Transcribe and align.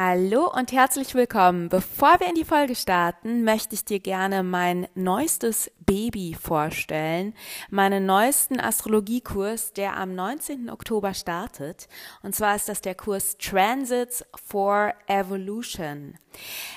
Hallo 0.00 0.48
und 0.48 0.70
herzlich 0.70 1.16
willkommen. 1.16 1.68
Bevor 1.70 2.20
wir 2.20 2.28
in 2.28 2.36
die 2.36 2.44
Folge 2.44 2.76
starten, 2.76 3.42
möchte 3.42 3.74
ich 3.74 3.84
dir 3.84 3.98
gerne 3.98 4.44
mein 4.44 4.86
neuestes 4.94 5.72
Baby 5.80 6.36
vorstellen, 6.40 7.34
meinen 7.68 8.06
neuesten 8.06 8.60
Astrologiekurs, 8.60 9.72
der 9.72 9.96
am 9.96 10.14
19. 10.14 10.70
Oktober 10.70 11.14
startet. 11.14 11.88
Und 12.22 12.36
zwar 12.36 12.54
ist 12.54 12.68
das 12.68 12.80
der 12.80 12.94
Kurs 12.94 13.38
Transits 13.38 14.24
for 14.36 14.94
Evolution. 15.08 16.14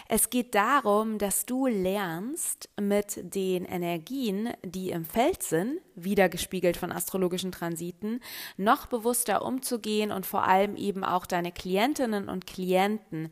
Es 0.09 0.31
geht 0.31 0.55
darum, 0.55 1.19
dass 1.19 1.45
du 1.45 1.67
lernst, 1.67 2.69
mit 2.79 3.19
den 3.35 3.65
Energien, 3.65 4.49
die 4.63 4.89
im 4.89 5.05
Feld 5.05 5.43
sind, 5.43 5.79
wiedergespiegelt 5.95 6.77
von 6.77 6.91
astrologischen 6.91 7.51
Transiten, 7.51 8.19
noch 8.57 8.85
bewusster 8.85 9.43
umzugehen 9.43 10.11
und 10.11 10.25
vor 10.25 10.47
allem 10.47 10.75
eben 10.75 11.03
auch 11.03 11.25
deine 11.25 11.51
Klientinnen 11.51 12.29
und 12.29 12.47
Klienten 12.47 13.31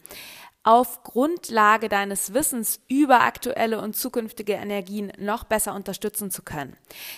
auf 0.63 1.03
Grundlage 1.03 1.87
deines 1.87 2.33
Wissens 2.33 2.81
über 2.89 3.21
aktuelle 3.21 3.79
und 3.79 3.95
zukünftige 3.95 4.53
Energien 4.53 5.11
noch 5.17 5.45
besser 5.45 5.73
unterstützen 5.73 6.31
zu 6.31 6.43
können. 6.43 6.75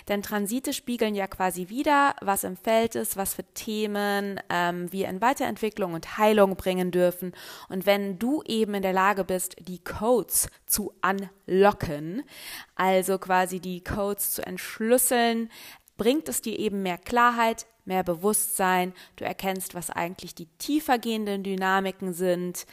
Denn 0.08 0.22
Transite 0.22 0.74
spiegeln 0.74 1.16
ja 1.16 1.28
quasi 1.28 1.68
wieder, 1.70 2.16
was 2.22 2.44
im 2.44 2.56
Feld 2.56 2.96
ist, 2.96 3.18
was 3.18 3.34
für 3.34 3.44
Themen 3.44 4.40
ähm, 4.50 4.92
wir 4.92 5.10
in 5.10 5.22
Weiterentwicklung 5.22 5.94
und 5.94 6.18
Heilung 6.18 6.56
bringen 6.56 6.92
dürfen. 6.92 7.34
Und 7.68 7.88
wenn 7.88 8.20
du 8.20 8.44
eben 8.44 8.76
in 8.76 8.84
der 8.84 8.94
Lage 8.94 9.24
bist, 9.24 9.56
die 9.60 9.84
Codes 9.84 10.48
zu 10.68 10.94
unlocken, 11.02 12.24
also 12.76 13.18
quasi 13.18 13.60
die 13.60 13.84
Codes 13.84 14.32
zu 14.32 14.46
entschlüsseln, 14.46 15.50
bringt 15.98 16.30
es 16.30 16.42
dir 16.42 16.58
eben 16.58 16.84
mehr 16.84 16.98
Klarheit, 16.98 17.66
mehr 17.86 18.04
Bewusstsein, 18.04 18.94
du 19.16 19.26
erkennst, 19.26 19.74
was 19.76 19.90
eigentlich 19.90 20.36
die 20.36 20.48
tiefer 20.58 21.00
gehenden 21.00 21.44
Dynamiken 21.44 22.14
sind, 22.14 22.66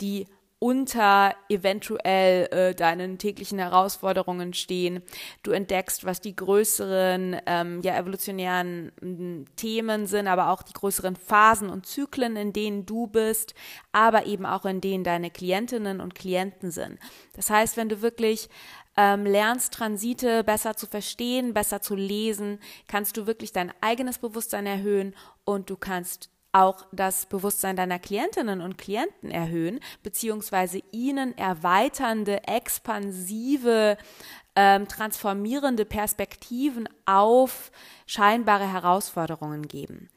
die 0.00 0.26
unter 0.58 1.34
eventuell 1.50 2.46
äh, 2.50 2.74
deinen 2.74 3.18
täglichen 3.18 3.58
Herausforderungen 3.58 4.54
stehen. 4.54 5.02
Du 5.42 5.50
entdeckst, 5.50 6.06
was 6.06 6.20
die 6.20 6.34
größeren 6.34 7.36
ähm, 7.46 7.82
ja, 7.82 7.96
evolutionären 7.98 9.44
Themen 9.56 10.06
sind, 10.06 10.28
aber 10.28 10.50
auch 10.50 10.62
die 10.62 10.72
größeren 10.72 11.14
Phasen 11.16 11.68
und 11.68 11.86
Zyklen, 11.86 12.36
in 12.36 12.54
denen 12.54 12.86
du 12.86 13.06
bist, 13.06 13.54
aber 13.92 14.24
eben 14.24 14.46
auch 14.46 14.64
in 14.64 14.80
denen 14.80 15.04
deine 15.04 15.30
Klientinnen 15.30 16.00
und 16.00 16.14
Klienten 16.14 16.70
sind. 16.70 16.98
Das 17.34 17.50
heißt, 17.50 17.76
wenn 17.76 17.90
du 17.90 18.00
wirklich 18.00 18.48
ähm, 18.96 19.26
lernst, 19.26 19.74
Transite 19.74 20.42
besser 20.42 20.74
zu 20.74 20.86
verstehen, 20.86 21.52
besser 21.52 21.82
zu 21.82 21.94
lesen, 21.94 22.60
kannst 22.88 23.18
du 23.18 23.26
wirklich 23.26 23.52
dein 23.52 23.72
eigenes 23.82 24.18
Bewusstsein 24.18 24.64
erhöhen 24.64 25.14
und 25.44 25.68
du 25.68 25.76
kannst 25.76 26.30
auch 26.56 26.86
das 26.90 27.26
Bewusstsein 27.26 27.76
deiner 27.76 27.98
Klientinnen 27.98 28.62
und 28.62 28.78
Klienten 28.78 29.30
erhöhen, 29.30 29.78
beziehungsweise 30.02 30.80
ihnen 30.90 31.36
erweiternde, 31.36 32.44
expansive, 32.48 33.98
ähm, 34.54 34.88
transformierende 34.88 35.84
Perspektiven 35.84 36.88
auf 37.04 37.70
scheinbare 38.06 38.72
Herausforderungen 38.72 39.68
geben. 39.68 40.08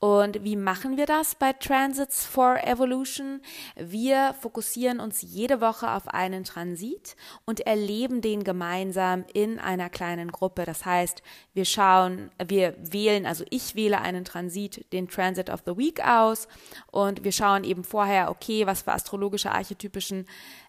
Und 0.00 0.42
wie 0.44 0.56
machen 0.56 0.96
wir 0.96 1.04
das 1.04 1.34
bei 1.34 1.52
Transits 1.52 2.24
for 2.24 2.56
Evolution? 2.64 3.42
Wir 3.76 4.34
fokussieren 4.40 4.98
uns 4.98 5.20
jede 5.20 5.60
Woche 5.60 5.90
auf 5.90 6.08
einen 6.08 6.44
Transit 6.44 7.16
und 7.44 7.60
erleben 7.60 8.22
den 8.22 8.42
gemeinsam 8.42 9.26
in 9.34 9.58
einer 9.58 9.90
kleinen 9.90 10.32
Gruppe. 10.32 10.64
Das 10.64 10.86
heißt, 10.86 11.22
wir 11.52 11.66
schauen, 11.66 12.30
wir 12.42 12.74
wählen, 12.78 13.26
also 13.26 13.44
ich 13.50 13.74
wähle 13.74 14.00
einen 14.00 14.24
Transit, 14.24 14.90
den 14.94 15.06
Transit 15.06 15.50
of 15.50 15.64
the 15.66 15.76
Week 15.76 16.02
aus 16.02 16.48
und 16.90 17.22
wir 17.22 17.32
schauen 17.32 17.62
eben 17.64 17.84
vorher, 17.84 18.30
okay, 18.30 18.66
was 18.66 18.80
für 18.80 18.92
astrologische 18.92 19.52
archetypischen 19.52 20.24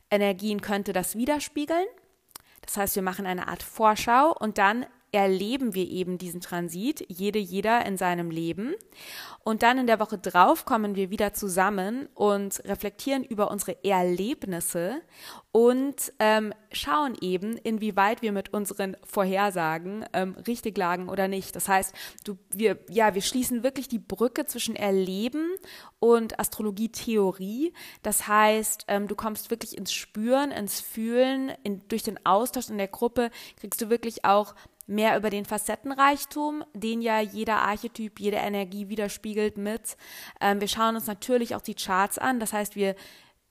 Energien 0.10 0.60
könnte 0.60 0.92
das 0.92 1.16
widerspiegeln? 1.16 1.88
Das 2.64 2.76
heißt, 2.76 2.96
wir 2.96 3.02
machen 3.02 3.26
eine 3.26 3.48
Art 3.48 3.64
Vorschau 3.64 4.36
und 4.38 4.58
dann 4.58 4.86
erleben 5.12 5.76
wir 5.76 5.90
eben 5.90 6.18
diesen 6.18 6.42
Transit, 6.42 7.06
jede, 7.10 7.40
jeder 7.40 7.86
in 7.86 7.98
seinem 7.98 8.32
Leben. 8.32 8.76
Und 9.44 9.64
dann 9.64 9.78
in 9.78 9.88
der 9.88 10.00
Woche 10.00 10.18
drauf 10.18 10.66
kommen 10.66 10.96
wir 10.96 11.10
wieder 11.10 11.34
zusammen 11.34 12.08
und 12.14 12.62
reflektieren 12.66 13.24
über 13.24 13.50
unsere 13.50 13.84
Erlebnisse 13.84 15.02
und 15.52 16.14
ähm, 16.20 16.54
schauen 16.72 17.18
eben, 17.20 17.58
inwieweit 17.58 18.22
wir 18.22 18.32
mit 18.32 18.54
unseren 18.54 18.96
Vorhersagen 19.04 20.06
ähm, 20.14 20.36
richtig 20.48 20.78
lagen 20.78 21.10
oder 21.10 21.28
nicht. 21.28 21.56
Das 21.56 21.68
heißt, 21.68 21.94
du, 22.24 22.38
wir, 22.54 22.78
ja, 22.90 23.16
wir 23.16 23.22
schließen 23.22 23.64
wirklich 23.64 23.88
die 23.90 24.00
Brücke 24.00 24.46
zwischen 24.46 24.76
Erleben 24.76 25.50
und 26.00 26.40
Astrologie-Theorie. 26.40 27.74
Das 28.02 28.28
heißt, 28.28 28.86
ähm, 28.88 29.08
du 29.08 29.16
kommst 29.16 29.50
wirklich 29.50 29.78
ins 29.78 29.92
Spüren, 29.92 30.52
ins 30.52 30.80
Fühlen, 30.80 31.52
in, 31.64 31.82
durch 31.90 32.04
den 32.04 32.26
Austausch 32.26 32.70
in 32.70 32.78
der 32.78 32.88
Gruppe 32.88 33.30
kriegst 33.60 33.82
du 33.82 33.90
wirklich 33.90 34.24
auch 34.24 34.56
mehr 34.92 35.18
über 35.18 35.30
den 35.30 35.46
Facettenreichtum, 35.46 36.64
den 36.74 37.02
ja 37.02 37.20
jeder 37.20 37.62
Archetyp, 37.62 38.20
jede 38.20 38.38
Energie 38.38 38.90
widerspiegelt 38.90 39.58
mit. 39.58 39.98
Ähm, 40.40 40.62
wir 40.62 40.68
schauen 40.68 40.96
uns 40.96 41.08
natürlich 41.08 41.56
auch 41.56 41.62
die 41.62 41.76
Charts 41.76 42.18
an. 42.18 42.40
Das 42.40 42.54
heißt, 42.54 42.76
wir 42.76 42.96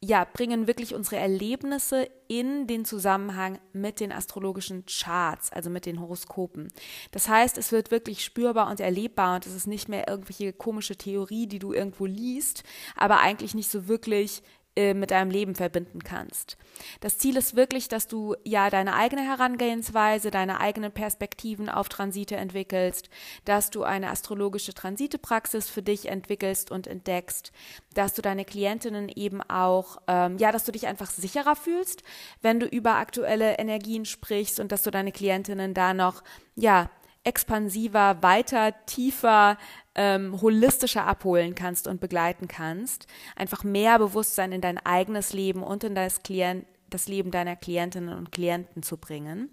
ja, 0.02 0.24
bringen 0.24 0.66
wirklich 0.66 0.94
unsere 0.94 1.16
Erlebnisse 1.16 2.08
in 2.26 2.66
den 2.66 2.86
Zusammenhang 2.86 3.58
mit 3.74 4.00
den 4.00 4.12
astrologischen 4.12 4.84
Charts, 4.86 5.52
also 5.52 5.68
mit 5.68 5.84
den 5.84 6.00
Horoskopen. 6.00 6.68
Das 7.10 7.28
heißt, 7.28 7.58
es 7.58 7.70
wird 7.70 7.90
wirklich 7.90 8.24
spürbar 8.24 8.70
und 8.70 8.80
erlebbar 8.80 9.34
und 9.34 9.46
es 9.46 9.54
ist 9.54 9.66
nicht 9.66 9.90
mehr 9.90 10.08
irgendwelche 10.08 10.54
komische 10.54 10.96
Theorie, 10.96 11.46
die 11.46 11.58
du 11.58 11.74
irgendwo 11.74 12.06
liest, 12.06 12.64
aber 12.96 13.20
eigentlich 13.20 13.54
nicht 13.54 13.70
so 13.70 13.88
wirklich 13.88 14.42
äh, 14.76 14.94
mit 14.94 15.10
deinem 15.10 15.30
Leben 15.30 15.56
verbinden 15.56 16.04
kannst. 16.04 16.56
Das 17.00 17.18
Ziel 17.18 17.36
ist 17.36 17.56
wirklich, 17.56 17.88
dass 17.88 18.06
du 18.06 18.36
ja 18.44 18.70
deine 18.70 18.94
eigene 18.94 19.22
Herangehensweise, 19.22 20.30
deine 20.30 20.60
eigenen 20.60 20.92
Perspektiven 20.92 21.68
auf 21.68 21.88
Transite 21.88 22.36
entwickelst, 22.36 23.10
dass 23.44 23.70
du 23.70 23.82
eine 23.82 24.10
astrologische 24.10 24.72
Transitepraxis 24.72 25.68
für 25.68 25.82
dich 25.82 26.06
entwickelst 26.06 26.70
und 26.70 26.86
entdeckst, 26.86 27.50
dass 27.94 28.14
du 28.14 28.22
deine 28.22 28.44
Klientinnen 28.44 29.08
eben 29.08 29.42
auch, 29.42 30.00
ähm, 30.06 30.38
ja, 30.38 30.52
dass 30.52 30.64
du 30.64 30.72
dich 30.72 30.86
einfach 30.86 31.10
sicherer 31.10 31.56
fühlst, 31.56 32.04
wenn 32.40 32.60
du 32.60 32.66
über 32.66 32.94
aktuelle 32.94 33.58
Energien 33.58 34.04
sprichst 34.04 34.60
und 34.60 34.70
dass 34.70 34.82
du 34.82 34.92
deine 34.92 35.10
Klientinnen 35.10 35.74
da 35.74 35.94
noch, 35.94 36.22
ja, 36.54 36.90
expansiver, 37.24 38.22
weiter, 38.22 38.74
tiefer, 38.86 39.58
ähm, 39.94 40.40
holistischer 40.40 41.06
abholen 41.06 41.54
kannst 41.54 41.86
und 41.86 42.00
begleiten 42.00 42.48
kannst. 42.48 43.06
Einfach 43.36 43.64
mehr 43.64 43.98
Bewusstsein 43.98 44.52
in 44.52 44.60
dein 44.60 44.78
eigenes 44.78 45.32
Leben 45.32 45.62
und 45.62 45.84
in 45.84 45.94
das, 45.94 46.22
Klient, 46.22 46.66
das 46.88 47.08
Leben 47.08 47.30
deiner 47.30 47.56
Klientinnen 47.56 48.16
und 48.16 48.32
Klienten 48.32 48.82
zu 48.82 48.96
bringen. 48.96 49.50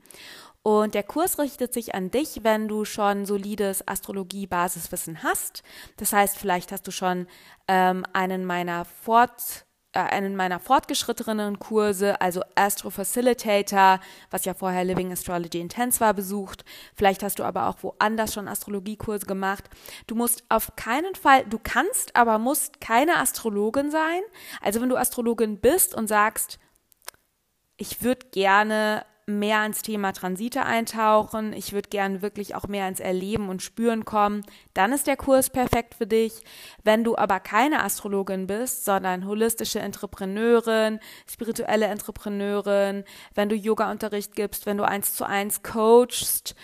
Und 0.64 0.96
der 0.96 1.04
Kurs 1.04 1.40
richtet 1.40 1.74
sich 1.74 1.96
an 1.96 2.12
dich, 2.12 2.40
wenn 2.44 2.68
du 2.68 2.84
schon 2.84 3.26
solides 3.26 3.88
Astrologie-Basiswissen 3.88 5.24
hast. 5.24 5.64
Das 5.96 6.12
heißt, 6.12 6.38
vielleicht 6.38 6.74
hast 6.74 6.86
du 6.86 6.92
schon 6.92 7.28
ähm, 7.70 8.06
einen 8.12 8.46
meiner 8.46 8.84
Fort 8.84 9.67
einen 10.06 10.36
meiner 10.36 10.60
fortgeschrittenen 10.60 11.60
Kurse, 11.60 12.22
also 12.22 12.42
Astro 12.56 12.90
Facilitator, 12.90 14.00
was 14.30 14.46
ja 14.46 14.54
vorher 14.54 14.84
Living 14.84 15.12
Astrology 15.12 15.60
Intense 15.60 16.00
war, 16.00 16.14
besucht. 16.14 16.64
Vielleicht 16.96 17.24
hast 17.24 17.40
du 17.40 17.44
aber 17.44 17.68
auch 17.68 17.82
woanders 17.82 18.34
schon 18.34 18.48
Astrologiekurse 18.48 19.26
gemacht. 19.26 19.66
Du 20.08 20.16
musst 20.16 20.44
auf 20.50 20.76
keinen 20.76 21.16
Fall, 21.16 21.46
du 21.46 21.60
kannst, 21.62 22.16
aber 22.16 22.38
musst 22.38 22.80
keine 22.80 23.18
Astrologin 23.18 23.92
sein. 23.92 24.22
Also 24.62 24.82
wenn 24.82 24.90
du 24.90 24.98
Astrologin 24.98 25.60
bist 25.60 25.96
und 25.96 26.08
sagst, 26.08 26.60
ich 27.78 28.02
würde 28.02 28.28
gerne 28.32 29.06
mehr 29.30 29.66
ins 29.66 29.82
Thema 29.82 30.14
Transite 30.14 30.66
eintauchen, 30.66 31.52
ich 31.52 31.74
würde 31.74 31.90
gern 31.90 32.22
wirklich 32.22 32.56
auch 32.56 32.68
mehr 32.68 32.88
ins 32.88 33.02
Erleben 33.02 33.50
und 33.50 33.62
Spüren 33.62 34.06
kommen, 34.06 34.44
dann 34.74 34.94
ist 34.94 35.06
der 35.06 35.18
Kurs 35.18 35.50
perfekt 35.50 35.96
für 35.96 36.08
dich. 36.08 36.44
Wenn 36.86 37.04
du 37.04 37.18
aber 37.18 37.42
keine 37.42 37.84
Astrologin 37.84 38.48
bist, 38.48 38.86
sondern 38.86 39.28
holistische 39.28 39.80
Entrepreneurin, 39.80 41.00
spirituelle 41.30 41.88
Entrepreneurin, 41.88 43.04
wenn 43.36 43.50
du 43.50 43.56
Yoga-Unterricht 43.56 44.34
gibst, 44.34 44.66
wenn 44.66 44.78
du 44.78 44.88
eins 44.88 45.14
zu 45.14 45.26
eins 45.26 45.62
coachst, 45.62 46.56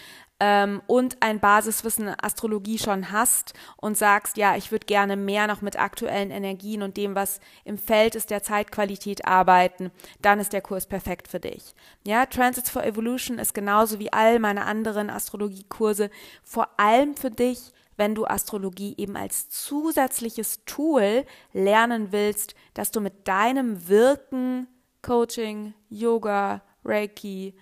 ähm, 0.45 0.81
und 0.87 1.15
ein 1.21 1.39
Basiswissen 1.39 2.09
in 2.09 2.15
Astrologie 2.21 2.77
schon 2.77 3.13
hast 3.13 3.53
und 3.77 3.97
sagst, 3.97 4.35
ja, 4.35 4.57
ich 4.57 4.73
würde 4.73 4.85
gerne 4.85 5.15
mehr 5.15 5.47
noch 5.47 5.61
mit 5.61 5.79
aktuellen 5.79 6.31
Energien 6.31 6.83
und 6.83 6.97
dem, 6.97 7.15
was 7.15 7.39
im 7.63 7.77
Feld 7.77 8.15
ist, 8.15 8.29
der 8.29 8.43
Zeitqualität 8.43 9.25
arbeiten, 9.25 9.89
dann 10.21 10.41
ist 10.41 10.51
der 10.51 10.59
Kurs 10.59 10.85
perfekt 10.85 11.29
für 11.29 11.39
dich. 11.39 11.73
Ja, 12.05 12.25
Transits 12.25 12.69
for 12.69 12.83
Evolution 12.83 13.39
ist 13.39 13.53
genauso 13.53 13.99
wie 13.99 14.11
all 14.11 14.37
meine 14.39 14.65
anderen 14.65 15.09
Astrologiekurse 15.09 16.09
vor 16.43 16.67
allem 16.75 17.15
für 17.15 17.31
dich, 17.31 17.71
wenn 17.95 18.13
du 18.13 18.25
Astrologie 18.25 18.95
eben 18.97 19.15
als 19.15 19.47
zusätzliches 19.47 20.65
Tool 20.65 21.23
lernen 21.53 22.11
willst, 22.11 22.53
dass 22.73 22.91
du 22.91 22.99
mit 22.99 23.29
deinem 23.29 23.87
Wirken, 23.87 24.67
Coaching, 25.01 25.73
Yoga, 25.89 26.63
Reiki, 26.83 27.53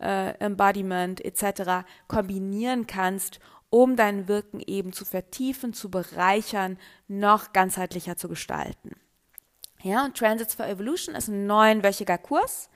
äh, 0.00 0.30
Embodiment 0.38 1.24
etc. 1.24 1.86
kombinieren 2.06 2.86
kannst, 2.86 3.40
um 3.70 3.96
dein 3.96 4.28
Wirken 4.28 4.60
eben 4.60 4.92
zu 4.92 5.04
vertiefen, 5.04 5.74
zu 5.74 5.90
bereichern, 5.90 6.78
noch 7.06 7.52
ganzheitlicher 7.52 8.16
zu 8.16 8.28
gestalten. 8.28 8.92
Ja, 9.82 10.04
und 10.04 10.16
Transits 10.16 10.54
for 10.54 10.66
Evolution 10.66 11.14
ist 11.14 11.28
ein 11.28 11.46
neunwöchiger 11.46 12.18
Kurs. 12.18 12.68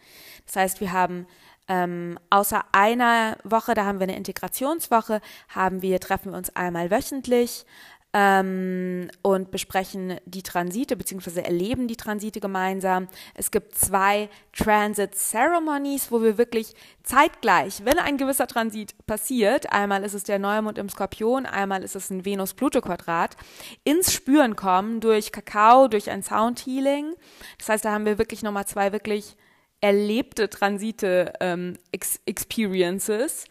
Das 0.46 0.56
heißt, 0.56 0.80
wir 0.80 0.92
haben 0.92 1.26
ähm, 1.68 2.18
außer 2.30 2.64
einer 2.72 3.38
Woche, 3.44 3.74
da 3.74 3.84
haben 3.84 3.98
wir 3.98 4.04
eine 4.04 4.16
Integrationswoche, 4.16 5.20
haben 5.48 5.82
wir, 5.82 6.00
treffen 6.00 6.32
wir 6.32 6.38
uns 6.38 6.54
einmal 6.54 6.90
wöchentlich 6.90 7.64
ähm, 8.12 9.10
und 9.22 9.50
besprechen 9.50 10.18
die 10.26 10.42
Transite 10.42 10.96
bzw. 10.96 11.40
erleben 11.40 11.88
die 11.88 11.96
Transite 11.96 12.40
gemeinsam. 12.40 13.08
Es 13.34 13.50
gibt 13.50 13.74
zwei 13.74 14.28
Transit 14.52 15.14
Ceremonies, 15.14 16.12
wo 16.12 16.22
wir 16.22 16.36
wirklich 16.36 16.74
zeitgleich, 17.02 17.84
wenn 17.84 17.98
ein 17.98 18.18
gewisser 18.18 18.46
Transit 18.46 18.94
passiert, 19.06 19.72
einmal 19.72 20.04
ist 20.04 20.14
es 20.14 20.24
der 20.24 20.38
Neumond 20.38 20.78
im 20.78 20.88
Skorpion, 20.88 21.46
einmal 21.46 21.82
ist 21.82 21.96
es 21.96 22.10
ein 22.10 22.24
Venus-Pluto-Quadrat, 22.24 23.36
ins 23.84 24.12
Spüren 24.12 24.56
kommen 24.56 25.00
durch 25.00 25.32
Kakao, 25.32 25.88
durch 25.88 26.10
ein 26.10 26.22
Sound-Healing. 26.22 27.14
Das 27.58 27.68
heißt, 27.70 27.84
da 27.84 27.92
haben 27.92 28.04
wir 28.04 28.18
wirklich 28.18 28.42
nochmal 28.42 28.66
zwei 28.66 28.92
wirklich 28.92 29.36
erlebte 29.80 30.48
Transite 30.48 31.32
ähm, 31.40 31.76
Ex 31.90 32.20
Experiences. 32.24 33.46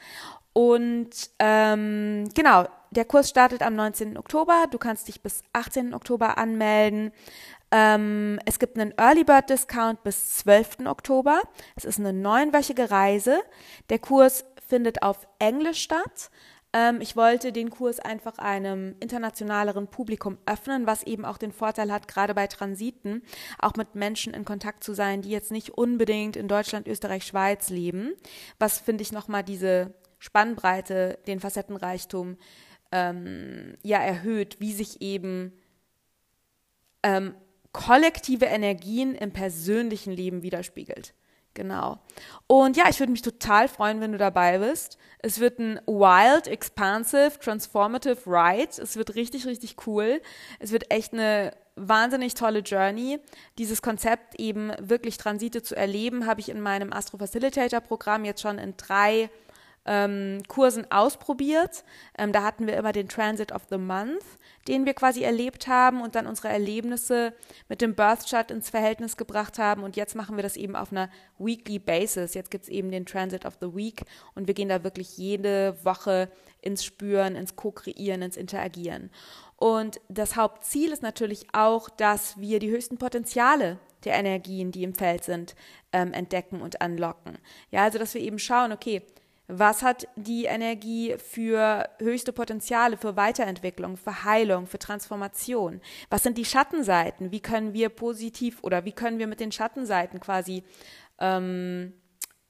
Und 0.54 1.10
ähm, 1.40 2.28
genau, 2.34 2.68
der 2.92 3.06
Kurs 3.06 3.30
startet 3.30 3.62
am 3.62 3.76
19. 3.76 4.18
Oktober. 4.18 4.66
Du 4.70 4.78
kannst 4.78 5.08
dich 5.08 5.22
bis 5.22 5.44
18. 5.54 5.94
Oktober 5.94 6.38
anmelden. 6.38 7.12
Ähm, 7.72 8.38
es 8.46 8.60
gibt 8.60 8.78
einen 8.78 8.94
Early 8.98 9.24
Bird 9.24 9.50
Discount 9.50 10.04
bis 10.04 10.38
12. 10.40 10.86
Oktober. 10.86 11.42
Es 11.76 11.86
ist 11.86 12.00
eine 12.00 12.12
neunwöchige 12.12 12.92
Reise. 12.92 13.40
Der 13.90 14.00
Kurs 14.00 14.44
findet 14.68 15.04
auf 15.04 15.26
Englisch 15.40 15.82
statt. 15.82 16.30
Ähm, 16.74 17.02
ich 17.02 17.16
wollte 17.16 17.52
den 17.52 17.70
Kurs 17.70 18.00
einfach 18.00 18.38
einem 18.38 18.96
internationaleren 19.00 19.88
Publikum 19.88 20.38
öffnen, 20.46 20.86
was 20.88 21.04
eben 21.04 21.26
auch 21.26 21.38
den 21.38 21.52
Vorteil 21.52 21.92
hat, 21.92 22.08
gerade 22.08 22.34
bei 22.34 22.48
Transiten, 22.48 23.24
auch 23.60 23.76
mit 23.76 23.96
Menschen 23.96 24.34
in 24.34 24.46
Kontakt 24.46 24.84
zu 24.84 24.94
sein, 24.94 25.22
die 25.22 25.30
jetzt 25.30 25.52
nicht 25.52 25.72
unbedingt 25.72 26.36
in 26.36 26.48
Deutschland, 26.48 26.88
Österreich, 26.88 27.26
Schweiz 27.26 27.70
leben. 27.70 28.14
Was 28.60 28.80
finde 28.80 29.02
ich 29.02 29.12
nochmal 29.12 29.44
diese 29.44 29.94
Spannbreite, 30.22 31.18
den 31.26 31.40
Facettenreichtum 31.40 32.38
ähm, 32.92 33.76
ja 33.82 33.98
erhöht, 33.98 34.58
wie 34.60 34.72
sich 34.72 35.02
eben 35.02 35.52
ähm, 37.02 37.34
kollektive 37.72 38.46
Energien 38.46 39.16
im 39.16 39.34
persönlichen 39.34 40.14
Leben 40.14 40.44
widerspiegelt. 40.44 41.16
Genau. 41.56 42.00
Und 42.46 42.78
ja, 42.78 42.86
ich 42.88 43.00
würde 43.00 43.12
mich 43.12 43.24
total 43.24 43.68
freuen, 43.68 44.00
wenn 44.00 44.12
du 44.12 44.20
dabei 44.20 44.60
bist. 44.60 45.00
Es 45.20 45.40
wird 45.40 45.58
ein 45.58 45.82
wild, 45.88 46.48
expansive, 46.48 47.40
transformative 47.40 48.28
Ride. 48.28 48.80
Es 48.80 48.98
wird 48.98 49.16
richtig, 49.16 49.48
richtig 49.48 49.88
cool. 49.88 50.22
Es 50.60 50.72
wird 50.72 50.94
echt 50.94 51.14
eine 51.14 51.52
wahnsinnig 51.76 52.36
tolle 52.36 52.60
Journey. 52.60 53.20
Dieses 53.58 53.82
Konzept 53.82 54.40
eben 54.40 54.72
wirklich 54.80 55.18
Transite 55.18 55.64
zu 55.64 55.76
erleben, 55.76 56.28
habe 56.28 56.42
ich 56.42 56.50
in 56.50 56.62
meinem 56.62 56.94
Astro 56.94 57.18
Facilitator 57.18 57.82
Programm 57.82 58.24
jetzt 58.24 58.42
schon 58.42 58.60
in 58.60 58.78
drei 58.78 59.32
ähm, 59.86 60.44
Kursen 60.48 60.90
ausprobiert. 60.92 61.84
Ähm, 62.18 62.32
da 62.32 62.44
hatten 62.44 62.68
wir 62.68 62.78
immer 62.78 62.92
den 62.92 63.10
Transit 63.10 63.52
of 63.52 63.64
the 63.70 63.78
Month, 63.78 64.24
den 64.68 64.86
wir 64.86 64.94
quasi 64.94 65.24
erlebt 65.24 65.68
haben 65.68 66.02
und 66.02 66.16
dann 66.16 66.28
unsere 66.28 66.50
Erlebnisse 66.50 67.34
mit 67.68 67.82
dem 67.82 67.96
Birth 67.96 68.30
Chart 68.30 68.52
ins 68.52 68.70
Verhältnis 68.70 69.18
gebracht 69.18 69.58
haben. 69.58 69.84
Und 69.84 69.96
jetzt 69.96 70.16
machen 70.16 70.36
wir 70.36 70.44
das 70.44 70.56
eben 70.56 70.76
auf 70.76 70.92
einer 70.92 71.10
Weekly 71.40 71.80
Basis. 71.80 72.34
Jetzt 72.34 72.52
gibt 72.52 72.66
es 72.66 72.70
eben 72.70 72.92
den 72.92 73.06
Transit 73.06 73.46
of 73.46 73.58
the 73.60 73.76
Week 73.76 74.04
und 74.36 74.48
wir 74.48 74.54
gehen 74.54 74.70
da 74.70 74.84
wirklich 74.84 75.18
jede 75.18 75.78
Woche 75.84 76.30
ins 76.62 76.84
Spüren, 76.84 77.36
ins 77.36 77.56
Co-Kreieren, 77.56 78.22
ins 78.22 78.38
Interagieren. 78.38 79.10
Und 79.56 80.00
das 80.10 80.36
Hauptziel 80.36 80.92
ist 80.92 81.04
natürlich 81.04 81.48
auch, 81.54 81.90
dass 81.90 82.40
wir 82.40 82.60
die 82.60 82.72
höchsten 82.72 82.98
Potenziale 82.98 83.78
der 84.04 84.16
Energien, 84.16 84.72
die 84.72 84.84
im 84.84 84.96
Feld 84.96 85.24
sind, 85.24 85.56
ähm, 85.92 86.14
entdecken 86.14 86.62
und 86.62 86.82
anlocken. 86.82 87.38
Ja, 87.70 87.84
also 87.84 88.00
dass 88.00 88.14
wir 88.14 88.22
eben 88.22 88.40
schauen, 88.40 88.72
okay, 88.72 89.04
was 89.54 89.84
hat 89.84 90.08
die 90.16 90.46
Energie 90.46 91.16
für 91.18 91.90
höchste 92.00 92.32
Potenziale, 92.32 92.96
für 92.96 93.18
Weiterentwicklung, 93.18 93.98
für 93.98 94.24
Heilung, 94.24 94.66
für 94.66 94.80
Transformation? 94.80 95.82
Was 96.10 96.24
sind 96.24 96.38
die 96.38 96.46
Schattenseiten? 96.46 97.32
Wie 97.32 97.42
können 97.42 97.74
wir 97.74 97.90
positiv 97.90 98.60
oder 98.64 98.86
wie 98.86 98.94
können 98.94 99.20
wir 99.20 99.28
mit 99.28 99.42
den 99.42 99.52
Schattenseiten 99.52 100.22
quasi 100.22 100.64
ähm, 101.20 101.94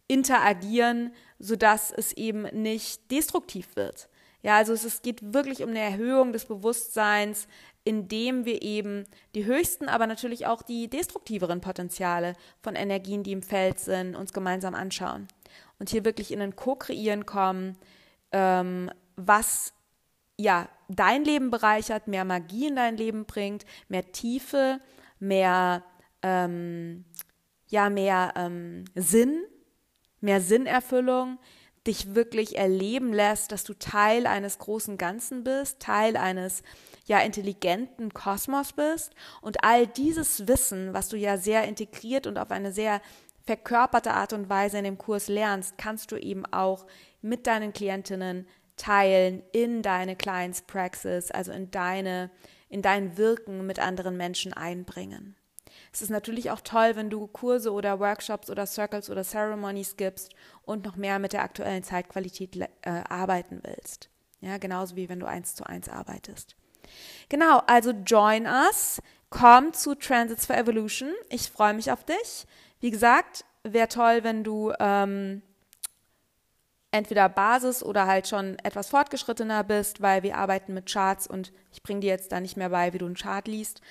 interagieren, 0.08 1.13
sodass 1.39 1.91
es 1.91 2.13
eben 2.13 2.43
nicht 2.62 3.10
destruktiv 3.10 3.75
wird? 3.75 4.08
Ja, 4.43 4.58
also 4.58 4.74
es, 4.74 4.86
es 4.86 5.01
geht 5.01 5.34
wirklich 5.34 5.63
um 5.63 5.70
eine 5.70 5.79
Erhöhung 5.79 6.34
des 6.34 6.46
Bewusstseins, 6.46 7.48
indem 7.84 8.46
wir 8.46 8.62
eben 8.62 9.05
die 9.34 9.46
höchsten, 9.46 9.89
aber 9.89 10.05
natürlich 10.05 10.46
auch 10.46 10.62
die 10.62 10.88
destruktiveren 10.88 11.62
Potenziale 11.62 12.36
von 12.62 12.75
Energien, 12.75 13.24
die 13.24 13.31
im 13.31 13.41
Feld 13.41 13.79
sind, 13.79 14.15
uns 14.15 14.34
gemeinsam 14.34 14.75
anschauen 14.75 15.27
und 15.81 15.89
hier 15.89 16.05
wirklich 16.05 16.31
in 16.31 16.41
ein 16.41 16.55
Co-Kreieren 16.55 17.25
kommen, 17.25 17.75
ähm, 18.31 18.91
was 19.15 19.73
ja 20.38 20.69
dein 20.89 21.25
Leben 21.25 21.50
bereichert, 21.50 22.07
mehr 22.07 22.23
Magie 22.23 22.67
in 22.67 22.75
dein 22.75 22.97
Leben 22.97 23.25
bringt, 23.25 23.65
mehr 23.89 24.11
Tiefe, 24.11 24.79
mehr 25.17 25.83
ähm, 26.21 27.03
ja 27.65 27.89
mehr 27.89 28.33
ähm, 28.35 28.85
Sinn, 28.93 29.41
mehr 30.19 30.39
Sinnerfüllung, 30.39 31.39
dich 31.88 32.13
wirklich 32.13 32.59
erleben 32.59 33.11
lässt, 33.11 33.51
dass 33.51 33.63
du 33.63 33.73
Teil 33.73 34.27
eines 34.27 34.59
großen 34.59 35.00
Ganzen 35.00 35.43
bist, 35.43 35.79
Teil 35.79 36.15
eines 36.15 36.61
ja 37.07 37.21
intelligenten 37.21 38.13
Kosmos 38.13 38.73
bist. 38.73 39.15
Und 39.41 39.63
all 39.63 39.88
dieses 39.88 40.47
Wissen, 40.47 40.93
was 40.93 41.09
du 41.09 41.17
ja 41.17 41.39
sehr 41.39 41.63
integriert 41.67 42.27
und 42.27 42.38
auf 42.38 42.51
eine 42.51 42.71
sehr 42.71 43.01
verkörperte 43.51 44.13
Art 44.13 44.31
und 44.31 44.50
Weise 44.50 44.77
in 44.77 44.86
dem 44.86 44.98
Kurs 44.98 45.27
lernst, 45.27 45.77
kannst 45.77 46.13
du 46.13 46.15
eben 46.15 46.46
auch 46.46 46.86
mit 47.22 47.48
deinen 47.48 47.74
Klientinnen 47.74 48.48
teilen 48.77 49.43
in 49.51 49.81
deine 49.81 50.15
Clients 50.15 50.62
Praxis, 50.62 51.31
also 51.31 51.51
in 51.51 51.70
deine 51.70 52.31
in 52.70 52.81
dein 52.81 53.17
Wirken 53.17 53.67
mit 53.67 53.79
anderen 53.79 54.15
Menschen 54.15 54.53
einbringen. 54.53 55.36
Es 55.91 56.01
ist 56.01 56.12
natürlich 56.12 56.50
auch 56.50 56.62
toll, 56.62 56.96
wenn 56.96 57.10
du 57.10 57.27
Kurse 57.27 57.74
oder 57.74 58.00
Workshops 58.00 58.50
oder 58.50 58.65
Circles 58.65 59.10
oder 59.10 59.25
Ceremonies 59.25 59.98
gibst 59.98 60.29
und 60.63 60.86
noch 60.86 60.96
mehr 60.96 61.20
mit 61.20 61.34
der 61.34 61.43
aktuellen 61.43 61.84
Zeitqualität 61.84 62.55
äh, 62.55 62.70
arbeiten 63.10 63.60
willst. 63.63 64.10
Ja, 64.39 64.60
genauso 64.60 64.96
wie 64.96 65.10
wenn 65.10 65.20
du 65.20 65.25
eins 65.25 65.55
zu 65.55 65.65
eins 65.65 65.89
arbeitest. 65.89 66.55
Genau, 67.27 67.60
also 67.67 67.91
join 67.91 68.46
us, 68.46 69.01
komm 69.29 69.74
zu 69.74 69.96
Transits 69.96 70.46
for 70.46 70.55
Evolution. 70.55 71.12
Ich 71.27 71.51
freue 71.51 71.74
mich 71.74 71.91
auf 71.91 72.05
dich. 72.05 72.48
Wie 72.81 72.91
gesagt, 72.91 73.45
wäre 73.63 73.88
toll, 73.88 74.23
wenn 74.23 74.43
du 74.43 74.73
ähm, 74.79 75.41
entweder 76.91 77.29
Basis 77.29 77.83
oder 77.83 78.05
halt 78.05 78.27
schon 78.27 78.57
etwas 78.59 78.89
fortgeschrittener 78.89 79.63
bist, 79.63 80.01
weil 80.01 80.23
wir 80.23 80.38
arbeiten 80.38 80.73
mit 80.73 80.91
Charts 80.91 81.25
und 81.27 81.53
ich 81.71 81.83
bringe 81.83 82.01
dir 82.01 82.09
jetzt 82.09 82.31
da 82.31 82.41
nicht 82.41 82.57
mehr 82.57 82.69
bei, 82.69 82.91
wie 82.91 82.97
du 82.97 83.05
einen 83.05 83.15
Chart 83.15 83.47
liest. 83.47 83.81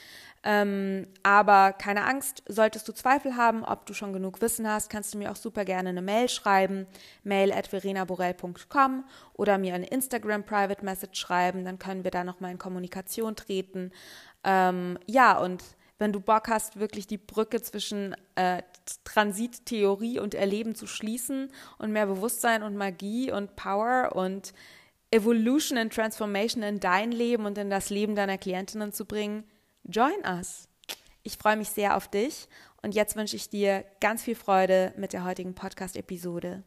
Ähm, 0.42 1.06
aber 1.23 1.73
keine 1.73 2.04
Angst, 2.04 2.42
solltest 2.49 2.88
du 2.88 2.92
Zweifel 2.92 3.37
haben, 3.37 3.62
ob 3.62 3.85
du 3.85 3.92
schon 3.92 4.14
genug 4.14 4.40
Wissen 4.40 4.66
hast, 4.66 4.88
kannst 4.88 5.12
du 5.12 5.18
mir 5.18 5.30
auch 5.30 5.37
super 5.37 5.66
gerne 5.66 5.90
eine 5.90 6.00
Mail 6.00 6.30
schreiben, 6.30 6.87
mail 7.25 7.52
at 7.52 7.66
verenaborell.com 7.66 9.04
oder 9.35 9.59
mir 9.59 9.75
eine 9.75 9.87
Instagram 9.87 10.44
Private 10.44 10.82
Message 10.82 11.20
schreiben, 11.20 11.64
dann 11.64 11.78
können 11.78 12.04
wir 12.04 12.11
da 12.11 12.25
nochmal 12.25 12.52
in 12.52 12.59
Kommunikation 12.59 13.37
treten. 13.37 13.92
Ähm, 14.42 14.99
ja, 15.06 15.38
und 15.38 15.62
wenn 15.99 16.12
du 16.12 16.20
Bock 16.20 16.49
hast, 16.49 16.80
wirklich 16.80 17.06
die 17.06 17.18
Brücke 17.18 17.61
zwischen 17.61 18.16
äh, 18.35 18.62
Transittheorie 19.05 20.19
und 20.19 20.35
Erleben 20.35 20.75
zu 20.75 20.87
schließen 20.87 21.51
und 21.79 21.93
mehr 21.93 22.07
Bewusstsein 22.07 22.63
und 22.63 22.77
Magie 22.77 23.33
und 23.33 23.57
Power 23.57 24.13
und 24.15 24.53
Evolution 25.11 25.79
and 25.79 25.93
Transformation 25.93 26.63
in 26.63 26.81
dein 26.81 27.13
Leben 27.13 27.47
und 27.47 27.59
in 27.59 27.71
das 27.71 27.91
Leben 27.91 28.15
deiner 28.15 28.39
Klientinnen 28.39 28.93
zu 28.93 29.05
bringen, 29.05 29.45
join 29.85 30.25
us. 30.25 30.69
Ich 31.23 31.37
freue 31.37 31.57
mich 31.57 31.71
sehr 31.71 31.97
auf 31.97 32.09
dich 32.09 32.49
und 32.83 32.95
jetzt 32.95 33.17
wünsche 33.17 33.37
ich 33.37 33.51
dir 33.51 33.85
ganz 34.01 34.23
viel 34.23 34.37
Freude 34.37 34.95
mit 34.97 35.13
der 35.13 35.25
heutigen 35.25 35.55
Podcast-Episode. 35.55 36.63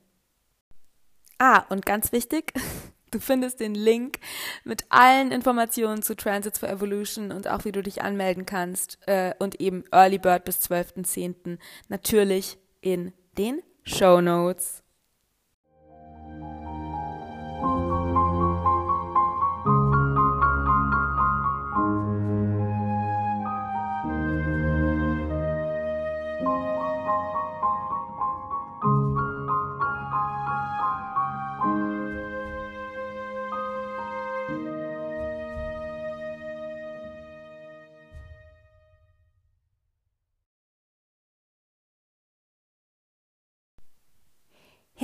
Ah, 1.40 1.66
und 1.70 1.86
ganz 1.86 2.12
wichtig, 2.12 2.54
du 3.14 3.20
findest 3.20 3.60
den 3.60 3.76
Link 3.76 4.20
mit 4.64 4.86
allen 4.90 5.32
Informationen 5.32 6.02
zu 6.02 6.16
Transits 6.16 6.60
for 6.60 6.70
Evolution 6.70 7.32
und 7.32 7.48
auch 7.48 7.66
wie 7.66 7.72
du 7.72 7.82
dich 7.82 8.02
anmelden 8.02 8.46
kannst 8.46 8.98
äh, 9.08 9.34
und 9.40 9.60
eben 9.62 9.84
Early 9.92 10.18
Bird 10.18 10.46
bis 10.46 10.60
12.10. 10.70 11.58
natürlich 11.90 12.58
in 12.82 13.14
den 13.38 13.62
Show 13.84 14.22
Notes. 14.22 14.83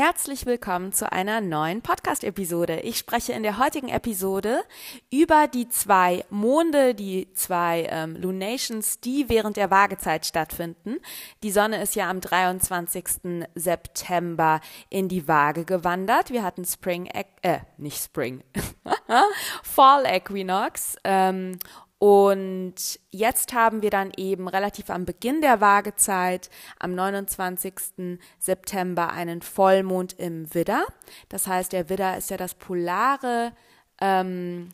Herzlich 0.02 0.46
willkommen 0.46 0.94
zu 0.94 1.12
einer 1.12 1.42
neuen 1.42 1.82
Podcast-Episode. 1.82 2.80
Ich 2.84 2.98
spreche 2.98 3.34
in 3.34 3.44
der 3.44 3.58
heutigen 3.58 3.90
Episode 3.90 4.62
über 5.12 5.48
die 5.48 5.68
zwei 5.68 6.24
Monde, 6.30 6.96
die 6.96 7.34
zwei 7.34 7.86
ähm, 7.90 8.16
Lunations, 8.16 9.02
die 9.02 9.28
während 9.28 9.58
der 9.58 9.72
Waagezeit 9.72 10.26
stattfinden. 10.26 11.00
Die 11.44 11.52
Sonne 11.52 11.82
ist 11.82 11.98
ja 11.98 12.10
am 12.10 12.22
23. 12.22 13.44
September 13.56 14.62
in 14.90 15.10
die 15.10 15.28
Waage 15.28 15.66
gewandert. 15.66 16.32
Wir 16.32 16.44
hatten 16.44 16.64
Spring, 16.64 17.08
äh, 17.42 17.60
nicht 17.76 18.02
Spring, 18.02 18.42
Fall 19.64 20.06
Equinox 20.06 20.96
ähm, 21.04 21.60
und 22.00 22.76
jetzt 23.10 23.54
haben 23.54 23.82
wir 23.82 23.90
dann 23.90 24.12
eben 24.16 24.48
relativ 24.48 24.90
am 24.90 25.04
Beginn 25.04 25.42
der 25.42 25.60
Waagezeit, 25.60 26.50
am 26.80 26.96
29. 26.96 28.18
September, 28.40 29.12
einen 29.12 29.42
Vollmond 29.42 30.14
im 30.18 30.54
Widder. 30.54 30.86
Das 31.28 31.46
heißt, 31.46 31.74
der 31.74 31.90
Widder 31.90 32.18
ist 32.18 32.30
ja 32.30 32.38
das 32.38 32.56
polare 32.56 33.52
ähm, 34.00 34.70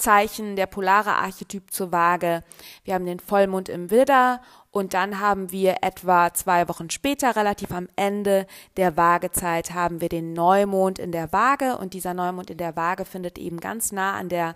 Zeichen, 0.00 0.56
der 0.56 0.66
polare 0.66 1.14
Archetyp 1.14 1.70
zur 1.70 1.92
Waage. 1.92 2.42
Wir 2.84 2.94
haben 2.94 3.06
den 3.06 3.20
Vollmond 3.20 3.68
im 3.68 3.90
Widder 3.90 4.40
und 4.72 4.94
dann 4.94 5.20
haben 5.20 5.50
wir 5.50 5.78
etwa 5.82 6.32
zwei 6.32 6.68
Wochen 6.68 6.90
später, 6.90 7.34
relativ 7.34 7.72
am 7.72 7.88
Ende 7.96 8.46
der 8.76 8.96
Waagezeit, 8.96 9.72
haben 9.74 10.00
wir 10.00 10.08
den 10.08 10.32
Neumond 10.32 10.98
in 10.98 11.12
der 11.12 11.32
Waage. 11.32 11.76
Und 11.76 11.92
dieser 11.94 12.14
Neumond 12.14 12.50
in 12.50 12.58
der 12.58 12.76
Waage 12.76 13.04
findet 13.04 13.36
eben 13.38 13.58
ganz 13.58 13.90
nah 13.90 14.14
an, 14.14 14.28
der, 14.28 14.54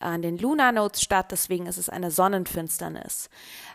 an 0.00 0.22
den 0.22 0.38
Lunar 0.38 0.72
Nodes 0.72 1.02
statt. 1.02 1.30
Deswegen 1.30 1.66
ist 1.66 1.78
es 1.78 1.88
eine 1.88 2.10
Sonnenfinsternis. 2.10 3.30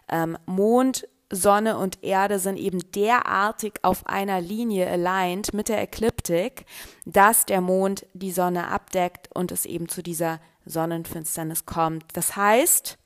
Ähm, 0.10 0.38
Mond 0.46 1.08
Sonne 1.30 1.78
und 1.78 2.04
Erde 2.04 2.40
sind 2.40 2.58
eben 2.58 2.80
derartig 2.94 3.74
auf 3.82 4.08
einer 4.08 4.40
Linie 4.40 4.90
aligned 4.90 5.54
mit 5.54 5.68
der 5.68 5.82
Ekliptik, 5.82 6.66
dass 7.06 7.46
der 7.46 7.60
Mond 7.60 8.06
die 8.14 8.32
Sonne 8.32 8.70
abdeckt 8.70 9.30
und 9.34 9.52
es 9.52 9.66
eben 9.66 9.90
zu 9.90 10.02
dieser 10.02 10.40
Sonnenfinsternis 10.68 11.66
kommt. 11.66 12.06
Das 12.14 12.36
heißt, 12.36 12.98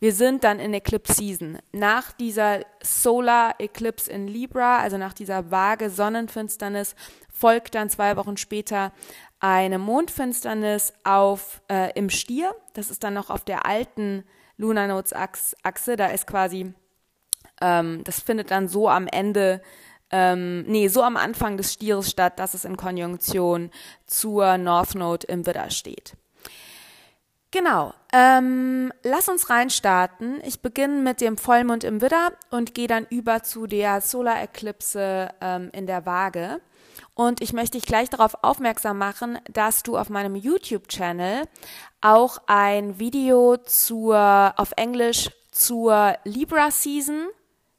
wir 0.00 0.12
sind 0.12 0.44
dann 0.44 0.58
in 0.58 0.74
Eclipse 0.74 1.14
Season. 1.14 1.58
Nach 1.72 2.12
dieser 2.12 2.60
Solar 2.82 3.54
Eclipse 3.58 4.10
in 4.10 4.28
Libra, 4.28 4.78
also 4.78 4.98
nach 4.98 5.14
dieser 5.14 5.50
vage 5.50 5.88
Sonnenfinsternis, 5.88 6.94
folgt 7.32 7.74
dann 7.74 7.90
zwei 7.90 8.16
Wochen 8.16 8.36
später 8.36 8.92
eine 9.40 9.78
Mondfinsternis 9.78 10.92
auf 11.04 11.62
äh, 11.70 11.92
im 11.94 12.10
Stier. 12.10 12.54
Das 12.74 12.90
ist 12.90 13.04
dann 13.04 13.14
noch 13.14 13.30
auf 13.30 13.44
der 13.44 13.66
alten 13.66 14.24
Lunar 14.56 14.88
Nodes 14.88 15.12
Achse. 15.12 15.96
Da 15.96 16.06
ist 16.08 16.26
quasi, 16.26 16.74
ähm, 17.60 18.02
das 18.04 18.20
findet 18.20 18.50
dann 18.50 18.68
so 18.68 18.88
am 18.88 19.06
Ende 19.06 19.62
ähm, 20.10 20.62
nee, 20.68 20.86
so 20.86 21.02
am 21.02 21.16
Anfang 21.16 21.56
des 21.56 21.72
Stieres 21.72 22.08
statt, 22.08 22.38
dass 22.38 22.54
es 22.54 22.64
in 22.64 22.76
Konjunktion 22.76 23.70
zur 24.06 24.58
North 24.58 24.94
Node 24.94 25.26
im 25.26 25.44
Widder 25.44 25.70
steht. 25.70 26.14
Genau. 27.54 27.94
Ähm, 28.12 28.92
lass 29.04 29.28
uns 29.28 29.48
reinstarten. 29.48 30.40
Ich 30.44 30.60
beginne 30.60 31.02
mit 31.02 31.20
dem 31.20 31.36
Vollmond 31.36 31.84
im 31.84 32.00
Widder 32.00 32.32
und 32.50 32.74
gehe 32.74 32.88
dann 32.88 33.06
über 33.10 33.44
zu 33.44 33.68
der 33.68 34.00
Solar 34.00 34.42
Eclipse 34.42 35.28
ähm, 35.40 35.70
in 35.72 35.86
der 35.86 36.04
Waage. 36.04 36.60
Und 37.14 37.40
ich 37.40 37.52
möchte 37.52 37.78
dich 37.78 37.86
gleich 37.86 38.10
darauf 38.10 38.42
aufmerksam 38.42 38.98
machen, 38.98 39.38
dass 39.52 39.84
du 39.84 39.96
auf 39.96 40.10
meinem 40.10 40.34
YouTube-Channel 40.34 41.44
auch 42.00 42.38
ein 42.48 42.98
Video 42.98 43.56
zur, 43.58 44.52
auf 44.56 44.72
Englisch 44.74 45.30
zur 45.52 46.16
Libra 46.24 46.72
Season 46.72 47.28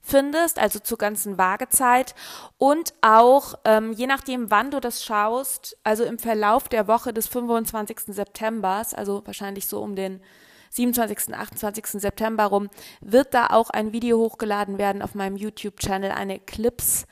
findest, 0.06 0.60
also 0.60 0.80
zur 0.80 0.98
ganzen 0.98 1.38
Waagezeit 1.38 2.16
und 2.58 2.94
auch 3.02 3.56
ähm, 3.66 3.92
je 3.94 4.08
nachdem, 4.08 4.52
wann 4.52 4.72
du 4.72 4.80
das 4.80 5.04
schaust, 5.04 5.78
also 5.84 6.04
im 6.04 6.20
Verlauf 6.20 6.70
der 6.70 6.88
Woche 6.88 7.14
des 7.14 7.28
25. 7.28 8.02
Septembers, 8.08 8.94
also 8.94 9.24
wahrscheinlich 9.26 9.68
so 9.68 9.82
um 9.82 9.96
den 9.96 10.22
27., 10.70 11.34
28. 11.34 11.86
September 12.02 12.46
rum, 12.46 12.70
wird 13.02 13.34
da 13.34 13.48
auch 13.48 13.70
ein 13.70 13.94
Video 13.94 14.20
hochgeladen 14.20 14.78
werden 14.78 15.02
auf 15.02 15.16
meinem 15.16 15.38
YouTube-Channel, 15.38 16.12
eine 16.12 16.40
Clips 16.40 17.06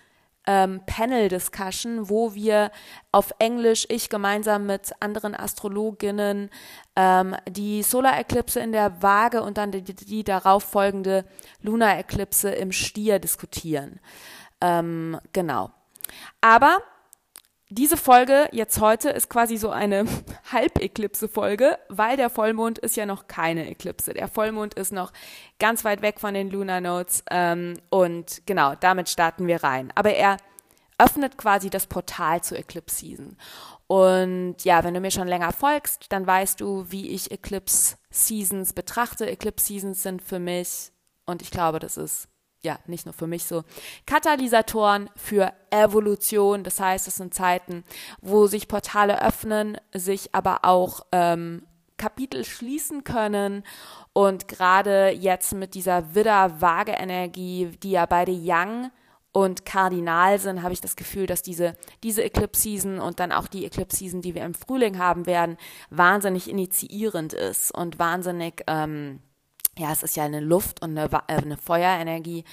ähm, 0.47 0.81
Panel-Discussion, 0.85 2.09
wo 2.09 2.33
wir 2.33 2.71
auf 3.11 3.33
Englisch, 3.39 3.85
ich 3.89 4.09
gemeinsam 4.09 4.65
mit 4.65 4.91
anderen 4.99 5.35
Astrologinnen, 5.35 6.49
ähm, 6.95 7.35
die 7.49 7.83
Solar-Eklipse 7.83 8.59
in 8.59 8.71
der 8.71 9.01
Waage 9.01 9.41
und 9.41 9.57
dann 9.57 9.71
die, 9.71 9.83
die 9.83 10.23
darauf 10.23 10.63
folgende 10.63 11.25
Lunar-Eklipse 11.61 12.51
im 12.51 12.71
Stier 12.71 13.19
diskutieren. 13.19 13.99
Ähm, 14.61 15.19
genau. 15.31 15.71
Aber 16.41 16.77
diese 17.73 17.97
Folge 17.97 18.47
jetzt 18.51 18.79
heute 18.79 19.09
ist 19.09 19.29
quasi 19.29 19.57
so 19.57 19.69
eine 19.69 20.05
Halbeklipse-Folge, 20.51 21.79
weil 21.89 22.17
der 22.17 22.29
Vollmond 22.29 22.79
ist 22.79 22.95
ja 22.95 23.05
noch 23.05 23.27
keine 23.27 23.69
Eklipse. 23.69 24.13
Der 24.13 24.27
Vollmond 24.27 24.75
ist 24.75 24.91
noch 24.91 25.11
ganz 25.59 25.83
weit 25.83 26.01
weg 26.01 26.19
von 26.19 26.33
den 26.33 26.49
Lunar 26.49 26.81
Nodes 26.81 27.23
ähm, 27.31 27.75
und 27.89 28.43
genau, 28.45 28.75
damit 28.79 29.09
starten 29.09 29.47
wir 29.47 29.63
rein. 29.63 29.91
Aber 29.95 30.13
er 30.13 30.37
öffnet 30.99 31.37
quasi 31.37 31.69
das 31.69 31.87
Portal 31.87 32.43
zur 32.43 32.59
Eclipse 32.59 32.97
Season. 32.97 33.37
Und 33.87 34.63
ja, 34.63 34.83
wenn 34.83 34.93
du 34.93 34.99
mir 34.99 35.11
schon 35.11 35.27
länger 35.27 35.51
folgst, 35.51 36.05
dann 36.11 36.25
weißt 36.25 36.61
du, 36.61 36.85
wie 36.89 37.09
ich 37.09 37.31
Eclipse 37.31 37.97
Seasons 38.11 38.73
betrachte. 38.73 39.25
Eclipse 39.25 39.65
Seasons 39.65 40.03
sind 40.03 40.21
für 40.21 40.39
mich, 40.39 40.91
und 41.25 41.41
ich 41.41 41.51
glaube, 41.51 41.79
das 41.79 41.97
ist 41.97 42.27
ja, 42.63 42.79
nicht 42.87 43.05
nur 43.05 43.13
für 43.13 43.27
mich 43.27 43.45
so, 43.45 43.63
Katalysatoren 44.05 45.09
für 45.15 45.51
Evolution. 45.69 46.63
Das 46.63 46.79
heißt, 46.79 47.07
es 47.07 47.15
sind 47.17 47.33
Zeiten, 47.33 47.83
wo 48.21 48.47
sich 48.47 48.67
Portale 48.67 49.21
öffnen, 49.21 49.77
sich 49.93 50.33
aber 50.33 50.59
auch 50.63 51.05
ähm, 51.11 51.63
Kapitel 51.97 52.45
schließen 52.45 53.03
können. 53.03 53.63
Und 54.13 54.47
gerade 54.47 55.09
jetzt 55.09 55.53
mit 55.53 55.73
dieser 55.73 56.15
Widder-Waage-Energie, 56.15 57.77
die 57.81 57.91
ja 57.91 58.05
beide 58.05 58.31
Yang 58.31 58.91
und 59.31 59.65
Kardinal 59.65 60.39
sind, 60.39 60.61
habe 60.61 60.73
ich 60.73 60.81
das 60.81 60.95
Gefühl, 60.95 61.25
dass 61.25 61.41
diese, 61.41 61.75
diese 62.03 62.23
Eclipse-Season 62.23 62.99
und 62.99 63.19
dann 63.19 63.31
auch 63.31 63.47
die 63.47 63.65
Eclipse-Season, 63.65 64.21
die 64.21 64.35
wir 64.35 64.45
im 64.45 64.53
Frühling 64.53 64.99
haben 64.99 65.25
werden, 65.25 65.57
wahnsinnig 65.89 66.49
initiierend 66.49 67.33
ist 67.33 67.73
und 67.73 67.97
wahnsinnig 67.97 68.63
ähm, 68.67 69.19
ja, 69.77 69.91
es 69.91 70.03
ist 70.03 70.15
ja 70.15 70.23
eine 70.23 70.39
Luft- 70.39 70.81
und 70.81 70.97
eine, 70.97 71.11
äh, 71.27 71.33
eine 71.33 71.57
Feuerenergie. 71.57 72.43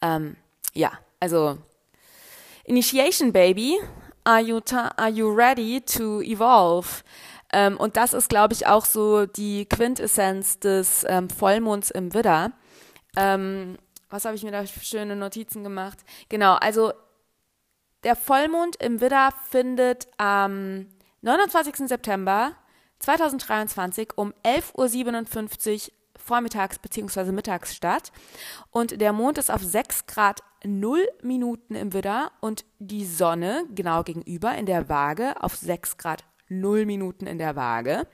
Ähm, 0.00 0.36
ja, 0.74 0.92
also 1.20 1.58
Initiation 2.64 3.32
Baby, 3.32 3.78
are 4.24 4.40
you, 4.40 4.60
are 4.96 5.10
you 5.10 5.28
ready 5.32 5.80
to 5.80 6.20
evolve? 6.20 7.02
Ähm, 7.52 7.76
und 7.76 7.96
das 7.96 8.12
ist, 8.12 8.28
glaube 8.28 8.54
ich, 8.54 8.66
auch 8.66 8.84
so 8.84 9.26
die 9.26 9.66
Quintessenz 9.66 10.58
des 10.58 11.04
ähm, 11.08 11.30
Vollmonds 11.30 11.90
im 11.90 12.12
Widder. 12.12 12.52
Ähm, 13.16 13.78
was 14.10 14.24
habe 14.24 14.34
ich 14.34 14.42
mir 14.42 14.52
da 14.52 14.64
für 14.64 14.84
schöne 14.84 15.16
Notizen 15.16 15.62
gemacht? 15.62 15.98
Genau, 16.28 16.54
also 16.54 16.92
der 18.04 18.16
Vollmond 18.16 18.76
im 18.76 19.00
Widder 19.00 19.30
findet 19.48 20.06
am 20.16 20.86
29. 21.22 21.88
September 21.88 22.52
2023 23.00 24.10
um 24.16 24.32
11.57 24.44 25.88
Uhr 25.88 25.94
vormittags 26.26 26.78
bzw. 26.78 27.32
mittags 27.32 27.74
statt. 27.74 28.12
Und 28.70 29.00
der 29.00 29.12
Mond 29.12 29.38
ist 29.38 29.50
auf 29.50 29.62
6 29.62 30.06
Grad 30.06 30.42
0 30.64 31.08
Minuten 31.22 31.74
im 31.74 31.92
Widder 31.92 32.32
und 32.40 32.64
die 32.78 33.06
Sonne 33.06 33.64
genau 33.70 34.02
gegenüber 34.02 34.54
in 34.54 34.66
der 34.66 34.88
Waage 34.88 35.42
auf 35.42 35.54
6 35.56 35.96
Grad 35.96 36.24
0 36.48 36.86
Minuten 36.86 37.26
in 37.26 37.38
der 37.38 37.56
Waage. 37.56 38.06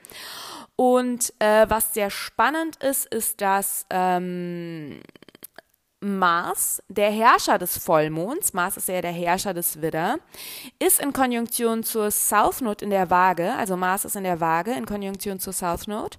Und 0.75 1.33
äh, 1.39 1.69
was 1.69 1.93
sehr 1.93 2.09
spannend 2.09 2.77
ist, 2.77 3.05
ist, 3.05 3.41
dass 3.41 3.85
ähm, 3.89 5.01
Mars, 6.03 6.83
der 6.89 7.09
Herrscher 7.09 7.57
des 7.57 7.77
Vollmonds, 7.77 8.53
Mars 8.53 8.77
ist 8.77 8.89
ja 8.89 9.01
der 9.01 9.11
Herrscher 9.11 9.53
des 9.53 9.81
Widder, 9.81 10.17
ist 10.77 10.99
in 10.99 11.13
Konjunktion 11.13 11.83
zur 11.83 12.11
South 12.11 12.61
Node 12.61 12.83
in 12.83 12.91
der 12.91 13.09
Waage, 13.09 13.53
also 13.53 13.77
Mars 13.77 14.03
ist 14.03 14.17
in 14.17 14.23
der 14.25 14.41
Waage 14.41 14.73
in 14.73 14.85
Konjunktion 14.85 15.39
zur 15.39 15.53
South 15.53 15.87
Node 15.87 16.17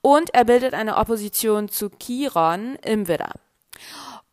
und 0.00 0.32
er 0.34 0.44
bildet 0.44 0.72
eine 0.72 0.96
Opposition 0.96 1.68
zu 1.68 1.90
Chiron 1.90 2.76
im 2.82 3.08
Widder. 3.08 3.32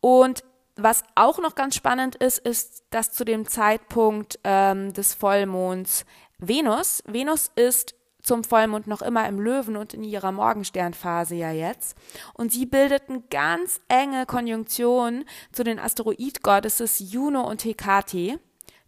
Und 0.00 0.42
was 0.76 1.04
auch 1.14 1.38
noch 1.38 1.54
ganz 1.54 1.76
spannend 1.76 2.16
ist, 2.16 2.38
ist, 2.38 2.84
dass 2.90 3.12
zu 3.12 3.24
dem 3.24 3.46
Zeitpunkt 3.46 4.40
ähm, 4.42 4.92
des 4.92 5.14
Vollmonds 5.14 6.04
Venus, 6.38 7.02
Venus 7.06 7.50
ist 7.54 7.94
zum 8.24 8.42
Vollmond 8.42 8.86
noch 8.88 9.02
immer 9.02 9.28
im 9.28 9.38
Löwen 9.38 9.76
und 9.76 9.94
in 9.94 10.02
ihrer 10.02 10.32
Morgensternphase 10.32 11.36
ja 11.36 11.52
jetzt. 11.52 11.96
Und 12.32 12.52
sie 12.52 12.66
bildeten 12.66 13.24
ganz 13.30 13.80
enge 13.88 14.26
Konjunktion 14.26 15.24
zu 15.52 15.62
den 15.62 15.78
Asteroid-Goddesses 15.78 17.12
Juno 17.12 17.42
und 17.48 17.64
Hekate. 17.64 18.40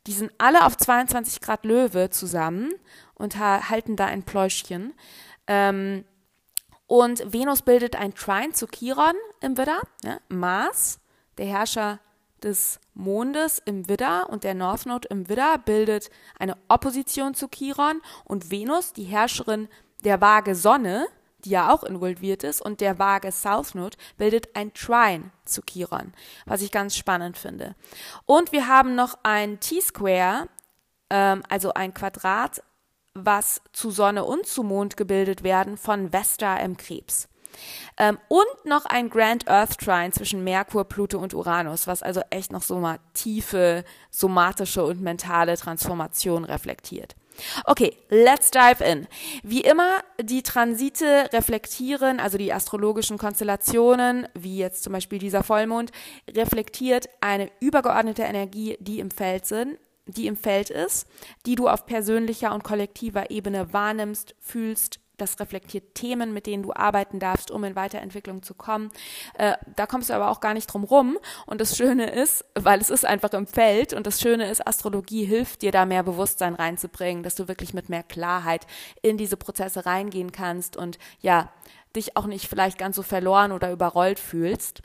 Die 0.07 0.13
sind 0.13 0.33
alle 0.39 0.65
auf 0.65 0.77
22 0.77 1.41
Grad 1.41 1.65
Löwe 1.65 2.11
zusammen 2.11 2.73
und 3.15 3.39
halten 3.39 3.97
da 3.97 4.07
ein 4.07 4.23
Pläuschchen. 4.23 4.95
Ähm, 5.47 6.05
und 6.87 7.33
Venus 7.33 7.63
bildet 7.63 7.97
ein 7.97 8.15
Trine 8.15 8.53
zu 8.53 8.67
Chiron 8.67 9.15
im 9.41 9.59
Widder. 9.59 9.83
Ja, 10.03 10.19
Mars, 10.29 11.01
der 11.37 11.47
Herrscher 11.47 11.99
des 12.43 12.81
Mondes 12.97 13.61
im 13.65 13.89
Widder 13.89 14.31
und 14.31 14.43
der 14.43 14.55
North 14.55 14.87
Node 14.87 15.09
im 15.09 15.29
Widder 15.29 15.59
bildet 15.59 16.11
eine 16.39 16.57
Opposition 16.69 17.35
zu 17.35 17.49
Chiron 17.49 18.01
und 18.25 18.51
Venus, 18.51 18.95
die 18.95 19.05
Herrscherin 19.05 19.69
der 20.03 20.21
Waage 20.23 20.55
Sonne, 20.55 21.07
die 21.45 21.51
ja 21.51 21.73
auch 21.73 21.85
involviert 21.85 22.43
ist, 22.43 22.63
und 22.63 22.81
der 22.81 22.99
Waage 22.99 23.33
South 23.33 23.75
Node 23.75 23.99
bildet 24.17 24.57
ein 24.57 24.73
Trine 24.73 25.31
zu 25.45 25.61
Chiron, 25.63 26.15
was 26.47 26.63
ich 26.63 26.73
ganz 26.73 26.97
spannend 26.97 27.37
finde. 27.37 27.75
Und 28.25 28.53
wir 28.53 28.67
haben 28.67 28.95
noch 28.95 29.19
ein 29.23 29.61
T-Square, 29.61 30.49
ähm, 31.11 31.43
also 31.51 31.75
ein 31.75 31.93
Quadrat, 31.93 32.63
was 33.13 33.61
zu 33.73 33.91
Sonne 33.91 34.25
und 34.25 34.47
zu 34.47 34.63
Mond 34.63 34.97
gebildet 34.97 35.43
werden 35.43 35.77
von 35.77 36.13
Vesta 36.13 36.57
im 36.57 36.79
Krebs. 36.79 37.29
Ähm, 37.97 38.19
und 38.29 38.65
noch 38.65 38.85
ein 38.87 39.11
Grand 39.11 39.49
Earth 39.49 39.79
Trine 39.79 40.11
zwischen 40.11 40.45
Merkur, 40.45 40.85
Pluto 40.85 41.19
und 41.19 41.35
Uranus, 41.35 41.87
was 41.87 42.03
also 42.03 42.23
echt 42.31 42.53
noch 42.53 42.63
so 42.63 42.79
mal 42.79 42.99
tiefe 43.15 43.85
somatische 44.11 44.85
und 44.85 45.01
mentale 45.01 45.57
Transformation 45.57 46.45
reflektiert. 46.45 47.17
Okay, 47.65 47.97
let's 48.09 48.51
dive 48.51 48.83
in. 48.83 49.07
Wie 49.43 49.61
immer, 49.61 50.03
die 50.21 50.43
Transite 50.43 51.29
reflektieren, 51.33 52.21
also 52.21 52.39
die 52.39 52.53
astrologischen 52.53 53.19
Konstellationen, 53.19 54.27
wie 54.35 54.57
jetzt 54.57 54.83
zum 54.83 54.93
Beispiel 54.93 55.19
dieser 55.19 55.43
Vollmond, 55.43 55.93
reflektiert 56.31 57.09
eine 57.21 57.51
übergeordnete 57.61 58.23
Energie, 58.23 58.77
die 58.81 59.01
im 59.01 59.11
Feld 59.11 59.47
sind, 59.47 59.79
die 60.07 60.27
im 60.27 60.37
Feld 60.37 60.71
ist, 60.71 61.07
die 61.47 61.57
du 61.57 61.69
auf 61.69 61.87
persönlicher 61.87 62.55
und 62.55 62.65
kollektiver 62.65 63.31
Ebene 63.31 63.73
wahrnimmst, 63.73 64.35
fühlst, 64.41 65.01
das 65.17 65.41
reflektiert 65.41 65.95
Themen, 65.95 66.33
mit 66.33 66.47
denen 66.47 66.63
du 66.63 66.73
arbeiten 66.73 67.19
darfst, 67.19 67.51
um 67.51 67.65
in 67.65 67.77
Weiterentwicklung 67.77 68.43
zu 68.43 68.55
kommen. 68.55 68.91
Äh, 69.35 69.55
da 69.75 69.87
kommst 69.87 70.11
du 70.11 70.15
aber 70.15 70.31
auch 70.31 70.41
gar 70.41 70.55
nicht 70.55 70.67
drum 70.67 70.85
rum. 70.85 71.19
Und 71.47 71.61
das 71.61 71.77
Schöne 71.77 72.11
ist, 72.11 72.45
weil 72.55 72.81
es 72.81 72.91
ist 72.91 73.05
einfach 73.05 73.33
im 73.33 73.47
Feld 73.47 73.93
und 73.93 74.07
das 74.07 74.21
Schöne 74.21 74.51
ist, 74.51 74.67
Astrologie 74.67 75.25
hilft 75.25 75.63
dir 75.63 75.73
da 75.73 75.87
mehr 75.87 76.03
Bewusstsein 76.03 76.55
reinzubringen, 76.55 77.23
dass 77.23 77.35
du 77.35 77.49
wirklich 77.49 77.75
mit 77.75 77.89
mehr 77.89 78.03
Klarheit 78.03 78.67
in 79.03 79.17
diese 79.17 79.37
Prozesse 79.37 79.87
reingehen 79.87 80.33
kannst 80.33 80.77
und 80.77 80.99
ja, 81.21 81.51
dich 81.97 82.17
auch 82.17 82.27
nicht 82.27 82.47
vielleicht 82.47 82.79
ganz 82.79 82.97
so 82.97 83.03
verloren 83.03 83.53
oder 83.53 83.73
überrollt 83.73 84.19
fühlst. 84.19 84.83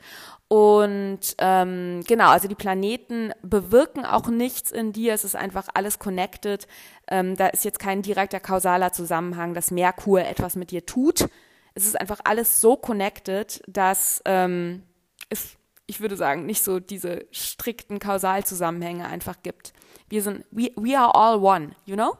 Und 0.52 1.20
ähm, 1.38 2.02
genau, 2.06 2.28
also 2.28 2.46
die 2.46 2.54
Planeten 2.54 3.32
bewirken 3.40 4.04
auch 4.04 4.28
nichts 4.28 4.70
in 4.70 4.92
dir, 4.92 5.14
es 5.14 5.24
ist 5.24 5.34
einfach 5.34 5.68
alles 5.72 5.98
connected. 5.98 6.66
Ähm, 7.08 7.38
da 7.38 7.46
ist 7.46 7.64
jetzt 7.64 7.78
kein 7.78 8.02
direkter 8.02 8.38
kausaler 8.38 8.92
Zusammenhang, 8.92 9.54
dass 9.54 9.70
Merkur 9.70 10.20
etwas 10.20 10.54
mit 10.54 10.70
dir 10.70 10.84
tut. 10.84 11.26
Es 11.72 11.86
ist 11.86 11.98
einfach 11.98 12.20
alles 12.24 12.60
so 12.60 12.76
connected, 12.76 13.62
dass 13.66 14.20
ähm, 14.26 14.82
es, 15.30 15.56
ich 15.86 16.02
würde 16.02 16.16
sagen, 16.16 16.44
nicht 16.44 16.62
so 16.62 16.80
diese 16.80 17.24
strikten 17.30 17.98
Kausalzusammenhänge 17.98 19.06
einfach 19.06 19.36
gibt. 19.42 19.72
Wir 20.10 20.20
sind, 20.20 20.44
we, 20.50 20.70
we 20.76 20.98
are 20.98 21.14
all 21.14 21.38
one, 21.38 21.74
you 21.86 21.96
know? 21.96 22.14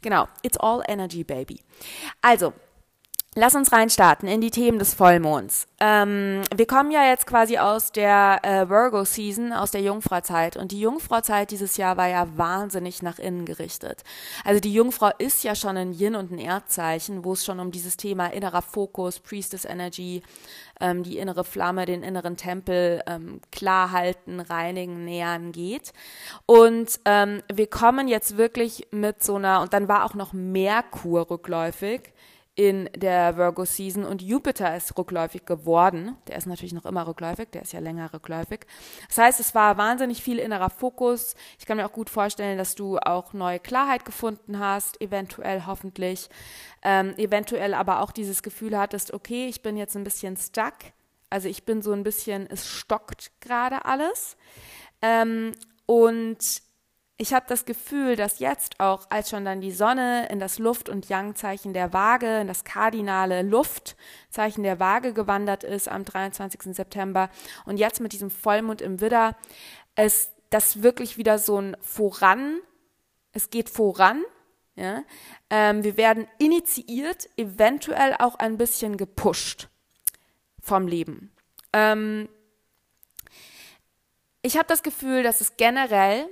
Genau, 0.00 0.28
it's 0.42 0.58
all 0.58 0.80
energy, 0.86 1.24
baby. 1.24 1.60
Also, 2.22 2.52
Lass 3.36 3.56
uns 3.56 3.72
reinstarten 3.72 4.28
in 4.28 4.40
die 4.40 4.52
Themen 4.52 4.78
des 4.78 4.94
Vollmonds. 4.94 5.66
Ähm, 5.80 6.42
wir 6.54 6.68
kommen 6.68 6.92
ja 6.92 7.04
jetzt 7.08 7.26
quasi 7.26 7.58
aus 7.58 7.90
der 7.90 8.38
äh, 8.44 8.68
Virgo-Season, 8.68 9.52
aus 9.52 9.72
der 9.72 9.80
Jungfrauzeit. 9.80 10.56
Und 10.56 10.70
die 10.70 10.78
Jungfrauzeit 10.78 11.50
dieses 11.50 11.76
Jahr 11.76 11.96
war 11.96 12.06
ja 12.06 12.28
wahnsinnig 12.36 13.02
nach 13.02 13.18
innen 13.18 13.44
gerichtet. 13.44 14.04
Also 14.44 14.60
die 14.60 14.72
Jungfrau 14.72 15.10
ist 15.18 15.42
ja 15.42 15.56
schon 15.56 15.76
ein 15.76 15.92
Yin- 15.92 16.14
und 16.14 16.30
ein 16.30 16.38
Erdzeichen, 16.38 17.24
wo 17.24 17.32
es 17.32 17.44
schon 17.44 17.58
um 17.58 17.72
dieses 17.72 17.96
Thema 17.96 18.28
innerer 18.28 18.62
Fokus, 18.62 19.18
Priestess 19.18 19.64
Energy, 19.64 20.22
ähm, 20.80 21.02
die 21.02 21.18
innere 21.18 21.42
Flamme, 21.42 21.86
den 21.86 22.04
inneren 22.04 22.36
Tempel 22.36 23.02
ähm, 23.08 23.40
klar 23.50 23.90
halten, 23.90 24.38
reinigen, 24.38 25.04
nähern 25.04 25.50
geht. 25.50 25.92
Und 26.46 27.00
ähm, 27.04 27.42
wir 27.52 27.66
kommen 27.66 28.06
jetzt 28.06 28.36
wirklich 28.36 28.86
mit 28.92 29.24
so 29.24 29.34
einer, 29.34 29.60
und 29.60 29.72
dann 29.72 29.88
war 29.88 30.04
auch 30.04 30.14
noch 30.14 30.32
Merkur 30.32 31.28
rückläufig 31.30 32.13
in 32.56 32.88
der 32.96 33.36
Virgo 33.36 33.64
Season 33.64 34.04
und 34.04 34.22
Jupiter 34.22 34.76
ist 34.76 34.96
rückläufig 34.96 35.44
geworden. 35.44 36.16
Der 36.28 36.36
ist 36.36 36.46
natürlich 36.46 36.72
noch 36.72 36.84
immer 36.84 37.06
rückläufig, 37.06 37.48
der 37.50 37.62
ist 37.62 37.72
ja 37.72 37.80
länger 37.80 38.12
rückläufig. 38.12 38.60
Das 39.08 39.18
heißt, 39.18 39.40
es 39.40 39.54
war 39.56 39.76
wahnsinnig 39.76 40.22
viel 40.22 40.38
innerer 40.38 40.70
Fokus. 40.70 41.34
Ich 41.58 41.66
kann 41.66 41.78
mir 41.78 41.86
auch 41.86 41.92
gut 41.92 42.10
vorstellen, 42.10 42.56
dass 42.56 42.76
du 42.76 42.98
auch 42.98 43.32
neue 43.32 43.58
Klarheit 43.58 44.04
gefunden 44.04 44.60
hast, 44.60 45.00
eventuell 45.00 45.66
hoffentlich, 45.66 46.28
ähm, 46.82 47.14
eventuell 47.16 47.74
aber 47.74 48.00
auch 48.00 48.12
dieses 48.12 48.42
Gefühl 48.42 48.78
hattest, 48.78 49.12
okay, 49.12 49.46
ich 49.48 49.62
bin 49.62 49.76
jetzt 49.76 49.96
ein 49.96 50.04
bisschen 50.04 50.36
stuck. 50.36 50.74
Also 51.30 51.48
ich 51.48 51.64
bin 51.64 51.82
so 51.82 51.92
ein 51.92 52.04
bisschen, 52.04 52.48
es 52.48 52.68
stockt 52.68 53.32
gerade 53.40 53.84
alles. 53.84 54.36
Ähm, 55.02 55.52
und 55.86 56.62
ich 57.16 57.32
habe 57.32 57.46
das 57.48 57.64
Gefühl, 57.64 58.16
dass 58.16 58.40
jetzt 58.40 58.80
auch, 58.80 59.06
als 59.08 59.30
schon 59.30 59.44
dann 59.44 59.60
die 59.60 59.70
Sonne 59.70 60.28
in 60.30 60.40
das 60.40 60.58
Luft- 60.58 60.88
und 60.88 61.08
Yang-Zeichen 61.08 61.72
der 61.72 61.92
Waage, 61.92 62.40
in 62.40 62.48
das 62.48 62.64
kardinale 62.64 63.42
Luftzeichen 63.42 64.64
der 64.64 64.80
Waage 64.80 65.12
gewandert 65.12 65.62
ist 65.62 65.88
am 65.88 66.04
23. 66.04 66.74
September 66.74 67.30
und 67.66 67.76
jetzt 67.76 68.00
mit 68.00 68.12
diesem 68.12 68.30
Vollmond 68.30 68.82
im 68.82 69.00
Widder, 69.00 69.36
es 69.94 70.32
das 70.50 70.82
wirklich 70.82 71.16
wieder 71.16 71.38
so 71.38 71.60
ein 71.60 71.76
Voran, 71.80 72.58
es 73.32 73.50
geht 73.50 73.68
voran, 73.68 74.24
ja, 74.76 75.04
ähm, 75.50 75.84
wir 75.84 75.96
werden 75.96 76.26
initiiert, 76.38 77.28
eventuell 77.36 78.16
auch 78.18 78.34
ein 78.36 78.58
bisschen 78.58 78.96
gepusht 78.96 79.68
vom 80.60 80.88
Leben. 80.88 81.32
Ähm, 81.72 82.28
ich 84.42 84.56
habe 84.56 84.66
das 84.66 84.82
Gefühl, 84.82 85.22
dass 85.22 85.40
es 85.40 85.56
generell 85.56 86.28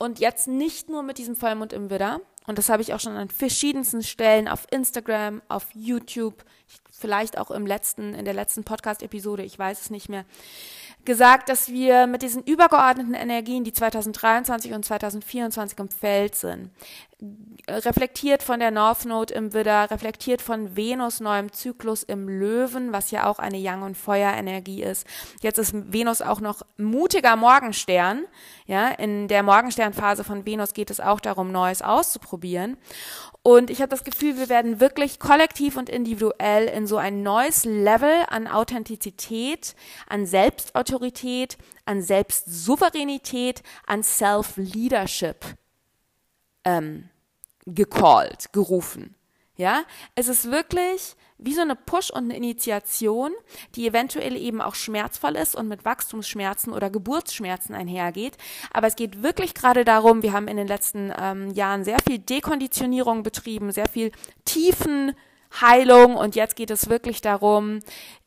und 0.00 0.18
jetzt 0.18 0.48
nicht 0.48 0.88
nur 0.88 1.02
mit 1.02 1.18
diesem 1.18 1.36
Vollmond 1.36 1.74
im 1.74 1.90
Widder, 1.90 2.22
und 2.46 2.56
das 2.56 2.70
habe 2.70 2.80
ich 2.80 2.94
auch 2.94 3.00
schon 3.00 3.16
an 3.16 3.28
verschiedensten 3.28 4.02
Stellen 4.02 4.48
auf 4.48 4.66
Instagram, 4.70 5.42
auf 5.48 5.66
YouTube, 5.74 6.42
vielleicht 6.90 7.36
auch 7.36 7.50
im 7.50 7.66
letzten, 7.66 8.14
in 8.14 8.24
der 8.24 8.32
letzten 8.32 8.64
Podcast-Episode, 8.64 9.42
ich 9.42 9.58
weiß 9.58 9.82
es 9.82 9.90
nicht 9.90 10.08
mehr, 10.08 10.24
gesagt, 11.04 11.48
dass 11.48 11.68
wir 11.68 12.06
mit 12.06 12.22
diesen 12.22 12.42
übergeordneten 12.42 13.14
Energien, 13.14 13.64
die 13.64 13.72
2023 13.72 14.72
und 14.72 14.84
2024 14.84 15.78
im 15.78 15.88
Feld 15.88 16.34
sind, 16.34 16.70
reflektiert 17.68 18.42
von 18.42 18.60
der 18.60 18.70
North 18.70 19.04
Node 19.04 19.34
im 19.34 19.52
Widder, 19.52 19.90
reflektiert 19.90 20.40
von 20.40 20.76
Venus 20.76 21.20
neuem 21.20 21.52
Zyklus 21.52 22.02
im 22.02 22.28
Löwen, 22.28 22.92
was 22.92 23.10
ja 23.10 23.26
auch 23.26 23.38
eine 23.38 23.58
Yang- 23.58 23.82
und 23.82 23.96
Feuerenergie 23.96 24.82
ist. 24.82 25.06
Jetzt 25.42 25.58
ist 25.58 25.74
Venus 25.74 26.22
auch 26.22 26.40
noch 26.40 26.62
mutiger 26.78 27.36
Morgenstern. 27.36 28.24
Ja, 28.66 28.88
in 28.88 29.28
der 29.28 29.42
Morgensternphase 29.42 30.24
von 30.24 30.46
Venus 30.46 30.72
geht 30.72 30.90
es 30.90 31.00
auch 31.00 31.20
darum, 31.20 31.52
Neues 31.52 31.82
auszuprobieren. 31.82 32.76
Und 33.42 33.70
ich 33.70 33.80
habe 33.80 33.88
das 33.88 34.04
Gefühl, 34.04 34.36
wir 34.36 34.50
werden 34.50 34.80
wirklich 34.80 35.18
kollektiv 35.18 35.76
und 35.76 35.88
individuell 35.88 36.66
in 36.66 36.86
so 36.86 36.98
ein 36.98 37.22
neues 37.22 37.64
Level 37.64 38.24
an 38.28 38.46
Authentizität, 38.46 39.74
an 40.06 40.26
Selbstautorität, 40.26 41.56
an 41.86 42.02
Selbstsouveränität, 42.02 43.62
an 43.86 44.02
Self-Leadership 44.02 45.44
ähm, 46.64 47.08
gecallt, 47.64 48.52
gerufen. 48.52 49.14
Ja, 49.56 49.84
es 50.14 50.28
ist 50.28 50.50
wirklich 50.50 51.16
wie 51.42 51.54
so 51.54 51.62
eine 51.62 51.76
Push 51.76 52.10
und 52.10 52.24
eine 52.24 52.36
Initiation, 52.36 53.32
die 53.74 53.86
eventuell 53.86 54.36
eben 54.36 54.60
auch 54.60 54.74
schmerzvoll 54.74 55.36
ist 55.36 55.54
und 55.54 55.68
mit 55.68 55.84
Wachstumsschmerzen 55.84 56.72
oder 56.72 56.90
Geburtsschmerzen 56.90 57.74
einhergeht. 57.74 58.36
Aber 58.72 58.86
es 58.86 58.96
geht 58.96 59.22
wirklich 59.22 59.54
gerade 59.54 59.84
darum, 59.84 60.22
wir 60.22 60.32
haben 60.32 60.48
in 60.48 60.56
den 60.56 60.68
letzten 60.68 61.12
ähm, 61.18 61.50
Jahren 61.50 61.84
sehr 61.84 61.98
viel 62.06 62.18
Dekonditionierung 62.18 63.22
betrieben, 63.22 63.72
sehr 63.72 63.88
viel 63.88 64.12
Tiefenheilung 64.44 66.16
und 66.16 66.36
jetzt 66.36 66.56
geht 66.56 66.70
es 66.70 66.88
wirklich 66.88 67.20
darum, 67.20 67.80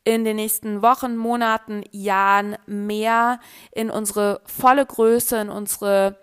in 0.04 0.26
den 0.26 0.36
nächsten 0.36 0.82
Wochen, 0.82 1.15
Monaten, 1.15 1.84
Jahren 1.91 2.58
mehr 2.65 3.39
in 3.71 3.89
unsere 3.89 4.41
volle 4.45 4.86
Größe, 4.86 5.38
in 5.38 5.49
unsere 5.49 6.17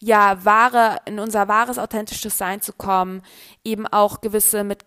ja, 0.00 0.44
wahre, 0.44 0.98
in 1.06 1.18
unser 1.18 1.48
wahres, 1.48 1.78
authentisches 1.78 2.36
Sein 2.36 2.60
zu 2.60 2.74
kommen, 2.74 3.22
eben 3.64 3.86
auch 3.86 4.20
gewisse 4.20 4.62
mit 4.62 4.84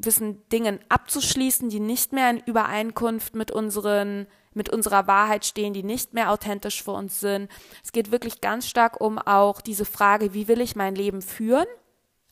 gewissen 0.00 0.48
Dingen 0.48 0.80
abzuschließen, 0.88 1.68
die 1.68 1.80
nicht 1.80 2.12
mehr 2.12 2.30
in 2.30 2.38
Übereinkunft 2.38 3.34
mit 3.34 3.50
unseren 3.50 4.26
mit 4.52 4.68
unserer 4.68 5.06
Wahrheit 5.06 5.44
stehen, 5.44 5.74
die 5.74 5.84
nicht 5.84 6.12
mehr 6.12 6.32
authentisch 6.32 6.82
für 6.82 6.90
uns 6.90 7.20
sind. 7.20 7.48
Es 7.84 7.92
geht 7.92 8.10
wirklich 8.10 8.40
ganz 8.40 8.66
stark 8.66 9.00
um 9.00 9.18
auch 9.18 9.60
diese 9.60 9.84
Frage, 9.84 10.34
wie 10.34 10.48
will 10.48 10.60
ich 10.60 10.74
mein 10.74 10.96
Leben 10.96 11.22
führen? 11.22 11.66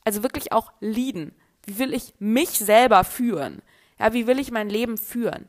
Also 0.03 0.21
wirklich 0.21 0.51
auch 0.51 0.73
leaden. 0.81 1.33
Wie 1.65 1.79
will 1.79 1.93
ich 1.93 2.13
mich 2.19 2.49
selber 2.49 3.05
führen? 3.05 3.61
Ja, 3.97 4.11
wie 4.11 4.27
will 4.27 4.37
ich 4.37 4.51
mein 4.51 4.69
Leben 4.69 4.97
führen? 4.97 5.47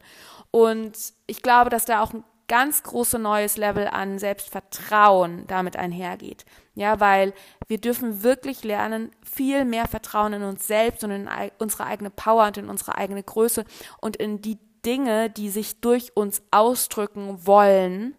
Und 0.52 0.96
ich 1.26 1.42
glaube, 1.42 1.70
dass 1.70 1.86
da 1.86 2.02
auch 2.02 2.12
ein 2.12 2.24
ganz 2.50 2.82
große 2.82 3.20
neues 3.20 3.56
Level 3.56 3.86
an 3.86 4.18
Selbstvertrauen 4.18 5.46
damit 5.46 5.76
einhergeht. 5.76 6.44
Ja, 6.74 6.98
weil 6.98 7.32
wir 7.68 7.78
dürfen 7.78 8.24
wirklich 8.24 8.64
lernen, 8.64 9.12
viel 9.22 9.64
mehr 9.64 9.86
Vertrauen 9.86 10.32
in 10.32 10.42
uns 10.42 10.66
selbst 10.66 11.04
und 11.04 11.12
in 11.12 11.28
unsere 11.58 11.86
eigene 11.86 12.10
Power 12.10 12.48
und 12.48 12.56
in 12.58 12.68
unsere 12.68 12.98
eigene 12.98 13.22
Größe 13.22 13.64
und 14.00 14.16
in 14.16 14.42
die 14.42 14.58
Dinge, 14.84 15.30
die 15.30 15.48
sich 15.48 15.80
durch 15.80 16.16
uns 16.16 16.42
ausdrücken 16.50 17.46
wollen, 17.46 18.16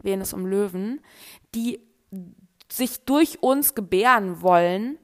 Venus 0.00 0.32
um 0.32 0.46
Löwen, 0.46 1.00
die 1.52 1.80
sich 2.70 3.04
durch 3.04 3.42
uns 3.42 3.74
gebären 3.74 4.42
wollen, 4.42 4.96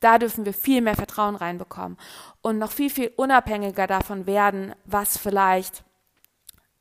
da 0.00 0.18
dürfen 0.18 0.44
wir 0.44 0.54
viel 0.54 0.80
mehr 0.80 0.96
Vertrauen 0.96 1.36
reinbekommen 1.36 1.98
und 2.42 2.58
noch 2.58 2.72
viel, 2.72 2.90
viel 2.90 3.12
unabhängiger 3.14 3.86
davon 3.86 4.26
werden, 4.26 4.74
was 4.86 5.18
vielleicht 5.18 5.84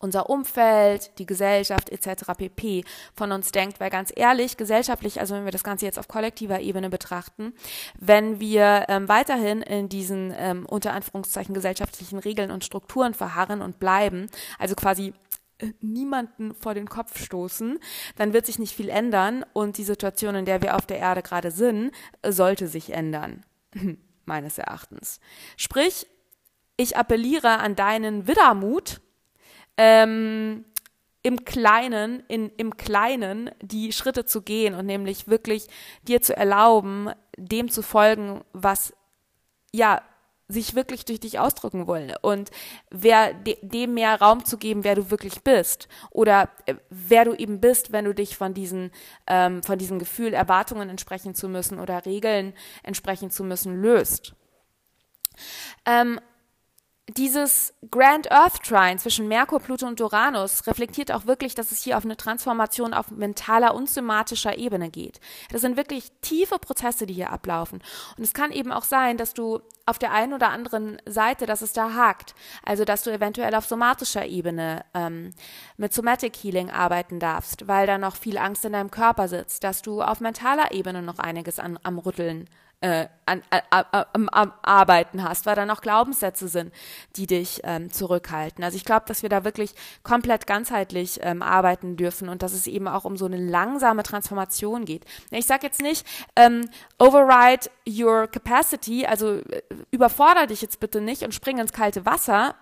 unser 0.03 0.29
Umfeld, 0.29 1.17
die 1.17 1.25
Gesellschaft 1.25 1.89
etc. 1.89 2.33
pp. 2.37 2.83
von 3.15 3.31
uns 3.31 3.51
denkt, 3.51 3.79
weil 3.79 3.89
ganz 3.89 4.11
ehrlich, 4.15 4.57
gesellschaftlich, 4.57 5.19
also 5.19 5.35
wenn 5.35 5.45
wir 5.45 5.51
das 5.51 5.63
Ganze 5.63 5.85
jetzt 5.85 5.97
auf 5.97 6.07
kollektiver 6.07 6.59
Ebene 6.59 6.89
betrachten, 6.89 7.53
wenn 7.99 8.39
wir 8.39 8.85
ähm, 8.89 9.07
weiterhin 9.07 9.61
in 9.61 9.89
diesen 9.89 10.33
ähm, 10.37 10.65
unter 10.65 10.93
Anführungszeichen 10.93 11.53
gesellschaftlichen 11.53 12.19
Regeln 12.19 12.51
und 12.51 12.63
Strukturen 12.63 13.13
verharren 13.13 13.61
und 13.61 13.79
bleiben, 13.79 14.27
also 14.59 14.75
quasi 14.75 15.13
äh, 15.59 15.71
niemanden 15.81 16.53
vor 16.53 16.73
den 16.73 16.89
Kopf 16.89 17.21
stoßen, 17.21 17.79
dann 18.17 18.33
wird 18.33 18.45
sich 18.45 18.59
nicht 18.59 18.75
viel 18.75 18.89
ändern 18.89 19.45
und 19.53 19.77
die 19.77 19.83
Situation, 19.83 20.35
in 20.35 20.45
der 20.45 20.61
wir 20.61 20.75
auf 20.75 20.85
der 20.85 20.99
Erde 20.99 21.21
gerade 21.21 21.51
sind, 21.51 21.91
sollte 22.27 22.67
sich 22.67 22.91
ändern. 22.91 23.45
Meines 24.25 24.57
Erachtens. 24.57 25.19
Sprich, 25.57 26.07
ich 26.77 26.97
appelliere 26.97 27.59
an 27.59 27.75
deinen 27.75 28.27
Widdermut, 28.27 29.01
ähm, 29.77 30.65
im 31.23 31.45
Kleinen, 31.45 32.23
in, 32.27 32.49
im 32.57 32.75
Kleinen 32.75 33.49
die 33.61 33.93
Schritte 33.93 34.25
zu 34.25 34.41
gehen 34.41 34.75
und 34.75 34.85
nämlich 34.85 35.27
wirklich 35.27 35.67
dir 36.03 36.21
zu 36.21 36.35
erlauben, 36.35 37.09
dem 37.37 37.69
zu 37.69 37.81
folgen, 37.81 38.43
was 38.51 38.93
ja 39.71 40.01
sich 40.49 40.75
wirklich 40.75 41.05
durch 41.05 41.21
dich 41.21 41.39
ausdrücken 41.39 41.87
wollen 41.87 42.13
und 42.21 42.51
wer 42.91 43.33
de, 43.33 43.57
dem 43.61 43.93
mehr 43.93 44.19
Raum 44.19 44.43
zu 44.45 44.57
geben, 44.57 44.83
wer 44.83 44.95
du 44.95 45.09
wirklich 45.09 45.41
bist 45.41 45.87
oder 46.11 46.49
äh, 46.65 46.75
wer 46.89 47.25
du 47.25 47.33
eben 47.33 47.61
bist, 47.61 47.91
wenn 47.91 48.05
du 48.05 48.13
dich 48.13 48.35
von 48.35 48.53
diesen 48.53 48.91
ähm, 49.25 49.63
von 49.63 49.79
diesem 49.79 49.99
Gefühl 49.99 50.33
Erwartungen 50.33 50.89
entsprechen 50.89 51.33
zu 51.33 51.47
müssen 51.47 51.79
oder 51.79 52.05
Regeln 52.05 52.53
entsprechen 52.83 53.31
zu 53.31 53.43
müssen 53.43 53.81
löst. 53.81 54.35
Ähm, 55.85 56.19
dieses 57.09 57.73
Grand 57.91 58.31
Earth 58.31 58.63
Trine 58.63 58.95
zwischen 58.95 59.27
Merkur, 59.27 59.59
Pluto 59.59 59.85
und 59.85 59.99
Uranus 59.99 60.65
reflektiert 60.67 61.11
auch 61.11 61.25
wirklich, 61.25 61.53
dass 61.53 61.73
es 61.73 61.83
hier 61.83 61.97
auf 61.97 62.05
eine 62.05 62.15
Transformation 62.15 62.93
auf 62.93 63.11
mentaler 63.11 63.75
und 63.75 63.89
somatischer 63.89 64.57
Ebene 64.57 64.89
geht. 64.89 65.19
Das 65.51 65.61
sind 65.61 65.75
wirklich 65.75 66.13
tiefe 66.21 66.59
Prozesse, 66.59 67.05
die 67.05 67.13
hier 67.13 67.31
ablaufen. 67.31 67.81
Und 68.17 68.23
es 68.23 68.33
kann 68.33 68.53
eben 68.53 68.71
auch 68.71 68.85
sein, 68.85 69.17
dass 69.17 69.33
du 69.33 69.59
auf 69.85 69.99
der 69.99 70.13
einen 70.13 70.31
oder 70.31 70.49
anderen 70.49 70.97
Seite, 71.05 71.45
dass 71.45 71.61
es 71.61 71.73
da 71.73 71.93
hakt. 71.93 72.35
Also, 72.63 72.85
dass 72.85 73.03
du 73.03 73.11
eventuell 73.11 73.53
auf 73.53 73.65
somatischer 73.65 74.25
Ebene 74.25 74.85
ähm, 74.93 75.31
mit 75.75 75.93
Somatic 75.93 76.37
Healing 76.37 76.69
arbeiten 76.69 77.19
darfst, 77.19 77.67
weil 77.67 77.85
da 77.85 77.97
noch 77.97 78.15
viel 78.15 78.37
Angst 78.37 78.63
in 78.63 78.71
deinem 78.71 78.91
Körper 78.91 79.27
sitzt, 79.27 79.65
dass 79.65 79.81
du 79.81 80.01
auf 80.01 80.21
mentaler 80.21 80.71
Ebene 80.71 81.01
noch 81.01 81.19
einiges 81.19 81.59
an, 81.59 81.77
am 81.83 81.99
Rütteln 81.99 82.47
äh, 82.83 83.07
an, 83.25 83.41
am, 83.69 84.27
am 84.27 84.53
Arbeiten 84.61 85.23
hast, 85.23 85.45
weil 85.45 85.55
da 85.55 85.65
noch 85.65 85.79
Glaubenssätze 85.79 86.49
sind, 86.49 86.73
die 87.15 87.27
dich 87.27 87.61
ähm, 87.63 87.89
zurückhalten. 87.89 88.61
Also 88.61 88.75
ich 88.75 88.83
glaube, 88.83 89.05
dass 89.07 89.23
wir 89.23 89.29
da 89.29 89.45
wirklich 89.45 89.73
komplett 90.03 90.47
ganzheitlich 90.47 91.21
ähm, 91.23 91.41
arbeiten 91.41 91.95
dürfen 91.95 92.27
und 92.27 92.43
dass 92.43 92.51
es 92.51 92.67
eben 92.67 92.89
auch 92.89 93.05
um 93.05 93.15
so 93.15 93.25
eine 93.25 93.37
langsame 93.37 94.03
Transformation 94.03 94.83
geht. 94.83 95.05
Ich 95.31 95.45
sage 95.45 95.65
jetzt 95.65 95.81
nicht, 95.81 96.05
ähm, 96.35 96.69
override 96.99 97.69
your 97.87 98.27
capacity, 98.27 99.05
also 99.05 99.35
äh, 99.37 99.61
überfordere 99.91 100.47
dich 100.47 100.61
jetzt 100.61 100.81
bitte 100.81 100.99
nicht 100.99 101.23
und 101.23 101.33
spring 101.33 101.59
ins 101.59 101.71
kalte 101.71 102.05
Wasser 102.05 102.53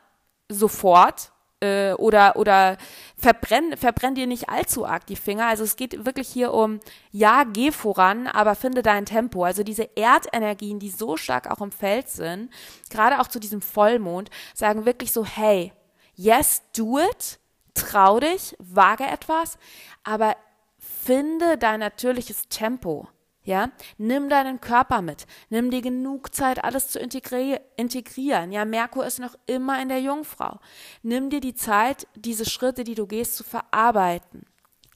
sofort, 0.49 1.31
äh, 1.61 1.93
oder, 1.93 2.35
oder 2.35 2.77
verbrenn, 3.15 3.77
verbrenn 3.77 4.15
dir 4.15 4.27
nicht 4.27 4.49
allzu 4.49 4.85
arg 4.85 5.05
die 5.05 5.15
Finger. 5.15 5.47
Also 5.47 5.63
es 5.63 5.75
geht 5.75 6.05
wirklich 6.05 6.27
hier 6.27 6.53
um, 6.53 6.79
ja, 7.11 7.43
geh 7.43 7.71
voran, 7.71 8.27
aber 8.27 8.55
finde 8.55 8.81
dein 8.81 9.05
Tempo. 9.05 9.43
Also 9.43 9.63
diese 9.63 9.89
Erdenergien, 9.95 10.79
die 10.79 10.89
so 10.89 11.17
stark 11.17 11.49
auch 11.49 11.61
im 11.61 11.71
Feld 11.71 12.09
sind, 12.09 12.51
gerade 12.89 13.19
auch 13.19 13.27
zu 13.27 13.39
diesem 13.39 13.61
Vollmond, 13.61 14.29
sagen 14.53 14.85
wirklich 14.85 15.11
so, 15.11 15.25
hey, 15.25 15.71
yes, 16.15 16.63
do 16.75 16.99
it, 16.99 17.39
trau 17.73 18.19
dich, 18.19 18.55
wage 18.59 19.05
etwas, 19.05 19.57
aber 20.03 20.35
finde 20.77 21.57
dein 21.57 21.79
natürliches 21.79 22.47
Tempo. 22.49 23.07
Ja, 23.43 23.71
nimm 23.97 24.29
deinen 24.29 24.61
Körper 24.61 25.01
mit. 25.01 25.25
Nimm 25.49 25.71
dir 25.71 25.81
genug 25.81 26.33
Zeit, 26.33 26.63
alles 26.63 26.89
zu 26.89 26.99
integri 26.99 27.59
integrieren. 27.75 28.51
Ja, 28.51 28.65
Merkur 28.65 29.05
ist 29.05 29.19
noch 29.19 29.35
immer 29.47 29.81
in 29.81 29.89
der 29.89 29.99
Jungfrau. 29.99 30.59
Nimm 31.01 31.29
dir 31.31 31.39
die 31.39 31.55
Zeit, 31.55 32.07
diese 32.15 32.47
Schritte, 32.47 32.83
die 32.83 32.95
du 32.95 33.07
gehst, 33.07 33.35
zu 33.35 33.43
verarbeiten. 33.43 34.45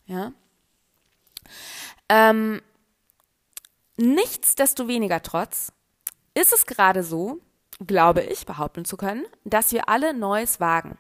Ja. 0.06 0.32
Ähm, 2.08 2.62
Nichtsdestoweniger 3.98 5.22
trotz 5.22 5.72
ist 6.34 6.54
es 6.54 6.66
gerade 6.66 7.02
so, 7.02 7.40
glaube 7.86 8.22
ich, 8.22 8.46
behaupten 8.46 8.84
zu 8.84 8.98
können, 8.98 9.26
dass 9.46 9.72
wir 9.72 9.88
alle 9.88 10.14
Neues 10.14 10.60
wagen. 10.60 10.98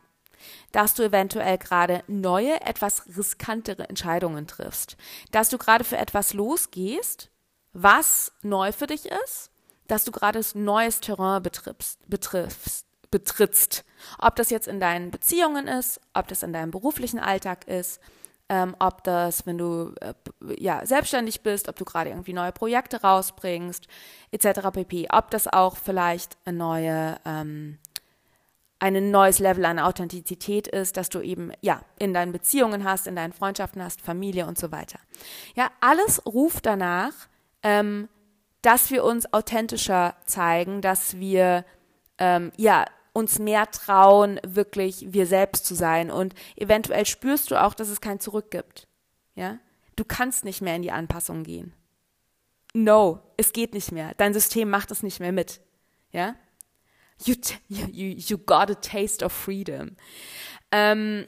Dass 0.71 0.93
du 0.93 1.03
eventuell 1.03 1.57
gerade 1.57 2.03
neue, 2.07 2.61
etwas 2.61 3.05
riskantere 3.17 3.89
Entscheidungen 3.89 4.47
triffst. 4.47 4.95
Dass 5.31 5.49
du 5.49 5.57
gerade 5.57 5.83
für 5.83 5.97
etwas 5.97 6.33
losgehst, 6.33 7.31
was 7.75 8.31
neu 8.41 8.71
für 8.71 8.87
dich 8.87 9.05
ist. 9.05 9.51
Dass 9.87 10.03
du 10.03 10.11
gerade 10.11 10.41
neues 10.55 10.99
Terrain 10.99 11.43
betriffst, 11.43 11.99
betriffst, 12.09 12.87
betrittst. 13.11 13.85
Ob 14.17 14.35
das 14.35 14.49
jetzt 14.49 14.67
in 14.67 14.79
deinen 14.79 15.11
Beziehungen 15.11 15.67
ist, 15.67 16.01
ob 16.15 16.27
das 16.27 16.41
in 16.41 16.53
deinem 16.53 16.71
beruflichen 16.71 17.19
Alltag 17.19 17.67
ist, 17.67 18.01
ähm, 18.49 18.75
ob 18.79 19.03
das, 19.03 19.45
wenn 19.45 19.59
du 19.59 19.93
äh, 20.01 20.13
ja 20.57 20.85
selbstständig 20.85 21.41
bist, 21.41 21.69
ob 21.69 21.75
du 21.75 21.85
gerade 21.85 22.09
irgendwie 22.09 22.33
neue 22.33 22.51
Projekte 22.51 23.01
rausbringst, 23.01 23.87
etc. 24.31 24.69
pp. 24.71 25.07
Ob 25.11 25.29
das 25.29 25.47
auch 25.47 25.77
vielleicht 25.77 26.37
eine 26.45 26.57
neue 26.57 27.17
ähm, 27.25 27.77
ein 28.79 29.09
neues 29.09 29.39
Level 29.39 29.65
an 29.65 29.79
Authentizität 29.79 30.67
ist, 30.67 30.97
dass 30.97 31.09
du 31.09 31.21
eben 31.21 31.51
ja 31.61 31.81
in 31.97 32.13
deinen 32.13 32.31
Beziehungen 32.31 32.83
hast, 32.83 33.07
in 33.07 33.15
deinen 33.15 33.33
Freundschaften 33.33 33.83
hast, 33.83 34.01
Familie 34.01 34.45
und 34.45 34.57
so 34.57 34.71
weiter. 34.71 34.99
Ja, 35.55 35.71
alles 35.79 36.23
ruft 36.25 36.65
danach, 36.65 37.13
ähm, 37.65 38.07
dass 38.61 38.91
wir 38.91 39.03
uns 39.03 39.33
authentischer 39.33 40.15
zeigen, 40.25 40.81
dass 40.81 41.17
wir 41.17 41.65
ähm, 42.19 42.51
ja 42.57 42.85
uns 43.11 43.39
mehr 43.39 43.69
trauen, 43.71 44.39
wirklich 44.43 45.13
wir 45.13 45.25
selbst 45.25 45.65
zu 45.65 45.73
sein. 45.73 46.11
Und 46.11 46.35
eventuell 46.55 47.05
spürst 47.05 47.49
du 47.49 47.61
auch, 47.61 47.73
dass 47.73 47.89
es 47.89 48.01
kein 48.01 48.19
Zurück 48.19 48.51
gibt. 48.51 48.87
Ja? 49.33 49.57
Du 49.95 50.05
kannst 50.05 50.45
nicht 50.45 50.61
mehr 50.61 50.75
in 50.75 50.83
die 50.83 50.91
Anpassung 50.91 51.43
gehen. 51.43 51.73
No, 52.73 53.21
es 53.37 53.51
geht 53.51 53.73
nicht 53.73 53.91
mehr. 53.91 54.13
Dein 54.17 54.33
System 54.33 54.69
macht 54.69 54.91
es 54.91 55.01
nicht 55.01 55.19
mehr 55.19 55.31
mit. 55.31 55.61
Ja? 56.11 56.35
You, 57.23 57.35
you, 57.69 58.15
you 58.17 58.37
got 58.37 58.69
a 58.69 58.75
taste 58.75 59.25
of 59.25 59.31
freedom. 59.31 59.95
Ähm, 60.71 61.25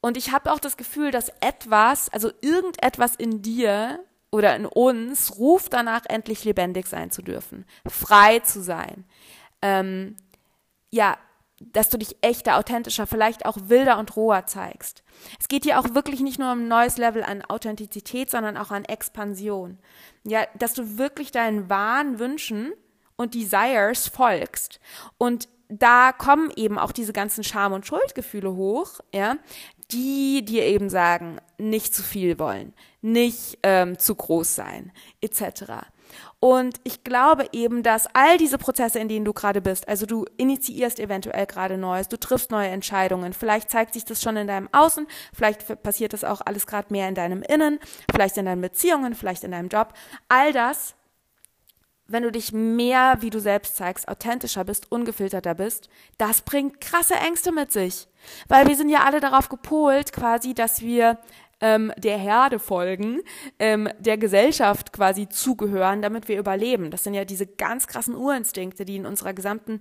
und 0.00 0.16
ich 0.16 0.30
habe 0.30 0.52
auch 0.52 0.60
das 0.60 0.76
Gefühl, 0.76 1.10
dass 1.10 1.30
etwas, 1.40 2.08
also 2.10 2.30
irgendetwas 2.40 3.16
in 3.16 3.42
dir 3.42 4.04
oder 4.34 4.56
in 4.56 4.66
uns 4.66 5.38
ruft 5.38 5.72
danach, 5.74 6.02
endlich 6.08 6.44
lebendig 6.44 6.88
sein 6.88 7.12
zu 7.12 7.22
dürfen, 7.22 7.64
frei 7.86 8.40
zu 8.40 8.64
sein. 8.64 9.04
Ähm, 9.62 10.16
ja, 10.90 11.16
dass 11.60 11.88
du 11.88 11.98
dich 11.98 12.16
echter, 12.20 12.56
authentischer, 12.58 13.06
vielleicht 13.06 13.46
auch 13.46 13.56
wilder 13.68 13.96
und 13.96 14.16
roher 14.16 14.44
zeigst. 14.46 15.04
Es 15.38 15.46
geht 15.46 15.62
hier 15.62 15.78
auch 15.78 15.94
wirklich 15.94 16.18
nicht 16.18 16.40
nur 16.40 16.50
um 16.50 16.62
ein 16.62 16.68
neues 16.68 16.98
Level 16.98 17.22
an 17.22 17.42
Authentizität, 17.42 18.28
sondern 18.28 18.56
auch 18.56 18.72
an 18.72 18.84
Expansion. 18.84 19.78
Ja, 20.24 20.46
dass 20.58 20.74
du 20.74 20.98
wirklich 20.98 21.30
deinen 21.30 21.70
wahren 21.70 22.18
Wünschen 22.18 22.72
und 23.14 23.34
Desires 23.34 24.08
folgst. 24.08 24.80
Und 25.16 25.48
da 25.68 26.10
kommen 26.10 26.50
eben 26.56 26.76
auch 26.76 26.90
diese 26.90 27.12
ganzen 27.12 27.44
Scham- 27.44 27.72
und 27.72 27.86
Schuldgefühle 27.86 28.52
hoch, 28.56 28.98
ja, 29.12 29.36
die 29.90 30.44
dir 30.44 30.64
eben 30.64 30.88
sagen, 30.88 31.38
nicht 31.58 31.94
zu 31.94 32.02
viel 32.02 32.38
wollen, 32.38 32.72
nicht 33.02 33.58
ähm, 33.62 33.98
zu 33.98 34.14
groß 34.14 34.54
sein, 34.54 34.92
etc. 35.20 35.84
Und 36.40 36.78
ich 36.84 37.04
glaube 37.04 37.48
eben, 37.52 37.82
dass 37.82 38.06
all 38.12 38.36
diese 38.36 38.58
Prozesse, 38.58 38.98
in 38.98 39.08
denen 39.08 39.24
du 39.24 39.32
gerade 39.32 39.62
bist, 39.62 39.88
also 39.88 40.04
du 40.04 40.26
initiierst 40.36 41.00
eventuell 41.00 41.46
gerade 41.46 41.78
Neues, 41.78 42.08
du 42.08 42.18
triffst 42.18 42.50
neue 42.50 42.68
Entscheidungen, 42.68 43.32
vielleicht 43.32 43.70
zeigt 43.70 43.94
sich 43.94 44.04
das 44.04 44.22
schon 44.22 44.36
in 44.36 44.46
deinem 44.46 44.68
Außen, 44.72 45.06
vielleicht 45.32 45.82
passiert 45.82 46.12
das 46.12 46.22
auch 46.22 46.42
alles 46.44 46.66
gerade 46.66 46.92
mehr 46.92 47.08
in 47.08 47.14
deinem 47.14 47.42
Innen, 47.42 47.78
vielleicht 48.12 48.36
in 48.36 48.44
deinen 48.44 48.60
Beziehungen, 48.60 49.14
vielleicht 49.14 49.44
in 49.44 49.52
deinem 49.52 49.68
Job. 49.68 49.94
All 50.28 50.52
das, 50.52 50.94
wenn 52.06 52.22
du 52.22 52.30
dich 52.30 52.52
mehr 52.52 53.18
wie 53.20 53.30
du 53.30 53.40
selbst 53.40 53.76
zeigst, 53.76 54.08
authentischer 54.08 54.64
bist, 54.64 54.90
ungefilterter 54.92 55.54
bist, 55.54 55.88
das 56.18 56.42
bringt 56.42 56.80
krasse 56.80 57.14
Ängste 57.14 57.52
mit 57.52 57.72
sich. 57.72 58.08
Weil 58.48 58.68
wir 58.68 58.76
sind 58.76 58.88
ja 58.88 59.04
alle 59.04 59.20
darauf 59.20 59.48
gepolt, 59.48 60.12
quasi, 60.12 60.54
dass 60.54 60.82
wir 60.82 61.18
ähm, 61.60 61.92
der 61.96 62.18
Herde 62.18 62.58
folgen, 62.58 63.20
ähm, 63.58 63.88
der 63.98 64.18
Gesellschaft 64.18 64.92
quasi 64.92 65.28
zugehören, 65.28 66.02
damit 66.02 66.28
wir 66.28 66.38
überleben. 66.38 66.90
Das 66.90 67.04
sind 67.04 67.14
ja 67.14 67.24
diese 67.24 67.46
ganz 67.46 67.86
krassen 67.86 68.14
Urinstinkte, 68.14 68.84
die 68.84 68.96
in 68.96 69.06
unserer 69.06 69.32
gesamten 69.32 69.80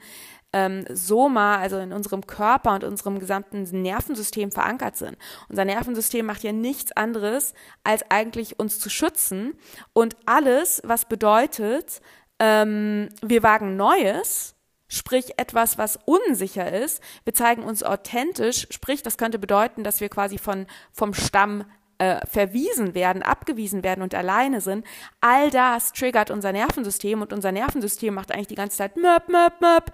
ähm, 0.53 0.85
Soma, 0.89 1.57
also 1.57 1.77
in 1.79 1.91
unserem 1.91 2.25
Körper 2.25 2.73
und 2.75 2.83
unserem 2.83 3.19
gesamten 3.19 3.63
Nervensystem 3.81 4.51
verankert 4.51 4.95
sind. 4.95 5.17
Unser 5.49 5.65
Nervensystem 5.65 6.25
macht 6.25 6.43
ja 6.43 6.51
nichts 6.51 6.91
anderes, 6.91 7.53
als 7.83 8.09
eigentlich 8.09 8.59
uns 8.59 8.79
zu 8.79 8.89
schützen. 8.89 9.55
Und 9.93 10.15
alles, 10.25 10.81
was 10.85 11.05
bedeutet, 11.05 12.01
ähm, 12.39 13.09
wir 13.21 13.43
wagen 13.43 13.75
Neues, 13.75 14.55
sprich 14.87 15.37
etwas, 15.37 15.77
was 15.77 15.97
unsicher 16.05 16.71
ist. 16.71 17.01
Wir 17.23 17.33
zeigen 17.33 17.63
uns 17.63 17.83
authentisch, 17.83 18.67
sprich, 18.69 19.01
das 19.01 19.17
könnte 19.17 19.39
bedeuten, 19.39 19.83
dass 19.83 20.01
wir 20.01 20.09
quasi 20.09 20.37
von, 20.37 20.67
vom 20.91 21.13
Stamm 21.13 21.65
äh, 21.97 22.25
verwiesen 22.27 22.93
werden, 22.95 23.23
abgewiesen 23.23 23.83
werden 23.83 24.01
und 24.01 24.13
alleine 24.13 24.61
sind. 24.61 24.85
All 25.21 25.49
das 25.49 25.93
triggert 25.93 26.31
unser 26.31 26.51
Nervensystem 26.51 27.21
und 27.21 27.33
unser 27.33 27.51
Nervensystem 27.51 28.13
macht 28.13 28.31
eigentlich 28.31 28.47
die 28.47 28.55
ganze 28.55 28.77
Zeit 28.77 28.97
möp, 28.97 29.29
möp, 29.29 29.61
möp. 29.61 29.91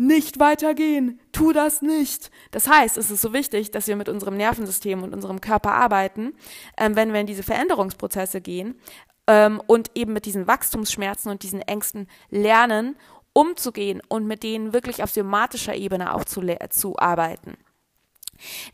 Nicht 0.00 0.38
weitergehen, 0.38 1.20
tu 1.32 1.52
das 1.52 1.82
nicht. 1.82 2.30
Das 2.52 2.68
heißt, 2.68 2.96
es 2.96 3.10
ist 3.10 3.20
so 3.20 3.32
wichtig, 3.32 3.72
dass 3.72 3.88
wir 3.88 3.96
mit 3.96 4.08
unserem 4.08 4.36
Nervensystem 4.36 5.02
und 5.02 5.12
unserem 5.12 5.40
Körper 5.40 5.72
arbeiten, 5.72 6.34
ähm, 6.76 6.94
wenn 6.94 7.12
wir 7.12 7.20
in 7.20 7.26
diese 7.26 7.42
Veränderungsprozesse 7.42 8.40
gehen 8.40 8.80
ähm, 9.26 9.60
und 9.66 9.90
eben 9.96 10.12
mit 10.12 10.24
diesen 10.24 10.46
Wachstumsschmerzen 10.46 11.32
und 11.32 11.42
diesen 11.42 11.62
Ängsten 11.62 12.06
lernen 12.30 12.96
umzugehen 13.32 14.00
und 14.08 14.26
mit 14.26 14.44
denen 14.44 14.72
wirklich 14.72 15.02
auf 15.02 15.10
somatischer 15.10 15.74
Ebene 15.74 16.14
auch 16.14 16.24
zu, 16.24 16.42
zu 16.70 16.96
arbeiten. 16.96 17.56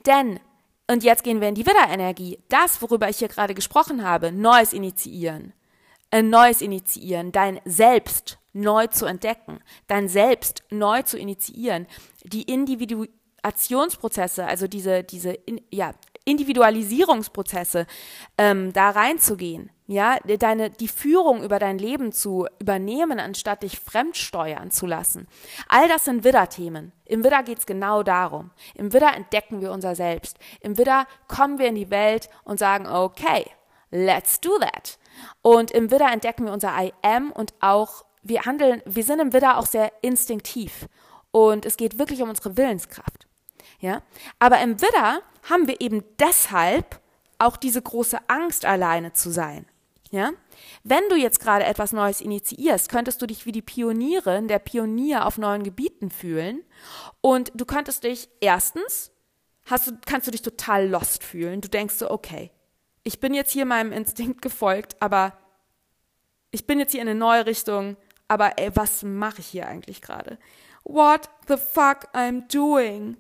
Denn, 0.05 0.41
und 0.91 1.05
jetzt 1.05 1.25
gehen 1.25 1.41
wir 1.41 1.49
in 1.49 1.55
die 1.55 1.67
Widderenergie, 1.67 2.39
das, 2.51 2.83
worüber 2.83 3.09
ich 3.09 3.19
hier 3.19 3.29
gerade 3.29 3.55
gesprochen 3.55 4.05
habe, 4.05 4.31
Neues 4.31 4.75
initiieren, 4.75 5.55
ein 6.11 6.29
Neues 6.29 6.61
initiieren, 6.61 7.33
dein 7.33 7.61
Selbst 7.65 8.39
neu 8.55 8.87
zu 8.87 9.05
entdecken, 9.05 9.61
dein 9.87 10.09
Selbst 10.09 10.63
neu 10.71 11.03
zu 11.03 11.19
initiieren, 11.19 11.87
die 12.23 12.43
Individuationsprozesse, 12.43 14.47
also 14.47 14.67
diese, 14.67 15.05
diese, 15.05 15.33
in, 15.33 15.61
ja, 15.71 15.93
Individualisierungsprozesse 16.25 17.87
ähm, 18.39 18.73
da 18.73 18.91
reinzugehen, 18.91 19.71
ja, 19.87 20.17
deine, 20.21 20.71
die 20.71 20.89
Führung 20.89 21.43
über 21.43 21.59
dein 21.59 21.77
Leben 21.77 22.13
zu 22.13 22.47
übernehmen, 22.59 23.21
anstatt 23.21 23.63
dich 23.63 23.79
fremdsteuern 23.79 24.71
zu 24.71 24.87
lassen. 24.87 25.29
All 25.69 25.89
das 25.89 26.07
sind 26.07 26.25
Widder-Themen. 26.25 26.93
Im 27.05 27.23
Widder 27.23 27.43
geht's 27.43 27.67
genau 27.67 28.03
darum. 28.03 28.51
Im 28.75 28.95
Widder 28.95 29.15
entdecken 29.15 29.61
wir 29.61 29.73
unser 29.73 29.95
Selbst. 29.95 30.39
Im 30.61 30.79
Widder 30.79 31.07
kommen 31.29 31.59
wir 31.59 31.67
in 31.67 31.75
die 31.75 31.91
Welt 31.91 32.31
und 32.45 32.59
sagen, 32.59 32.87
okay, 32.87 33.45
let's 33.91 34.41
do 34.41 34.59
that. 34.59 34.99
Und 35.43 35.71
im 35.71 35.91
Widder 35.91 36.11
entdecken 36.11 36.47
wir 36.47 36.53
unser 36.55 36.73
I 36.83 36.95
am 37.03 37.31
und 37.31 37.53
auch, 37.61 38.07
wir 38.25 38.43
handeln, 38.43 38.83
wir 38.87 39.05
sind 39.05 39.21
im 39.21 39.33
Widder 39.33 39.59
auch 39.59 39.67
sehr 39.67 39.93
instinktiv. 40.03 40.89
Und 41.31 41.67
es 41.67 41.77
geht 41.77 41.99
wirklich 41.99 42.23
um 42.23 42.29
unsere 42.29 42.57
Willenskraft. 42.57 43.27
Ja? 43.81 44.03
Aber 44.39 44.61
im 44.61 44.81
Widder 44.81 45.21
haben 45.49 45.69
wir 45.69 45.81
eben 45.81 46.03
deshalb 46.19 47.01
auch 47.39 47.57
diese 47.57 47.83
große 47.83 48.19
Angst, 48.29 48.65
alleine 48.65 49.13
zu 49.13 49.31
sein. 49.31 49.67
Ja? 50.11 50.31
Wenn 50.85 51.03
du 51.11 51.17
jetzt 51.17 51.41
gerade 51.41 51.65
etwas 51.65 51.93
Neues 51.93 52.21
initiierst, 52.21 52.89
könntest 52.89 53.21
du 53.21 53.27
dich 53.27 53.47
wie 53.47 53.53
die 53.53 53.63
Pionierin, 53.63 54.49
der 54.49 54.59
Pionier 54.59 55.27
auf 55.27 55.39
neuen 55.39 55.65
Gebieten 55.65 56.11
fühlen 56.11 56.63
und 57.21 57.53
du 57.55 57.65
könntest 57.65 58.05
dich 58.05 58.29
erstens, 58.41 59.11
hast 59.67 59.89
du, 59.89 59.99
kannst 60.07 60.27
du 60.27 60.31
dich 60.31 60.43
total 60.43 60.89
lost 60.89 61.25
fühlen. 61.25 61.61
Du 61.61 61.69
denkst 61.69 61.95
so, 61.95 62.11
okay, 62.11 62.53
ich 63.03 63.21
bin 63.21 63.35
jetzt 63.35 63.53
hier 63.53 63.67
meinem 63.67 63.93
Instinkt 63.93 64.41
gefolgt, 64.41 64.97
aber 65.01 65.37
ich 66.51 66.67
bin 66.67 66.79
jetzt 66.79 66.93
hier 66.93 67.03
in 67.03 67.09
eine 67.09 67.19
neue 67.19 67.47
Richtung, 67.47 67.97
aber 68.29 68.59
ey, 68.59 68.71
was 68.75 69.03
mache 69.03 69.41
ich 69.41 69.47
hier 69.47 69.67
eigentlich 69.69 70.03
gerade? 70.03 70.39
What 70.85 71.31
the 71.49 71.57
fuck 71.57 72.09
I'm 72.15 72.47
doing? 72.53 73.17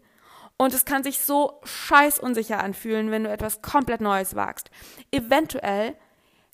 Und 0.56 0.72
es 0.72 0.84
kann 0.84 1.02
sich 1.02 1.18
so 1.18 1.60
scheiß 1.64 2.18
unsicher 2.18 2.62
anfühlen, 2.62 3.10
wenn 3.10 3.24
du 3.24 3.30
etwas 3.30 3.62
komplett 3.62 4.00
Neues 4.00 4.34
wagst. 4.34 4.70
Eventuell 5.10 5.96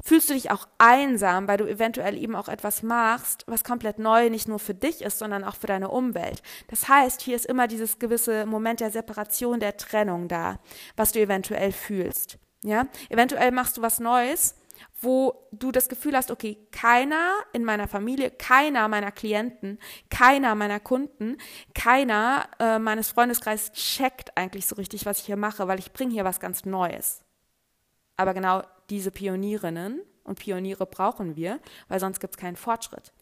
fühlst 0.03 0.31
du 0.31 0.35
dich 0.35 0.51
auch 0.51 0.67
einsam, 0.79 1.47
weil 1.47 1.59
du 1.59 1.67
eventuell 1.67 2.17
eben 2.17 2.35
auch 2.35 2.49
etwas 2.49 2.83
machst, 2.83 3.45
was 3.47 3.65
komplett 3.65 3.99
neu 3.99 4.31
nicht 4.31 4.49
nur 4.49 4.59
für 4.59 4.75
dich 4.75 5.03
ist, 5.03 5.19
sondern 5.19 5.45
auch 5.45 5.57
für 5.57 5.67
deine 5.67 5.91
Umwelt. 5.91 6.43
Das 6.69 6.89
heißt, 6.89 7.21
hier 7.21 7.37
ist 7.37 7.47
immer 7.47 7.69
dieses 7.69 7.99
gewisse 7.99 8.47
Moment 8.47 8.81
der 8.81 8.91
Separation, 8.91 9.61
der 9.61 9.77
Trennung 9.77 10.29
da, 10.29 10.59
was 10.97 11.13
du 11.13 11.21
eventuell 11.21 11.73
fühlst. 11.73 12.39
Ja, 12.63 12.87
eventuell 13.09 13.53
machst 13.53 13.77
du 13.77 13.83
was 13.83 14.01
Neues, 14.01 14.55
wo 15.01 15.49
du 15.51 15.73
das 15.73 15.89
Gefühl 15.89 16.17
hast, 16.17 16.31
okay, 16.31 16.59
keiner 16.73 17.33
in 17.53 17.65
meiner 17.65 17.89
Familie, 17.89 18.31
keiner 18.31 18.87
meiner 18.89 19.11
Klienten, 19.11 19.79
keiner 20.11 20.55
meiner 20.55 20.79
Kunden, 20.79 21.39
keiner 21.75 22.49
äh, 22.59 22.79
meines 22.79 23.09
Freundeskreises 23.09 23.73
checkt 23.73 24.37
eigentlich 24.37 24.67
so 24.67 24.77
richtig, 24.77 25.07
was 25.07 25.21
ich 25.21 25.27
hier 25.27 25.37
mache, 25.37 25.69
weil 25.69 25.79
ich 25.79 25.93
bringe 25.93 26.13
hier 26.13 26.25
was 26.25 26.41
ganz 26.41 26.65
Neues. 26.65 27.25
Aber 28.17 28.35
genau 28.35 28.63
diese 28.91 29.11
Pionierinnen 29.11 30.03
Und 30.25 30.39
Pioniere 30.39 30.85
brauchen 30.85 31.37
wir, 31.37 31.61
weil 31.89 32.01
sonst 32.01 32.21
gibt 32.21 32.35
es 32.35 32.39
keinen 32.39 32.57
Fortschritt. 32.57 33.13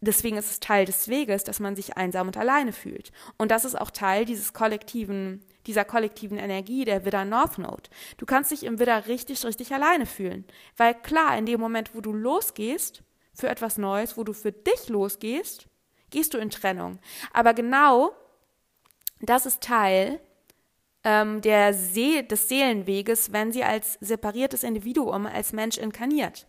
Deswegen 0.00 0.36
ist 0.36 0.50
es 0.50 0.60
Teil 0.60 0.84
des 0.84 1.08
Weges, 1.08 1.44
dass 1.44 1.60
man 1.60 1.76
sich 1.76 1.96
einsam 1.96 2.26
und 2.26 2.36
alleine 2.36 2.72
fühlt. 2.72 3.12
Und 3.38 3.50
das 3.50 3.64
ist 3.64 3.80
auch 3.80 3.90
Teil 3.90 4.24
dieses 4.24 4.52
kollektiven, 4.52 5.44
dieser 5.66 5.84
kollektiven 5.84 6.38
Energie 6.38 6.84
der 6.84 7.04
Widder 7.04 7.24
North 7.24 7.58
Node. 7.58 7.90
Du 8.16 8.26
kannst 8.26 8.50
dich 8.50 8.64
im 8.64 8.78
Widder 8.78 9.06
richtig, 9.06 9.44
richtig 9.44 9.72
alleine 9.72 10.06
fühlen. 10.06 10.44
Weil 10.76 10.94
klar, 10.94 11.36
in 11.36 11.46
dem 11.46 11.60
Moment, 11.60 11.94
wo 11.94 12.00
du 12.00 12.12
losgehst 12.12 13.02
für 13.32 13.48
etwas 13.48 13.78
Neues, 13.78 14.16
wo 14.16 14.24
du 14.24 14.32
für 14.32 14.52
dich 14.52 14.88
losgehst, 14.88 15.66
gehst 16.10 16.34
du 16.34 16.38
in 16.38 16.50
Trennung. 16.50 16.98
Aber 17.32 17.54
genau 17.54 18.12
das 19.20 19.46
ist 19.46 19.62
Teil 19.62 20.20
ähm, 21.04 21.40
der 21.42 21.74
See 21.74 22.22
des 22.22 22.48
Seelenweges, 22.48 23.32
wenn 23.32 23.52
sie 23.52 23.62
als 23.62 23.98
separiertes 24.00 24.62
Individuum, 24.62 25.26
als 25.26 25.52
Mensch 25.52 25.78
inkarniert. 25.78 26.46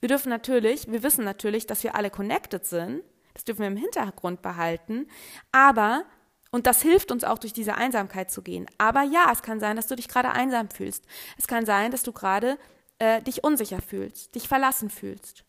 Wir 0.00 0.08
dürfen 0.08 0.28
natürlich, 0.28 0.90
wir 0.90 1.02
wissen 1.02 1.24
natürlich, 1.24 1.66
dass 1.66 1.82
wir 1.82 1.94
alle 1.94 2.10
connected 2.10 2.66
sind. 2.66 3.02
Das 3.32 3.44
dürfen 3.44 3.60
wir 3.60 3.68
im 3.68 3.76
Hintergrund 3.76 4.42
behalten. 4.42 5.06
Aber, 5.52 6.04
und 6.50 6.66
das 6.66 6.82
hilft 6.82 7.12
uns 7.12 7.24
auch 7.24 7.38
durch 7.38 7.52
diese 7.52 7.74
Einsamkeit 7.74 8.30
zu 8.30 8.42
gehen. 8.42 8.66
Aber 8.78 9.02
ja, 9.02 9.30
es 9.32 9.42
kann 9.42 9.60
sein, 9.60 9.76
dass 9.76 9.86
du 9.86 9.96
dich 9.96 10.08
gerade 10.08 10.30
einsam 10.30 10.68
fühlst. 10.68 11.04
Es 11.38 11.46
kann 11.46 11.64
sein, 11.64 11.90
dass 11.90 12.02
du 12.02 12.12
gerade 12.12 12.58
äh, 12.98 13.22
dich 13.22 13.44
unsicher 13.44 13.80
fühlst, 13.80 14.34
dich 14.34 14.48
verlassen 14.48 14.90
fühlst. 14.90 15.44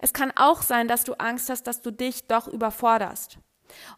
Es 0.00 0.12
kann 0.12 0.32
auch 0.34 0.62
sein, 0.62 0.88
dass 0.88 1.04
du 1.04 1.14
Angst 1.14 1.50
hast, 1.50 1.64
dass 1.64 1.82
du 1.82 1.90
dich 1.90 2.26
doch 2.28 2.48
überforderst 2.48 3.38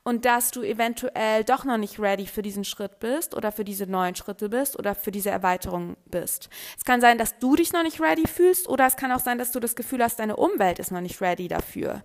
und 0.03 0.25
dass 0.25 0.51
du 0.51 0.63
eventuell 0.63 1.45
doch 1.45 1.65
noch 1.65 1.77
nicht 1.77 2.01
ready 2.01 2.27
für 2.27 2.43
diesen 2.43 2.65
Schritt 2.65 2.99
bist 3.01 3.35
oder 3.35 3.53
für 3.53 3.65
diese 3.65 3.87
neuen 3.87 4.15
Schritte 4.15 4.49
bist 4.49 4.79
oder 4.79 4.95
für 4.95 5.11
diese 5.11 5.31
Erweiterung 5.31 5.97
bist. 6.07 6.49
Es 6.77 6.85
kann 6.85 7.01
sein, 7.01 7.19
dass 7.19 7.39
du 7.39 7.55
dich 7.57 7.73
noch 7.73 7.83
nicht 7.83 8.01
ready 8.01 8.27
fühlst 8.27 8.69
oder 8.69 8.87
es 8.87 8.97
kann 8.97 9.13
auch 9.13 9.21
sein, 9.21 9.39
dass 9.39 9.53
du 9.53 9.61
das 9.61 9.77
Gefühl 9.77 10.03
hast, 10.03 10.19
deine 10.19 10.37
Umwelt 10.37 10.79
ist 10.79 10.91
noch 10.91 11.01
nicht 11.01 11.21
ready 11.21 11.49
dafür. 11.49 12.03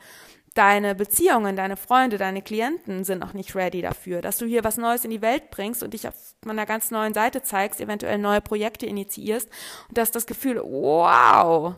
Deine 0.54 0.94
Beziehungen, 0.94 1.56
deine 1.56 1.78
Freunde, 1.78 2.20
deine 2.20 2.44
Klienten 2.44 3.04
sind 3.04 3.20
noch 3.20 3.34
nicht 3.34 3.56
ready 3.56 3.82
dafür, 3.82 4.22
dass 4.22 4.38
du 4.38 4.46
hier 4.46 4.64
was 4.64 4.78
Neues 4.78 5.04
in 5.04 5.10
die 5.10 5.24
Welt 5.24 5.50
bringst 5.50 5.82
und 5.82 5.94
dich 5.94 6.08
auf 6.08 6.14
einer 6.46 6.68
ganz 6.68 6.92
neuen 6.92 7.16
Seite 7.16 7.42
zeigst, 7.42 7.82
eventuell 7.82 8.20
neue 8.20 8.40
Projekte 8.42 8.86
initiierst 8.86 9.50
und 9.90 9.98
dass 9.98 10.12
das 10.12 10.28
Gefühl, 10.28 10.62
wow, 10.64 11.76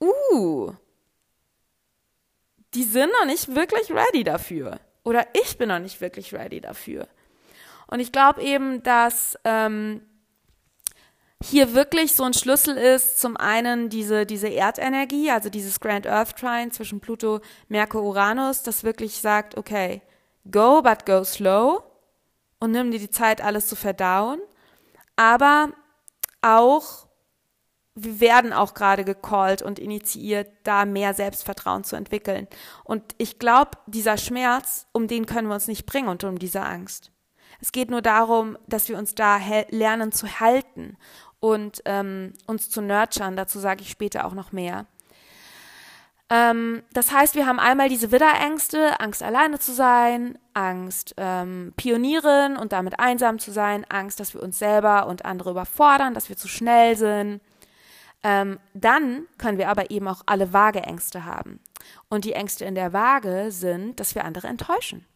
uh, 0.00 0.72
die 2.74 2.84
sind 2.84 3.10
noch 3.18 3.26
nicht 3.26 3.54
wirklich 3.54 3.90
ready 3.90 4.22
dafür. 4.22 4.78
Oder 5.02 5.26
ich 5.32 5.58
bin 5.58 5.68
noch 5.68 5.78
nicht 5.78 6.00
wirklich 6.00 6.32
ready 6.34 6.60
dafür. 6.60 7.08
Und 7.88 8.00
ich 8.00 8.12
glaube 8.12 8.42
eben, 8.42 8.82
dass 8.82 9.38
ähm, 9.44 10.02
hier 11.48 11.74
wirklich 11.74 12.12
so 12.12 12.24
ein 12.24 12.34
Schlüssel 12.34 12.76
ist, 12.76 13.20
zum 13.20 13.36
einen 13.36 13.88
diese, 13.88 14.26
diese 14.26 14.48
Erdenergie, 14.48 15.30
also 15.30 15.48
dieses 15.48 15.80
Grand 15.80 16.06
Earth 16.06 16.36
Trine 16.36 16.70
zwischen 16.70 17.00
Pluto, 17.00 17.40
Merkur, 17.68 18.02
Uranus, 18.02 18.62
das 18.62 18.84
wirklich 18.84 19.20
sagt, 19.20 19.56
okay, 19.56 20.02
go, 20.50 20.82
but 20.82 21.06
go 21.06 21.22
slow 21.24 21.82
und 22.58 22.72
nimm 22.72 22.90
dir 22.90 22.98
die 22.98 23.10
Zeit, 23.10 23.40
alles 23.40 23.66
zu 23.68 23.76
verdauen. 23.76 24.40
Aber 25.14 25.70
auch 26.42 27.06
wir 27.96 28.20
werden 28.20 28.52
auch 28.52 28.74
gerade 28.74 29.04
gecallt 29.04 29.62
und 29.62 29.78
initiiert, 29.78 30.50
da 30.64 30.84
mehr 30.84 31.14
Selbstvertrauen 31.14 31.82
zu 31.82 31.96
entwickeln. 31.96 32.46
Und 32.84 33.02
ich 33.16 33.38
glaube, 33.38 33.70
dieser 33.86 34.18
Schmerz, 34.18 34.86
um 34.92 35.08
den 35.08 35.24
können 35.24 35.48
wir 35.48 35.54
uns 35.54 35.66
nicht 35.66 35.86
bringen 35.86 36.08
und 36.08 36.22
um 36.22 36.38
diese 36.38 36.60
Angst. 36.60 37.10
Es 37.58 37.72
geht 37.72 37.90
nur 37.90 38.02
darum, 38.02 38.58
dass 38.66 38.90
wir 38.90 38.98
uns 38.98 39.14
da 39.14 39.40
lernen 39.70 40.12
zu 40.12 40.40
halten 40.40 40.98
und 41.40 41.82
ähm, 41.84 42.34
uns 42.46 42.70
zu 42.70 42.80
nurturen. 42.82 43.36
Dazu 43.36 43.58
sage 43.58 43.82
ich 43.82 43.90
später 43.90 44.24
auch 44.24 44.34
noch 44.34 44.52
mehr. 44.52 44.86
Ähm, 46.28 46.82
das 46.92 47.12
heißt, 47.12 47.36
wir 47.36 47.46
haben 47.46 47.60
einmal 47.60 47.88
diese 47.88 48.10
Widderängste, 48.10 48.98
Angst 49.00 49.22
alleine 49.22 49.60
zu 49.60 49.72
sein, 49.72 50.38
Angst 50.54 51.14
ähm, 51.18 51.72
pionieren 51.76 52.56
und 52.56 52.72
damit 52.72 52.98
einsam 52.98 53.38
zu 53.38 53.52
sein, 53.52 53.84
Angst, 53.88 54.18
dass 54.18 54.34
wir 54.34 54.42
uns 54.42 54.58
selber 54.58 55.06
und 55.06 55.24
andere 55.24 55.50
überfordern, 55.50 56.14
dass 56.14 56.28
wir 56.28 56.36
zu 56.36 56.48
schnell 56.48 56.96
sind, 56.96 57.40
ähm, 58.24 58.58
dann 58.74 59.26
können 59.38 59.58
wir 59.58 59.68
aber 59.68 59.90
eben 59.92 60.08
auch 60.08 60.22
alle 60.26 60.52
vage 60.52 60.80
Ängste 60.80 61.24
haben. 61.24 61.60
Und 62.08 62.24
die 62.24 62.32
Ängste 62.32 62.64
in 62.64 62.74
der 62.74 62.92
Waage 62.92 63.52
sind, 63.52 64.00
dass 64.00 64.16
wir 64.16 64.24
andere 64.24 64.48
enttäuschen. 64.48 65.06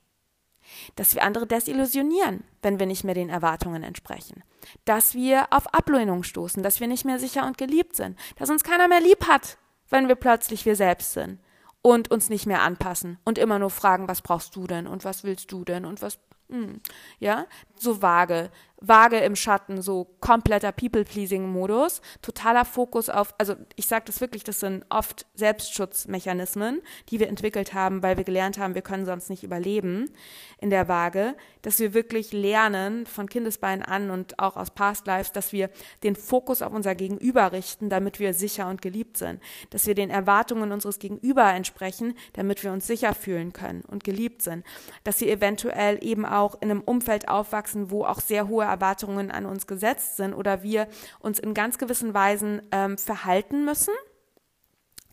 Dass 0.97 1.15
wir 1.15 1.23
andere 1.23 1.47
desillusionieren, 1.47 2.45
wenn 2.63 2.79
wir 2.79 2.87
nicht 2.87 3.05
mehr 3.05 3.15
den 3.15 3.29
Erwartungen 3.29 3.83
entsprechen. 3.83 4.43
Dass 4.85 5.15
wir 5.15 5.47
auf 5.51 5.73
Ablehnung 5.75 6.23
stoßen, 6.23 6.63
dass 6.63 6.81
wir 6.81 6.87
nicht 6.87 7.05
mehr 7.05 7.19
sicher 7.19 7.47
und 7.47 7.59
geliebt 7.59 7.97
sind. 7.97 8.19
Dass 8.37 8.51
uns 8.51 8.65
keiner 8.65 8.89
mehr 8.89 9.01
lieb 9.01 9.27
hat, 9.27 9.59
wenn 9.89 10.09
wir 10.09 10.15
plötzlich 10.15 10.67
wir 10.67 10.77
selbst 10.77 11.13
sind. 11.13 11.41
Und 11.83 12.11
uns 12.11 12.29
nicht 12.29 12.47
mehr 12.47 12.61
anpassen 12.61 13.19
und 13.25 13.39
immer 13.39 13.59
nur 13.59 13.71
fragen, 13.71 14.07
was 14.07 14.21
brauchst 14.21 14.55
du 14.55 14.67
denn 14.67 14.87
und 14.87 15.05
was 15.05 15.25
willst 15.25 15.51
du 15.51 15.65
denn 15.65 15.87
und 15.87 16.03
was, 16.03 16.19
hm, 16.51 16.81
ja, 17.21 17.47
so 17.75 18.03
vage 18.03 18.51
vage 18.81 19.19
im 19.19 19.37
Schatten, 19.37 19.83
so 19.83 20.07
kompletter 20.21 20.73
People-Pleasing-Modus, 20.73 22.01
totaler 22.23 22.65
Fokus 22.65 23.09
auf, 23.11 23.35
also 23.39 23.55
ich 23.77 23.87
sage 23.87 24.05
das 24.07 24.21
wirklich, 24.21 24.45
das 24.45 24.61
sind 24.61 24.85
oft 24.89 25.27
Selbstschutzmechanismen, 25.35 26.81
die 27.09 27.21
wir 27.21 27.29
entwickelt 27.29 27.75
haben, 27.75 28.03
weil 28.03 28.17
wir 28.17 28.25
gelernt 28.25 28.59
haben, 28.59 28.75
wir 28.75 28.83
können 28.83 29.05
sonst 29.05 29.29
nicht 29.29 29.43
überleben 29.43 30.11
in 30.59 30.71
der 30.71 30.89
Waage, 30.89 31.35
dass 31.63 31.79
wir 31.79 31.95
wirklich 31.95 32.33
lernen 32.33 33.07
von 33.07 33.29
Kindesbeinen 33.29 33.85
an 33.85 34.11
und 34.11 34.39
auch 34.39 34.57
aus 34.57 34.71
Past 34.71 35.07
Lives, 35.07 35.33
dass 35.33 35.53
wir 35.53 35.71
den 36.03 36.17
Fokus 36.17 36.63
auf 36.63 36.73
unser 36.73 36.95
Gegenüber 36.95 37.53
richten, 37.53 37.91
damit 37.91 38.19
wir 38.19 38.33
sicher 38.33 38.69
und 38.69 38.81
geliebt 38.81 39.19
sind, 39.19 39.41
dass 39.71 39.87
wir 39.87 39.95
den 39.95 40.11
Erwartungen 40.11 40.73
unseres 40.73 40.99
Gegenüber 40.99 41.53
entsprechen, 41.53 42.15
damit 42.33 42.63
wir 42.65 42.73
uns 42.73 42.87
sicher 42.87 43.15
fühlen 43.15 43.53
können 43.53 43.83
und 43.87 44.05
geliebt 44.05 44.43
sind, 44.43 44.65
dass 45.05 45.21
wir 45.21 45.31
eventuell 45.31 46.03
eben 46.03 46.25
auch 46.25 46.61
in 46.63 46.71
einem 46.71 46.81
Umfeld 46.81 47.29
aufwachsen, 47.29 47.91
wo 47.91 48.05
auch 48.05 48.21
sehr 48.21 48.49
hohe 48.49 48.70
Erwartungen 48.71 49.31
an 49.31 49.47
uns 49.47 49.67
gesetzt 49.67 50.17
sind 50.17 50.35
oder 50.35 50.63
wir 50.63 50.89
uns 51.19 51.39
in 51.39 51.55
ganz 51.55 51.79
gewissen 51.79 52.15
Weisen 52.15 52.63
ähm, 52.73 52.97
verhalten 52.97 53.65
müssen, 53.65 53.95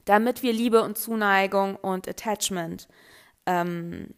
damit 0.05 0.43
wir 0.43 0.53
Liebe 0.53 0.83
und 0.83 0.97
Zuneigung 0.97 1.75
und 1.75 2.07
Attachment 2.07 2.87
ähm, 3.45 4.13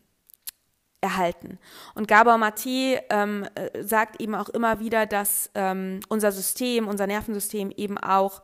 erhalten. 1.02 1.60
Und 1.96 2.08
Gabor 2.08 2.36
Maté 2.36 3.02
ähm, 3.10 3.48
äh, 3.56 3.84
sagt 3.84 4.22
eben 4.22 4.36
auch 4.36 4.50
immer 4.50 4.80
wieder, 4.80 5.06
dass 5.06 5.50
ähm, 5.56 6.02
unser 6.10 6.32
System, 6.32 6.88
unser 6.88 7.08
Nervensystem 7.08 7.72
eben 7.72 7.98
auch 7.98 8.42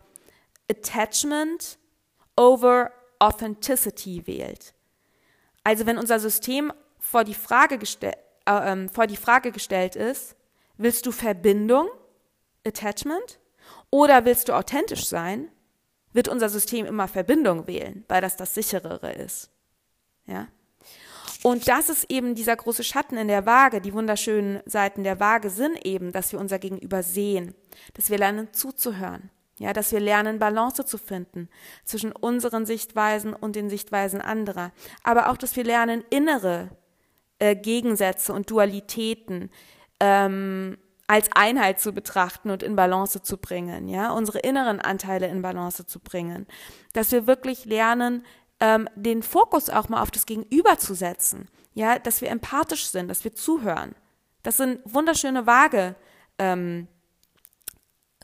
Attachment 0.69 1.77
over 2.38 2.91
Authenticity 3.19 4.25
wählt. 4.25 4.73
Also 5.63 5.86
wenn 5.86 5.97
unser 5.97 6.19
System 6.19 6.71
vor 6.99 7.23
die 7.23 7.34
Frage, 7.34 7.77
gestell, 7.77 8.13
äh, 8.45 8.71
ähm, 8.71 8.89
vor 8.89 9.08
die 9.08 9.17
Frage 9.17 9.51
gestellt 9.51 9.95
ist, 9.95 10.36
Willst 10.77 11.05
du 11.05 11.11
Verbindung, 11.11 11.88
Attachment? 12.65 13.39
Oder 13.89 14.25
willst 14.25 14.49
du 14.49 14.53
authentisch 14.53 15.05
sein? 15.05 15.49
Wird 16.11 16.27
unser 16.27 16.49
System 16.49 16.85
immer 16.85 17.07
Verbindung 17.07 17.67
wählen, 17.67 18.05
weil 18.07 18.21
das 18.21 18.38
das 18.38 18.53
sicherere 18.53 19.13
ist. 19.13 19.49
Ja? 20.25 20.47
Und 21.43 21.67
das 21.67 21.89
ist 21.89 22.09
eben 22.09 22.33
dieser 22.33 22.55
große 22.55 22.83
Schatten 22.83 23.17
in 23.17 23.27
der 23.27 23.45
Waage. 23.45 23.79
Die 23.79 23.93
wunderschönen 23.93 24.61
Seiten 24.65 25.03
der 25.03 25.19
Waage 25.19 25.49
sind 25.49 25.85
eben, 25.85 26.11
dass 26.11 26.31
wir 26.31 26.39
unser 26.39 26.57
Gegenüber 26.57 27.03
sehen, 27.03 27.53
dass 27.93 28.09
wir 28.09 28.17
lernen 28.17 28.51
zuzuhören, 28.51 29.29
ja, 29.59 29.71
dass 29.71 29.91
wir 29.91 29.99
lernen 29.99 30.39
Balance 30.39 30.85
zu 30.85 30.97
finden 30.97 31.49
zwischen 31.83 32.11
unseren 32.11 32.65
Sichtweisen 32.65 33.33
und 33.33 33.55
den 33.55 33.69
Sichtweisen 33.69 34.21
anderer, 34.21 34.71
aber 35.03 35.29
auch, 35.29 35.38
dass 35.38 35.55
wir 35.55 35.63
lernen 35.63 36.03
innere 36.09 36.69
äh, 37.38 37.55
Gegensätze 37.55 38.33
und 38.33 38.49
Dualitäten 38.49 39.51
ähm, 39.99 40.77
als 41.08 41.29
Einheit 41.36 41.79
zu 41.79 41.91
betrachten 41.91 42.49
und 42.49 42.63
in 42.63 42.75
Balance 42.75 43.21
zu 43.21 43.38
bringen, 43.38 43.88
ja, 43.88 44.12
unsere 44.12 44.39
inneren 44.39 44.79
Anteile 44.79 45.27
in 45.27 45.41
Balance 45.41 45.86
zu 45.86 45.99
bringen, 45.99 46.47
dass 46.93 47.12
wir 47.12 47.27
wirklich 47.27 47.65
lernen, 47.65 48.25
ähm, 48.60 48.89
den 48.95 49.21
Fokus 49.21 49.69
auch 49.69 49.89
mal 49.89 50.01
auf 50.01 50.12
das 50.12 50.26
Gegenüber 50.26 50.78
zu 50.80 50.95
setzen, 50.95 51.47
ja, 51.74 51.99
dass 51.99 52.22
wir 52.22 52.30
empathisch 52.30 52.88
sind, 52.88 53.07
dass 53.07 53.24
wir 53.24 53.36
zuhören. 53.36 53.93
Das 54.43 54.57
sind 54.57 54.80
wunderschöne 54.86 55.45
Waage. 55.45 55.95
Ähm, 56.38 56.88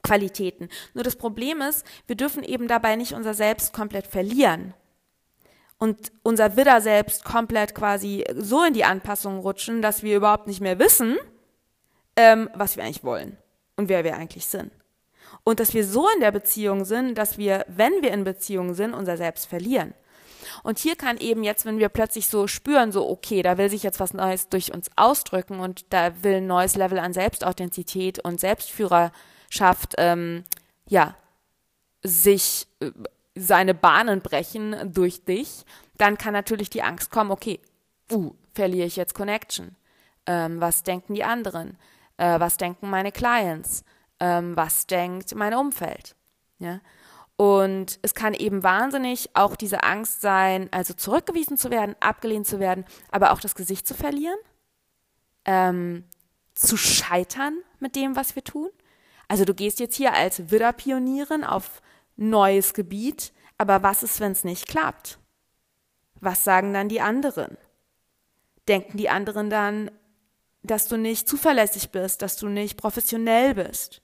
Qualitäten. 0.04 0.70
Nur 0.96 1.04
das 1.04 1.16
Problem 1.16 1.62
ist, 1.62 1.86
wir 2.08 2.16
dürfen 2.16 2.44
eben 2.44 2.68
dabei 2.68 2.96
nicht 2.96 3.14
unser 3.14 3.36
Selbst 3.36 3.72
komplett 3.72 4.08
verlieren 4.08 4.74
und 5.82 6.12
unser 6.22 6.58
Widder 6.58 6.80
selbst 6.80 7.24
komplett 7.24 7.74
quasi 7.74 8.24
so 8.36 8.64
in 8.64 8.74
die 8.74 8.84
Anpassung 8.84 9.40
rutschen, 9.40 9.82
dass 9.82 10.04
wir 10.04 10.16
überhaupt 10.16 10.46
nicht 10.46 10.62
mehr 10.62 10.78
wissen, 10.78 11.18
ähm, 12.22 12.50
was 12.54 12.78
wir 12.78 12.84
eigentlich 12.84 13.04
wollen 13.04 13.36
und 13.78 13.90
wer 13.90 14.04
wir 14.04 14.16
eigentlich 14.16 14.46
sind. 14.46 14.72
Und 15.44 15.60
dass 15.60 15.74
wir 15.74 15.84
so 15.84 16.08
in 16.14 16.20
der 16.20 16.32
Beziehung 16.32 16.86
sind, 16.86 17.18
dass 17.18 17.40
wir, 17.40 17.66
wenn 17.68 17.94
wir 18.02 18.12
in 18.12 18.24
Beziehung 18.24 18.76
sind, 18.76 18.94
unser 18.94 19.18
Selbst 19.18 19.48
verlieren. 19.48 19.96
Und 20.62 20.78
hier 20.78 20.96
kann 20.96 21.18
eben 21.18 21.44
jetzt, 21.44 21.66
wenn 21.66 21.80
wir 21.80 21.90
plötzlich 21.90 22.28
so 22.28 22.46
spüren, 22.46 22.92
so, 22.92 23.10
okay, 23.10 23.42
da 23.42 23.58
will 23.58 23.72
sich 23.72 23.82
jetzt 23.82 24.00
was 24.00 24.14
Neues 24.14 24.50
durch 24.50 24.72
uns 24.72 24.92
ausdrücken 24.96 25.60
und 25.60 25.92
da 25.92 26.24
will 26.24 26.36
ein 26.36 26.48
neues 26.48 26.76
Level 26.76 27.00
an 27.00 27.14
Selbstauthentizität 27.14 28.20
und 28.20 28.40
Selbstführerschaft, 28.40 29.96
ähm, 29.98 30.44
ja, 30.88 31.16
sich 32.04 32.68
äh, 32.82 32.92
seine 33.34 33.74
Bahnen 33.74 34.22
brechen 34.22 34.94
durch 34.94 35.24
dich, 35.26 35.66
dann 35.98 36.18
kann 36.18 36.34
natürlich 36.34 36.70
die 36.70 36.84
Angst 36.84 37.10
kommen, 37.10 37.32
okay, 37.32 37.60
uh, 38.12 38.32
verliere 38.54 38.86
ich 38.86 38.96
jetzt 38.96 39.16
Connection? 39.16 39.76
Ähm, 40.28 40.62
was 40.62 40.84
denken 40.84 41.16
die 41.16 41.24
anderen? 41.24 41.78
Äh, 42.22 42.40
was 42.40 42.58
denken 42.58 42.90
meine 42.92 43.12
Clients? 43.12 43.84
Ähm, 44.20 44.56
was 44.56 44.86
denkt 44.86 45.34
mein 45.34 45.56
Umfeld? 45.56 46.16
Ja. 46.60 46.80
Und 47.36 47.98
es 48.04 48.14
kann 48.14 48.36
eben 48.36 48.62
wahnsinnig 48.62 49.32
auch 49.34 49.56
diese 49.56 49.82
Angst 49.82 50.22
sein, 50.22 50.70
also 50.72 50.94
zurückgewiesen 50.94 51.58
zu 51.58 51.72
werden, 51.72 51.96
abgelehnt 52.00 52.46
zu 52.46 52.60
werden, 52.60 52.86
aber 53.10 53.32
auch 53.32 53.40
das 53.40 53.56
Gesicht 53.56 53.88
zu 53.88 53.96
verlieren, 53.96 54.38
ähm, 55.46 56.04
zu 56.54 56.78
scheitern 56.78 57.58
mit 57.80 57.96
dem, 57.96 58.16
was 58.16 58.36
wir 58.36 58.44
tun. 58.44 58.70
Also 59.28 59.44
du 59.44 59.56
gehst 59.56 59.80
jetzt 59.80 59.96
hier 59.96 60.14
als 60.14 60.52
Widderpionierin 60.52 61.44
auf 61.44 61.82
neues 62.18 62.76
Gebiet, 62.76 63.34
aber 63.58 63.82
was 63.82 64.04
ist, 64.04 64.20
wenn 64.20 64.34
es 64.34 64.44
nicht 64.44 64.68
klappt? 64.68 65.18
Was 66.20 66.44
sagen 66.44 66.72
dann 66.72 66.88
die 66.88 67.02
anderen? 67.02 67.58
Denken 68.68 68.98
die 68.98 69.10
anderen 69.10 69.50
dann, 69.50 69.90
dass 70.64 70.88
du 70.88 70.98
nicht 70.98 71.28
zuverlässig 71.28 71.92
bist, 71.92 72.22
dass 72.22 72.38
du 72.38 72.48
nicht 72.48 72.78
professionell 72.78 73.56
bist? 73.56 74.02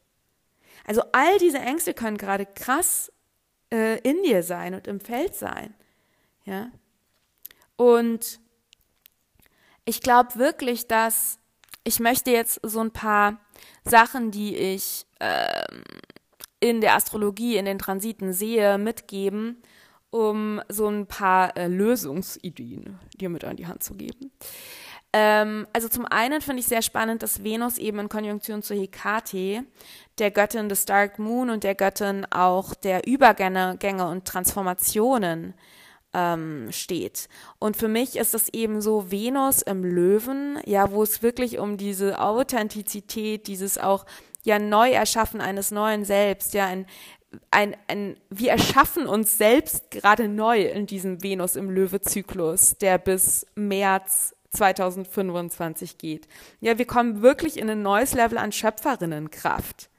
Also 0.85 1.01
all 1.11 1.37
diese 1.39 1.59
Ängste 1.59 1.93
können 1.93 2.17
gerade 2.17 2.45
krass 2.45 3.11
äh, 3.71 3.99
in 3.99 4.23
dir 4.23 4.43
sein 4.43 4.73
und 4.73 4.87
im 4.87 4.99
Feld 4.99 5.35
sein. 5.35 5.75
Ja. 6.45 6.71
Und 7.75 8.39
ich 9.85 10.01
glaube 10.01 10.35
wirklich, 10.35 10.87
dass 10.87 11.39
ich 11.83 11.99
möchte 11.99 12.31
jetzt 12.31 12.59
so 12.63 12.81
ein 12.81 12.91
paar 12.91 13.39
Sachen, 13.85 14.31
die 14.31 14.55
ich 14.55 15.05
ähm, 15.19 15.83
in 16.59 16.81
der 16.81 16.95
Astrologie, 16.95 17.57
in 17.57 17.65
den 17.65 17.79
Transiten 17.79 18.33
sehe, 18.33 18.77
mitgeben, 18.77 19.61
um 20.09 20.61
so 20.67 20.87
ein 20.87 21.07
paar 21.07 21.55
äh, 21.55 21.67
Lösungsideen 21.67 22.99
dir 23.15 23.29
mit 23.29 23.43
an 23.43 23.55
die 23.55 23.67
Hand 23.67 23.83
zu 23.83 23.93
geben. 23.93 24.31
Ähm, 25.13 25.67
also 25.73 25.87
zum 25.87 26.05
einen 26.05 26.41
finde 26.41 26.59
ich 26.59 26.67
sehr 26.67 26.81
spannend, 26.81 27.23
dass 27.23 27.43
Venus 27.43 27.77
eben 27.77 27.99
in 27.99 28.09
Konjunktion 28.09 28.61
zu 28.61 28.75
Hekate, 28.75 29.63
der 30.19 30.31
Göttin 30.31 30.69
des 30.69 30.85
Dark 30.85 31.19
Moon 31.19 31.49
und 31.49 31.63
der 31.63 31.75
Göttin 31.75 32.25
auch 32.29 32.73
der 32.73 33.07
Übergänge 33.07 33.77
Gänge 33.79 34.07
und 34.07 34.25
Transformationen 34.25 35.53
ähm, 36.13 36.67
steht. 36.71 37.29
Und 37.59 37.77
für 37.77 37.87
mich 37.87 38.15
ist 38.17 38.33
das 38.33 38.49
eben 38.49 38.81
so 38.81 39.11
Venus 39.11 39.61
im 39.61 39.83
Löwen, 39.83 40.59
ja, 40.65 40.91
wo 40.91 41.03
es 41.03 41.21
wirklich 41.21 41.59
um 41.59 41.77
diese 41.77 42.19
Authentizität, 42.19 43.47
dieses 43.47 43.77
auch 43.77 44.05
ja 44.43 44.59
Neuerschaffen 44.59 45.41
eines 45.41 45.71
neuen 45.71 46.05
Selbst, 46.05 46.53
ja, 46.53 46.65
ein, 46.65 46.85
ein, 47.51 47.75
ein, 47.87 48.17
wir 48.29 48.51
erschaffen 48.51 49.05
uns 49.05 49.37
selbst 49.37 49.91
gerade 49.91 50.27
neu 50.27 50.63
in 50.63 50.87
diesem 50.87 51.21
Venus 51.21 51.55
im 51.55 51.69
Löwe-Zyklus, 51.69 52.77
der 52.77 52.97
bis 52.97 53.45
März 53.55 54.33
2025 54.51 55.97
geht. 55.97 56.27
Ja, 56.59 56.77
wir 56.77 56.85
kommen 56.85 57.21
wirklich 57.21 57.57
in 57.57 57.69
ein 57.69 57.81
neues 57.81 58.13
Level 58.13 58.37
an 58.37 58.51
Schöpferinnenkraft. 58.51 59.89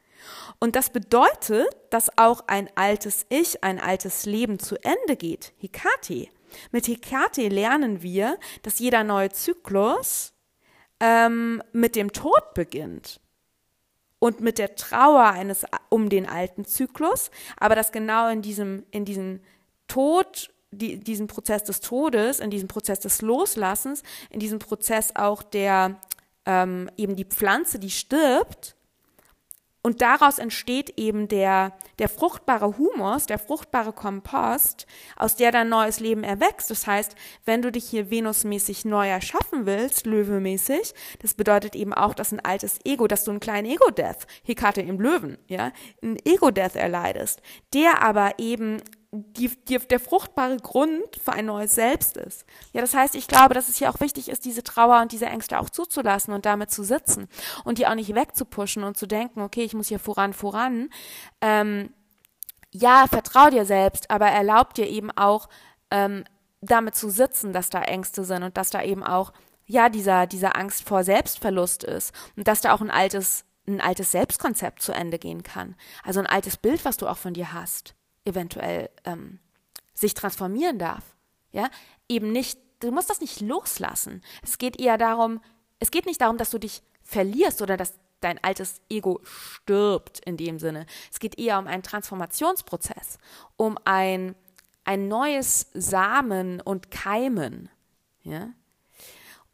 Und 0.58 0.74
das 0.76 0.90
bedeutet, 0.90 1.68
dass 1.90 2.16
auch 2.18 2.44
ein 2.48 2.68
altes 2.74 3.26
Ich, 3.28 3.62
ein 3.62 3.80
altes 3.80 4.26
Leben 4.26 4.58
zu 4.58 4.76
Ende 4.82 5.16
geht. 5.16 5.52
Hekate. 5.58 6.28
Mit 6.72 6.88
Hekate 6.88 7.48
lernen 7.48 8.02
wir, 8.02 8.38
dass 8.62 8.78
jeder 8.78 9.04
neue 9.04 9.30
Zyklus 9.30 10.32
ähm, 11.00 11.62
mit 11.72 11.94
dem 11.94 12.12
Tod 12.12 12.54
beginnt 12.54 13.20
und 14.18 14.40
mit 14.40 14.58
der 14.58 14.74
Trauer 14.74 15.26
eines 15.26 15.64
um 15.90 16.08
den 16.08 16.28
alten 16.28 16.64
Zyklus, 16.64 17.30
aber 17.56 17.74
dass 17.74 17.92
genau 17.92 18.28
in 18.28 18.42
diesem 18.42 18.84
in 18.90 19.04
diesem 19.04 19.40
Tod 19.86 20.50
die, 20.70 20.98
diesen 20.98 21.26
Prozess 21.26 21.64
des 21.64 21.80
Todes, 21.80 22.40
in 22.40 22.50
diesem 22.50 22.68
Prozess 22.68 23.00
des 23.00 23.22
Loslassens, 23.22 24.02
in 24.30 24.40
diesem 24.40 24.58
Prozess 24.58 25.14
auch 25.16 25.42
der 25.42 25.96
ähm, 26.46 26.90
eben 26.96 27.16
die 27.16 27.24
Pflanze, 27.24 27.78
die 27.78 27.90
stirbt, 27.90 28.76
und 29.80 30.02
daraus 30.02 30.38
entsteht 30.38 30.98
eben 30.98 31.28
der, 31.28 31.72
der 31.98 32.08
fruchtbare 32.08 32.76
Humus, 32.78 33.26
der 33.26 33.38
fruchtbare 33.38 33.92
Kompost, 33.92 34.86
aus 35.16 35.36
der 35.36 35.52
dein 35.52 35.68
neues 35.68 36.00
Leben 36.00 36.24
erwächst. 36.24 36.70
Das 36.70 36.86
heißt, 36.86 37.14
wenn 37.44 37.62
du 37.62 37.70
dich 37.70 37.88
hier 37.88 38.10
venusmäßig 38.10 38.84
neu 38.84 39.08
erschaffen 39.08 39.66
willst, 39.66 40.04
löwemäßig, 40.04 40.94
das 41.20 41.34
bedeutet 41.34 41.76
eben 41.76 41.94
auch, 41.94 42.12
dass 42.12 42.32
ein 42.32 42.44
altes 42.44 42.80
Ego, 42.84 43.06
dass 43.06 43.24
du 43.24 43.30
einen 43.30 43.40
kleinen 43.40 43.70
Ego-Death, 43.70 44.26
Hekate 44.42 44.82
im 44.82 45.00
Löwen, 45.00 45.38
ja, 45.46 45.72
einen 46.02 46.18
Ego-Death 46.24 46.74
erleidest, 46.74 47.40
der 47.72 48.02
aber 48.02 48.34
eben 48.38 48.82
die, 49.10 49.48
die, 49.64 49.78
der 49.78 50.00
fruchtbare 50.00 50.58
Grund 50.58 51.16
für 51.22 51.32
ein 51.32 51.46
neues 51.46 51.74
Selbst 51.74 52.16
ist. 52.18 52.44
Ja, 52.72 52.82
das 52.82 52.94
heißt, 52.94 53.14
ich 53.14 53.26
glaube, 53.26 53.54
dass 53.54 53.68
es 53.68 53.76
hier 53.76 53.88
auch 53.88 54.00
wichtig 54.00 54.28
ist, 54.28 54.44
diese 54.44 54.62
Trauer 54.62 55.00
und 55.00 55.12
diese 55.12 55.26
Ängste 55.26 55.58
auch 55.58 55.70
zuzulassen 55.70 56.34
und 56.34 56.44
damit 56.44 56.70
zu 56.70 56.82
sitzen 56.82 57.28
und 57.64 57.78
die 57.78 57.86
auch 57.86 57.94
nicht 57.94 58.14
wegzupuschen 58.14 58.84
und 58.84 58.98
zu 58.98 59.06
denken, 59.06 59.40
okay, 59.40 59.62
ich 59.62 59.74
muss 59.74 59.88
hier 59.88 59.98
voran, 59.98 60.34
voran. 60.34 60.90
Ähm, 61.40 61.94
ja, 62.70 63.06
vertrau 63.08 63.48
dir 63.48 63.64
selbst, 63.64 64.10
aber 64.10 64.26
erlaub 64.26 64.74
dir 64.74 64.86
eben 64.86 65.10
auch, 65.10 65.48
ähm, 65.90 66.24
damit 66.60 66.94
zu 66.96 67.08
sitzen, 67.08 67.52
dass 67.52 67.70
da 67.70 67.82
Ängste 67.82 68.24
sind 68.24 68.42
und 68.42 68.56
dass 68.56 68.70
da 68.70 68.82
eben 68.82 69.02
auch, 69.02 69.32
ja, 69.64 69.88
dieser, 69.88 70.26
dieser 70.26 70.56
Angst 70.56 70.86
vor 70.86 71.04
Selbstverlust 71.04 71.84
ist 71.84 72.14
und 72.36 72.46
dass 72.46 72.60
da 72.60 72.74
auch 72.74 72.80
ein 72.82 72.90
altes, 72.90 73.44
ein 73.66 73.80
altes 73.80 74.12
Selbstkonzept 74.12 74.82
zu 74.82 74.92
Ende 74.92 75.18
gehen 75.18 75.42
kann. 75.42 75.76
Also 76.02 76.20
ein 76.20 76.26
altes 76.26 76.56
Bild, 76.58 76.84
was 76.84 76.96
du 76.98 77.06
auch 77.06 77.18
von 77.18 77.32
dir 77.32 77.52
hast 77.52 77.94
eventuell 78.28 78.90
ähm, 79.04 79.40
sich 79.94 80.14
transformieren 80.14 80.78
darf. 80.78 81.04
Ja, 81.50 81.68
eben 82.08 82.30
nicht, 82.30 82.58
du 82.80 82.90
musst 82.90 83.10
das 83.10 83.20
nicht 83.20 83.40
loslassen. 83.40 84.22
Es 84.42 84.58
geht 84.58 84.80
eher 84.80 84.98
darum, 84.98 85.40
es 85.78 85.90
geht 85.90 86.06
nicht 86.06 86.20
darum, 86.20 86.36
dass 86.36 86.50
du 86.50 86.58
dich 86.58 86.82
verlierst 87.02 87.62
oder 87.62 87.76
dass 87.76 87.94
dein 88.20 88.42
altes 88.42 88.80
Ego 88.90 89.20
stirbt 89.24 90.20
in 90.20 90.36
dem 90.36 90.58
Sinne. 90.58 90.86
Es 91.10 91.20
geht 91.20 91.38
eher 91.38 91.58
um 91.58 91.66
einen 91.66 91.82
Transformationsprozess, 91.82 93.18
um 93.56 93.78
ein, 93.84 94.34
ein 94.84 95.08
neues 95.08 95.68
Samen 95.74 96.60
und 96.60 96.90
Keimen. 96.90 97.70
Ja? 98.22 98.50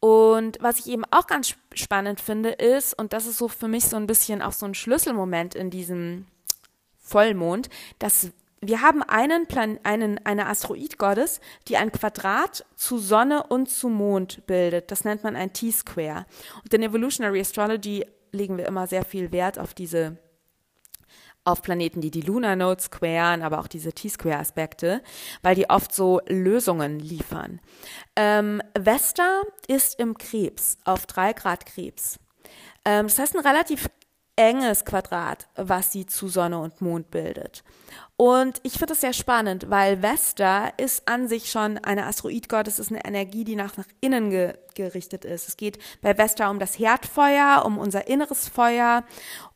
Und 0.01 0.59
was 0.61 0.81
ich 0.81 0.89
eben 0.89 1.05
auch 1.11 1.27
ganz 1.27 1.55
spannend 1.75 2.21
finde, 2.21 2.51
ist, 2.51 2.99
und 2.99 3.13
das 3.13 3.27
ist 3.27 3.39
so 3.39 3.49
für 3.49 3.69
mich 3.69 3.87
so 3.87 3.97
ein 3.97 4.07
bisschen 4.07 4.43
auch 4.43 4.53
so 4.53 4.67
ein 4.67 4.75
Schlüsselmoment 4.75 5.55
in 5.55 5.71
diesem 5.71 6.27
Vollmond, 6.99 7.69
dass 7.99 8.31
wir 8.67 8.81
haben 8.81 9.03
einen 9.03 9.47
Plan 9.47 9.79
einen, 9.83 10.25
eine 10.25 10.47
Asteroid-Gottes, 10.47 11.41
die 11.69 11.77
ein 11.77 11.93
Quadrat 11.93 12.65
zu 12.77 12.99
Sonne 12.99 13.45
und 13.45 13.71
zu 13.71 13.89
Mond 13.89 14.47
bildet. 14.47 14.91
Das 14.91 15.05
nennt 15.05 15.25
man 15.25 15.37
ein 15.37 15.53
T-Square. 15.53 16.27
Und 16.63 16.75
in 16.75 16.83
Evolutionary 16.83 17.41
Astrology 17.41 18.05
legen 18.33 18.59
wir 18.59 18.67
immer 18.67 18.87
sehr 18.87 19.05
viel 19.05 19.33
Wert 19.33 19.59
auf 19.59 19.75
diese 19.75 20.19
auf 21.45 21.61
Planeten, 21.61 22.01
die 22.01 22.11
die 22.11 22.23
Lunar 22.23 22.57
Node 22.57 22.81
squaren, 22.81 23.43
aber 23.43 23.59
auch 23.59 23.69
diese 23.69 23.93
T-Square-Aspekte, 23.93 25.03
weil 25.43 25.55
die 25.55 25.69
oft 25.69 25.95
so 25.95 26.21
Lösungen 26.27 26.99
liefern. 26.99 27.61
Ähm, 28.17 28.63
Vesta 28.79 29.43
ist 29.69 30.01
im 30.01 30.17
Krebs, 30.17 30.79
auf 30.85 31.05
drei 31.05 31.35
Grad 31.35 31.67
Krebs. 31.67 32.19
Ähm, 32.87 33.09
das 33.09 33.19
heißt 33.19 33.37
ein 33.37 33.47
relativ 33.47 33.91
enges 34.37 34.85
Quadrat, 34.85 35.49
was 35.55 35.93
sie 35.93 36.07
zu 36.07 36.29
Sonne 36.29 36.59
und 36.59 36.81
Mond 36.81 37.11
bildet. 37.11 37.63
Und 38.17 38.61
ich 38.63 38.75
finde 38.75 38.89
das 38.89 39.01
sehr 39.01 39.13
spannend, 39.13 39.71
weil 39.71 40.01
Vesta 40.01 40.69
ist 40.77 41.09
an 41.09 41.27
sich 41.27 41.51
schon 41.51 41.79
eine 41.79 42.07
Asteroidgott. 42.07 42.69
Es 42.69 42.79
ist 42.79 42.93
eine 42.93 43.05
Energie, 43.05 43.43
die 43.43 43.57
nach, 43.57 43.77
nach 43.77 43.89
innen 44.01 44.31
ge 44.31 44.55
gerichtet 44.75 45.25
ist. 45.25 45.47
Es 45.49 45.57
geht 45.57 45.79
bei 46.03 46.19
Vesta 46.19 46.51
um 46.51 46.59
das 46.59 46.79
Herdfeuer, 46.79 47.63
um 47.65 47.79
unser 47.79 48.09
inneres 48.09 48.49
Feuer, 48.49 49.05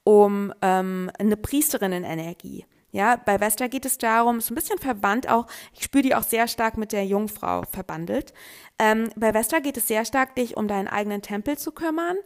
um 0.05 0.53
ähm, 0.63 1.11
eine 1.19 1.37
Priesterinnen-Energie. 1.37 2.67
Ja, 2.91 3.17
bei 3.17 3.39
Vesta 3.39 3.67
geht 3.67 3.85
es 3.85 3.99
darum, 3.99 4.39
ist 4.39 4.51
ein 4.51 4.55
bisschen 4.55 4.79
verwandt 4.79 5.29
auch, 5.29 5.47
ich 5.75 5.85
spüre 5.85 6.03
die 6.03 6.15
auch 6.15 6.23
sehr 6.23 6.49
stark 6.49 6.79
mit 6.79 6.93
der 6.93 7.05
Jungfrau 7.05 7.63
verbandelt. 7.71 8.33
Ähm, 8.79 9.11
bei 9.15 9.35
Vesta 9.35 9.59
geht 9.59 9.77
es 9.77 9.89
sehr 9.89 10.07
stark, 10.07 10.35
dich 10.37 10.57
um 10.57 10.69
deinen 10.69 10.89
eigenen 10.89 11.21
Tempel 11.21 11.59
zu 11.59 11.73
kümmern 11.73 12.17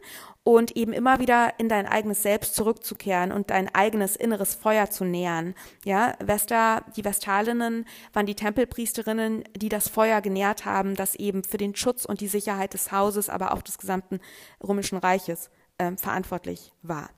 und 0.43 0.77
eben 0.77 0.93
immer 0.93 1.19
wieder 1.19 1.53
in 1.57 1.67
dein 1.67 1.85
eigenes 1.85 2.23
Selbst 2.23 2.55
zurückzukehren 2.55 3.33
und 3.33 3.49
dein 3.49 3.73
eigenes 3.75 4.15
inneres 4.15 4.55
Feuer 4.55 4.89
zu 4.89 5.03
nähern. 5.03 5.53
Ja, 5.83 6.15
Vesta, 6.23 6.81
die 6.95 7.03
Vestalinnen 7.03 7.85
waren 8.13 8.25
die 8.25 8.35
Tempelpriesterinnen, 8.35 9.43
die 9.57 9.69
das 9.69 9.89
Feuer 9.89 10.21
genährt 10.21 10.63
haben, 10.63 10.95
das 10.95 11.15
eben 11.15 11.43
für 11.43 11.57
den 11.57 11.75
Schutz 11.75 12.05
und 12.05 12.21
die 12.21 12.27
Sicherheit 12.29 12.73
des 12.73 12.91
Hauses, 12.91 13.29
aber 13.29 13.53
auch 13.53 13.63
des 13.63 13.77
gesamten 13.77 14.21
römischen 14.65 14.97
Reiches 14.97 15.49
ähm, 15.79 15.97
verantwortlich 15.97 16.71
war. 16.81 17.09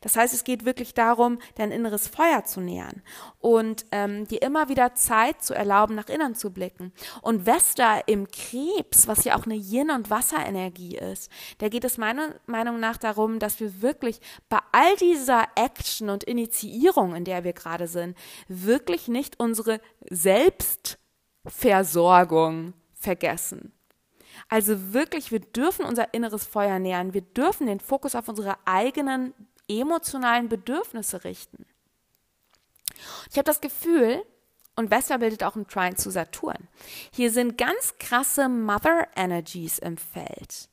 Das 0.00 0.16
heißt, 0.16 0.34
es 0.34 0.44
geht 0.44 0.64
wirklich 0.64 0.94
darum, 0.94 1.38
dein 1.56 1.72
inneres 1.72 2.06
Feuer 2.08 2.44
zu 2.44 2.60
nähern 2.60 3.02
und 3.40 3.84
ähm, 3.92 4.26
dir 4.26 4.42
immer 4.42 4.68
wieder 4.68 4.94
Zeit 4.94 5.42
zu 5.42 5.54
erlauben, 5.54 5.94
nach 5.94 6.08
innen 6.08 6.34
zu 6.34 6.50
blicken. 6.50 6.92
Und 7.22 7.46
Vesta 7.46 7.98
im 8.06 8.28
Krebs, 8.28 9.06
was 9.06 9.24
ja 9.24 9.36
auch 9.36 9.46
eine 9.46 9.56
Yin- 9.56 9.90
und 9.90 10.10
Wasserenergie 10.10 10.96
ist, 10.96 11.30
da 11.58 11.68
geht 11.68 11.84
es 11.84 11.98
meiner 11.98 12.34
Meinung 12.46 12.80
nach 12.80 12.96
darum, 12.96 13.38
dass 13.38 13.60
wir 13.60 13.82
wirklich 13.82 14.20
bei 14.48 14.58
all 14.72 14.96
dieser 14.96 15.46
Action 15.54 16.08
und 16.10 16.24
Initiierung, 16.24 17.14
in 17.14 17.24
der 17.24 17.44
wir 17.44 17.52
gerade 17.52 17.86
sind, 17.88 18.16
wirklich 18.48 19.08
nicht 19.08 19.38
unsere 19.40 19.80
Selbstversorgung 20.10 22.74
vergessen. 22.94 23.72
Also 24.48 24.92
wirklich, 24.92 25.30
wir 25.30 25.40
dürfen 25.40 25.84
unser 25.84 26.12
inneres 26.14 26.44
Feuer 26.44 26.78
nähern. 26.78 27.14
Wir 27.14 27.22
dürfen 27.22 27.66
den 27.66 27.80
Fokus 27.80 28.14
auf 28.14 28.28
unsere 28.28 28.56
eigenen 28.64 29.32
emotionalen 29.68 30.48
Bedürfnisse 30.48 31.24
richten. 31.24 31.66
Ich 33.30 33.36
habe 33.36 33.44
das 33.44 33.60
Gefühl, 33.60 34.24
und 34.76 34.90
Vesta 34.90 35.16
bildet 35.16 35.44
auch 35.44 35.54
einen 35.54 35.68
Trine 35.68 35.96
zu 35.96 36.10
Saturn. 36.10 36.68
Hier 37.12 37.30
sind 37.30 37.58
ganz 37.58 37.94
krasse 37.98 38.48
Mother 38.48 39.06
Energies 39.14 39.78
im 39.78 39.96
Feld. 39.96 40.68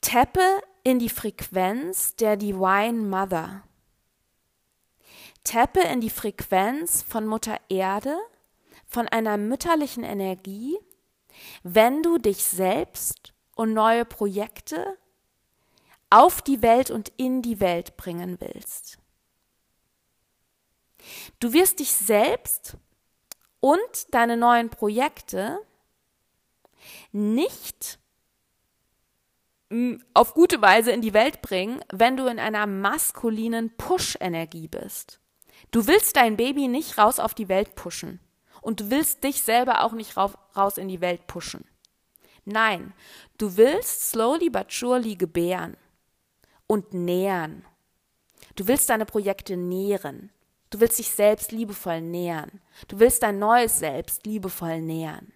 Tappe 0.00 0.62
in 0.82 0.98
die 0.98 1.08
Frequenz 1.08 2.16
der 2.16 2.36
Divine 2.36 3.08
Mother. 3.08 3.62
Tappe 5.44 5.80
in 5.80 6.00
die 6.00 6.10
Frequenz 6.10 7.02
von 7.02 7.26
Mutter 7.26 7.58
Erde, 7.68 8.16
von 8.86 9.08
einer 9.08 9.36
mütterlichen 9.36 10.04
Energie, 10.04 10.76
wenn 11.62 12.02
du 12.02 12.18
dich 12.18 12.44
selbst 12.44 13.32
und 13.54 13.72
neue 13.72 14.04
Projekte 14.04 14.98
auf 16.10 16.42
die 16.42 16.60
Welt 16.62 16.90
und 16.90 17.12
in 17.16 17.40
die 17.40 17.60
Welt 17.60 17.96
bringen 17.96 18.38
willst. 18.40 18.98
Du 21.38 21.52
wirst 21.52 21.78
dich 21.78 21.92
selbst 21.92 22.76
und 23.60 23.80
deine 24.10 24.36
neuen 24.36 24.68
Projekte 24.68 25.60
nicht 27.12 27.98
auf 30.14 30.34
gute 30.34 30.60
Weise 30.60 30.90
in 30.90 31.00
die 31.00 31.14
Welt 31.14 31.42
bringen, 31.42 31.80
wenn 31.92 32.16
du 32.16 32.26
in 32.26 32.40
einer 32.40 32.66
maskulinen 32.66 33.76
Push-Energie 33.76 34.66
bist. 34.66 35.20
Du 35.70 35.86
willst 35.86 36.16
dein 36.16 36.36
Baby 36.36 36.66
nicht 36.66 36.98
raus 36.98 37.20
auf 37.20 37.34
die 37.34 37.48
Welt 37.48 37.76
pushen. 37.76 38.18
Und 38.60 38.80
du 38.80 38.90
willst 38.90 39.22
dich 39.22 39.42
selber 39.42 39.84
auch 39.84 39.92
nicht 39.92 40.16
raus 40.16 40.76
in 40.76 40.88
die 40.88 41.00
Welt 41.00 41.26
pushen. 41.28 41.64
Nein, 42.44 42.92
du 43.38 43.56
willst 43.56 44.10
slowly 44.10 44.50
but 44.50 44.72
surely 44.72 45.14
gebären 45.14 45.76
und 46.70 46.94
nähern. 46.94 47.64
Du 48.54 48.68
willst 48.68 48.90
deine 48.90 49.04
Projekte 49.04 49.56
nähren. 49.56 50.30
Du 50.70 50.78
willst 50.78 51.00
dich 51.00 51.10
selbst 51.10 51.50
liebevoll 51.50 52.00
nähern. 52.00 52.60
Du 52.86 53.00
willst 53.00 53.24
dein 53.24 53.40
neues 53.40 53.80
Selbst 53.80 54.24
liebevoll 54.24 54.80
nähern. 54.80 55.32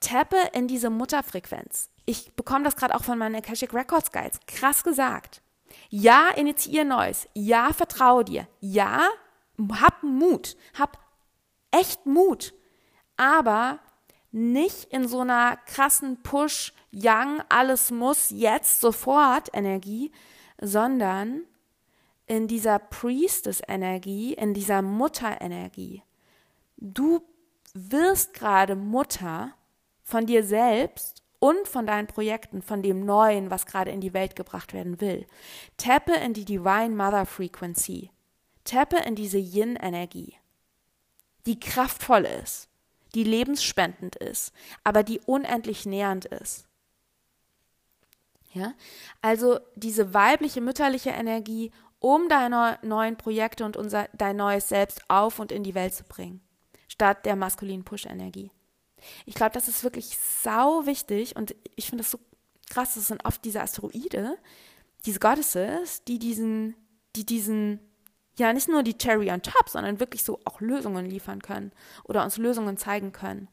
Tappe 0.00 0.36
in 0.52 0.68
diese 0.68 0.90
Mutterfrequenz. 0.90 1.88
Ich 2.04 2.34
bekomme 2.34 2.64
das 2.64 2.76
gerade 2.76 2.94
auch 2.94 3.04
von 3.04 3.16
meinen 3.16 3.36
Akashic 3.36 3.72
Records 3.72 4.12
Guides. 4.12 4.38
Krass 4.46 4.84
gesagt. 4.84 5.40
Ja, 5.88 6.28
initiier 6.36 6.84
Neues. 6.84 7.26
Ja, 7.32 7.72
vertraue 7.72 8.26
dir. 8.26 8.46
Ja, 8.60 9.08
hab 9.80 10.02
Mut. 10.02 10.58
Hab 10.78 10.98
echt 11.70 12.04
Mut. 12.04 12.52
Aber 13.16 13.78
nicht 14.36 14.92
in 14.92 15.08
so 15.08 15.20
einer 15.20 15.56
krassen 15.64 16.22
Push, 16.22 16.74
Young, 16.92 17.42
alles 17.48 17.90
muss 17.90 18.28
jetzt 18.28 18.82
sofort 18.82 19.48
Energie, 19.54 20.12
sondern 20.60 21.42
in 22.26 22.46
dieser 22.46 22.78
Priestess-Energie, 22.78 24.34
in 24.34 24.52
dieser 24.52 24.82
Mutter-Energie. 24.82 26.02
Du 26.76 27.22
wirst 27.72 28.34
gerade 28.34 28.76
Mutter 28.76 29.54
von 30.02 30.26
dir 30.26 30.44
selbst 30.44 31.22
und 31.38 31.66
von 31.66 31.86
deinen 31.86 32.06
Projekten, 32.06 32.60
von 32.60 32.82
dem 32.82 33.06
Neuen, 33.06 33.50
was 33.50 33.64
gerade 33.64 33.90
in 33.90 34.02
die 34.02 34.12
Welt 34.12 34.36
gebracht 34.36 34.74
werden 34.74 35.00
will. 35.00 35.26
Tappe 35.78 36.12
in 36.12 36.34
die 36.34 36.44
Divine 36.44 36.94
Mother 36.94 37.24
Frequency. 37.24 38.10
Tappe 38.64 38.98
in 38.98 39.14
diese 39.14 39.38
Yin-Energie, 39.38 40.34
die 41.46 41.58
kraftvoll 41.58 42.26
ist 42.26 42.68
die 43.16 43.24
lebensspendend 43.24 44.14
ist, 44.16 44.52
aber 44.84 45.02
die 45.02 45.20
unendlich 45.20 45.86
nähernd 45.86 46.26
ist. 46.26 46.66
Ja? 48.52 48.74
Also 49.22 49.58
diese 49.74 50.12
weibliche, 50.12 50.60
mütterliche 50.60 51.10
Energie, 51.10 51.72
um 51.98 52.28
deine 52.28 52.78
neuen 52.82 53.16
Projekte 53.16 53.64
und 53.64 53.78
unser, 53.78 54.08
dein 54.12 54.36
neues 54.36 54.68
Selbst 54.68 55.00
auf 55.08 55.38
und 55.38 55.50
in 55.50 55.64
die 55.64 55.74
Welt 55.74 55.94
zu 55.94 56.04
bringen, 56.04 56.42
statt 56.88 57.24
der 57.24 57.36
maskulinen 57.36 57.84
Push-Energie. 57.84 58.50
Ich 59.24 59.34
glaube, 59.34 59.52
das 59.52 59.66
ist 59.66 59.82
wirklich 59.82 60.18
sau 60.42 60.84
wichtig 60.84 61.36
und 61.36 61.54
ich 61.74 61.86
finde 61.86 62.02
das 62.02 62.10
so 62.10 62.20
krass, 62.68 62.94
das 62.96 63.08
sind 63.08 63.24
oft 63.24 63.42
diese 63.46 63.62
Asteroide, 63.62 64.36
diese 65.06 65.20
Goddesses, 65.20 66.04
die 66.04 66.18
diesen, 66.18 66.76
die 67.14 67.24
diesen 67.24 67.80
ja 68.38 68.52
nicht 68.52 68.68
nur 68.68 68.82
die 68.82 68.96
Cherry 68.96 69.30
on 69.30 69.42
top, 69.42 69.68
sondern 69.68 70.00
wirklich 70.00 70.22
so 70.22 70.40
auch 70.44 70.60
Lösungen 70.60 71.06
liefern 71.06 71.40
können 71.42 71.72
oder 72.04 72.24
uns 72.24 72.36
Lösungen 72.36 72.76
zeigen 72.76 73.12
können. 73.12 73.48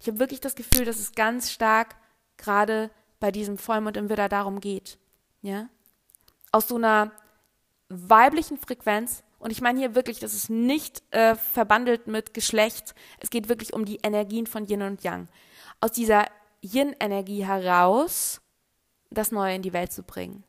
ich 0.00 0.08
habe 0.08 0.18
wirklich 0.18 0.40
das 0.40 0.54
Gefühl, 0.54 0.84
dass 0.84 0.98
es 0.98 1.12
ganz 1.12 1.50
stark 1.50 1.96
gerade 2.36 2.90
bei 3.20 3.30
diesem 3.30 3.58
Vollmond 3.58 3.96
im 3.96 4.08
Widder 4.08 4.28
darum 4.28 4.60
geht. 4.60 4.98
Ja? 5.42 5.68
Aus 6.52 6.68
so 6.68 6.76
einer 6.76 7.12
weiblichen 7.88 8.58
Frequenz, 8.58 9.22
und 9.38 9.50
ich 9.50 9.60
meine 9.60 9.78
hier 9.78 9.94
wirklich, 9.94 10.20
das 10.20 10.34
ist 10.34 10.50
nicht 10.50 11.02
äh, 11.10 11.34
verbandelt 11.34 12.06
mit 12.06 12.34
Geschlecht, 12.34 12.94
es 13.20 13.30
geht 13.30 13.48
wirklich 13.48 13.72
um 13.72 13.84
die 13.84 14.00
Energien 14.02 14.46
von 14.46 14.66
Yin 14.66 14.82
und 14.82 15.02
Yang. 15.04 15.28
Aus 15.80 15.92
dieser 15.92 16.26
Yin-Energie 16.62 17.44
heraus 17.44 18.40
das 19.10 19.32
Neue 19.32 19.54
in 19.54 19.62
die 19.62 19.72
Welt 19.72 19.92
zu 19.92 20.02
bringen. 20.02 20.44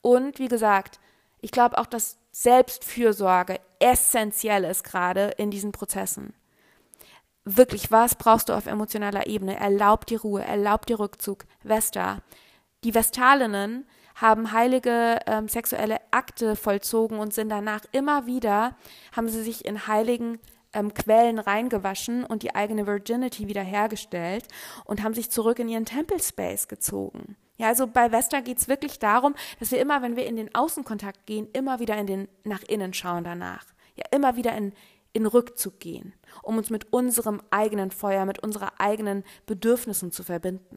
Und 0.00 0.38
wie 0.38 0.48
gesagt, 0.48 1.00
ich 1.40 1.50
glaube 1.50 1.78
auch, 1.78 1.86
dass 1.86 2.18
Selbstfürsorge 2.32 3.60
essentiell 3.78 4.64
ist 4.64 4.84
gerade 4.84 5.34
in 5.36 5.50
diesen 5.50 5.70
Prozessen. 5.70 6.34
Wirklich, 7.44 7.90
was 7.90 8.14
brauchst 8.14 8.48
du 8.48 8.52
auf 8.54 8.66
emotionaler 8.66 9.26
Ebene? 9.26 9.58
Erlaub 9.58 10.06
dir 10.06 10.20
Ruhe, 10.20 10.42
erlaub 10.42 10.86
dir 10.86 10.98
Rückzug. 10.98 11.44
Vesta. 11.62 12.22
Die 12.84 12.94
Vestalinnen 12.94 13.86
haben 14.14 14.52
heilige 14.52 15.18
ähm, 15.26 15.48
sexuelle 15.48 16.00
Akte 16.10 16.56
vollzogen 16.56 17.18
und 17.18 17.34
sind 17.34 17.48
danach 17.48 17.84
immer 17.92 18.26
wieder, 18.26 18.76
haben 19.14 19.28
sie 19.28 19.42
sich 19.42 19.64
in 19.64 19.86
heiligen 19.86 20.38
ähm, 20.72 20.94
Quellen 20.94 21.38
reingewaschen 21.38 22.24
und 22.24 22.42
die 22.42 22.54
eigene 22.54 22.86
Virginity 22.86 23.48
wiederhergestellt 23.48 24.46
und 24.84 25.02
haben 25.02 25.14
sich 25.14 25.30
zurück 25.30 25.58
in 25.58 25.68
ihren 25.68 25.84
Temple 25.84 26.20
Space 26.20 26.68
gezogen. 26.68 27.36
Ja, 27.62 27.68
also 27.68 27.86
bei 27.86 28.10
Vesta 28.10 28.40
geht 28.40 28.58
es 28.58 28.66
wirklich 28.66 28.98
darum, 28.98 29.36
dass 29.60 29.70
wir 29.70 29.80
immer, 29.80 30.02
wenn 30.02 30.16
wir 30.16 30.26
in 30.26 30.34
den 30.34 30.52
Außenkontakt 30.52 31.26
gehen, 31.26 31.48
immer 31.52 31.78
wieder 31.78 31.96
in 31.96 32.08
den 32.08 32.28
nach 32.42 32.64
innen 32.64 32.92
schauen 32.92 33.22
danach. 33.22 33.64
Ja, 33.94 34.02
immer 34.10 34.34
wieder 34.34 34.52
in, 34.56 34.72
in 35.12 35.26
Rückzug 35.26 35.78
gehen, 35.78 36.12
um 36.42 36.58
uns 36.58 36.70
mit 36.70 36.92
unserem 36.92 37.40
eigenen 37.50 37.92
Feuer, 37.92 38.24
mit 38.24 38.40
unseren 38.40 38.70
eigenen 38.78 39.22
Bedürfnissen 39.46 40.10
zu 40.10 40.24
verbinden. 40.24 40.76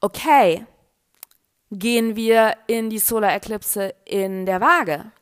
Okay, 0.00 0.66
gehen 1.70 2.16
wir 2.16 2.56
in 2.66 2.90
die 2.90 2.98
Solar-Eklipse 2.98 3.94
in 4.04 4.44
der 4.44 4.60
Waage. 4.60 5.12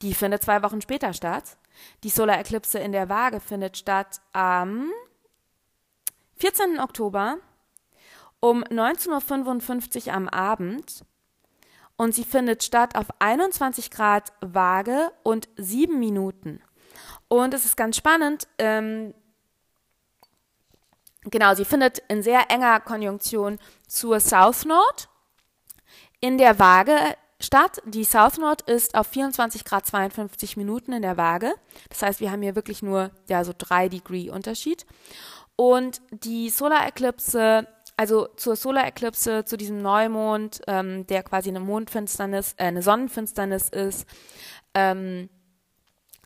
Die 0.00 0.14
findet 0.14 0.42
zwei 0.42 0.62
Wochen 0.62 0.80
später 0.80 1.12
statt. 1.12 1.58
Die 2.02 2.08
Solar-Eklipse 2.08 2.78
in 2.78 2.92
der 2.92 3.10
Waage 3.10 3.40
findet 3.40 3.76
statt 3.76 4.22
am 4.32 4.90
14. 6.38 6.80
Oktober 6.80 7.40
um 8.40 8.62
19.55 8.64 10.08
Uhr 10.08 10.14
am 10.14 10.28
Abend 10.28 11.04
und 11.96 12.14
sie 12.14 12.24
findet 12.24 12.62
statt 12.62 12.96
auf 12.96 13.06
21 13.18 13.90
Grad 13.90 14.32
Waage 14.40 15.12
und 15.22 15.48
7 15.56 15.98
Minuten. 15.98 16.60
Und 17.28 17.54
es 17.54 17.64
ist 17.64 17.76
ganz 17.76 17.96
spannend, 17.96 18.46
ähm, 18.58 19.14
genau, 21.22 21.54
sie 21.54 21.64
findet 21.64 21.98
in 22.08 22.22
sehr 22.22 22.50
enger 22.50 22.80
Konjunktion 22.80 23.58
zur 23.88 24.20
South 24.20 24.64
Node 24.64 25.08
in 26.20 26.38
der 26.38 26.58
Waage 26.58 26.96
statt. 27.40 27.82
Die 27.84 28.04
South 28.04 28.38
Node 28.38 28.64
ist 28.66 28.94
auf 28.94 29.06
24 29.08 29.64
Grad 29.64 29.86
52 29.86 30.56
Minuten 30.56 30.92
in 30.92 31.02
der 31.02 31.16
Waage. 31.16 31.54
Das 31.88 32.02
heißt, 32.02 32.20
wir 32.20 32.30
haben 32.30 32.42
hier 32.42 32.54
wirklich 32.54 32.82
nur 32.82 33.10
ja 33.28 33.44
so 33.44 33.52
3 33.56 33.88
Degree 33.88 34.30
Unterschied. 34.30 34.86
Und 35.56 36.02
die 36.10 36.50
Solar 36.50 36.86
Eclipse 36.86 37.66
also 37.96 38.28
zur 38.36 38.56
Solar-Eklipse, 38.56 39.44
zu 39.44 39.56
diesem 39.56 39.80
Neumond, 39.80 40.60
ähm, 40.66 41.06
der 41.06 41.22
quasi 41.22 41.48
eine 41.48 41.60
Mondfinsternis, 41.60 42.54
äh, 42.58 42.64
eine 42.64 42.82
Sonnenfinsternis 42.82 43.68
ist. 43.70 44.06
Ähm, 44.74 45.30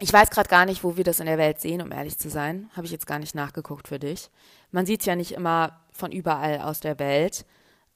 ich 0.01 0.13
weiß 0.13 0.31
gerade 0.31 0.49
gar 0.49 0.65
nicht, 0.65 0.83
wo 0.83 0.97
wir 0.97 1.05
das 1.05 1.21
in 1.21 1.27
der 1.27 1.39
Welt 1.39 1.61
sehen, 1.61 1.83
um 1.83 1.93
ehrlich 1.93 2.19
zu 2.19 2.31
sein. 2.31 2.71
Habe 2.75 2.87
ich 2.87 2.93
jetzt 2.93 3.07
gar 3.07 3.19
nicht 3.19 3.35
nachgeguckt 3.35 3.87
für 3.87 3.99
dich. 3.99 4.31
Man 4.71 4.87
sieht 4.87 5.01
es 5.01 5.07
ja 5.07 5.15
nicht 5.15 5.33
immer 5.33 5.85
von 5.93 6.11
überall 6.11 6.61
aus 6.61 6.81
der 6.81 6.99
Welt. 6.99 7.45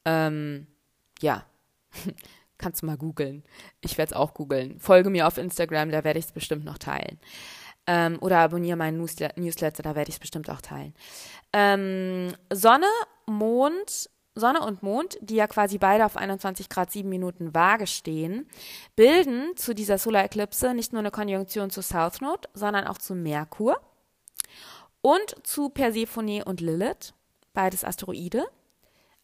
Ähm, 0.05 0.67
ja, 1.21 1.47
kannst 2.59 2.83
du 2.83 2.87
mal 2.87 2.99
googeln. 2.99 3.43
Ich 3.81 3.97
werde 3.97 4.13
es 4.13 4.17
auch 4.17 4.35
googeln. 4.35 4.79
Folge 4.79 5.11
mir 5.11 5.27
auf 5.27 5.39
Instagram, 5.39 5.91
da 5.91 6.05
werde 6.05 6.19
ich 6.19 6.27
es 6.27 6.33
bestimmt 6.33 6.65
noch 6.65 6.79
teilen. 6.79 7.19
Ähm, 7.87 8.19
oder 8.21 8.39
abonniere 8.39 8.77
meinen 8.77 8.99
Newsletter, 8.99 9.83
da 9.83 9.95
werde 9.95 10.09
ich 10.09 10.17
es 10.17 10.21
bestimmt 10.21 10.49
auch 10.49 10.63
teilen. 10.63 10.95
Ähm, 11.53 12.35
Sonne, 12.51 12.87
Mond, 13.27 14.09
Sonne 14.35 14.61
und 14.61 14.83
Mond, 14.83 15.19
die 15.21 15.37
ja 15.37 15.47
quasi 15.47 15.79
beide 15.79 16.05
auf 16.07 16.17
21 16.17 16.69
Grad 16.69 16.91
7 16.91 17.09
Minuten 17.09 17.55
Waage 17.55 17.87
stehen, 17.87 18.49
bilden 18.97 19.57
zu 19.57 19.75
dieser 19.75 19.99
Solar-Eklipse 19.99 20.75
nicht 20.75 20.93
nur 20.93 21.01
eine 21.01 21.11
Konjunktion 21.11 21.71
zu 21.71 21.83
South 21.83 22.21
Node, 22.21 22.49
sondern 22.55 22.87
auch 22.87 22.99
zu 22.99 23.15
Merkur 23.15 23.81
und 25.03 25.37
zu 25.47 25.69
Persephone 25.69 26.43
und 26.43 26.61
Lilith, 26.61 27.13
beides 27.53 27.85
Asteroide. 27.85 28.47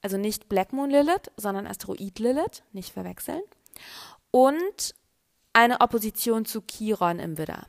Also 0.02 0.16
nicht 0.16 0.48
Black 0.48 0.72
Moon 0.72 0.90
Lilith, 0.90 1.30
sondern 1.36 1.66
Asteroid 1.66 2.18
Lilith, 2.18 2.62
nicht 2.72 2.92
verwechseln. 2.92 3.42
Und 4.30 4.94
eine 5.52 5.80
Opposition 5.80 6.44
zu 6.44 6.62
Chiron 6.62 7.18
im 7.18 7.36
Widder. 7.38 7.66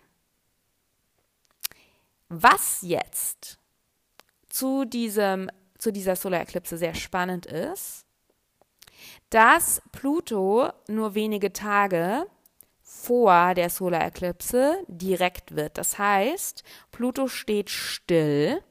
Was 2.33 2.81
jetzt 2.81 3.59
zu, 4.47 4.85
diesem, 4.85 5.51
zu 5.77 5.91
dieser 5.91 6.15
Solarklipse 6.15 6.77
sehr 6.77 6.95
spannend 6.95 7.45
ist, 7.45 8.05
dass 9.31 9.81
Pluto 9.91 10.71
nur 10.87 11.13
wenige 11.13 11.51
Tage 11.51 12.25
vor 12.81 13.53
der 13.53 13.69
Solarklipse 13.69 14.81
direkt 14.87 15.57
wird. 15.57 15.77
Das 15.77 15.99
heißt, 15.99 16.63
Pluto 16.93 17.27
steht 17.27 17.69
still, 17.69 18.63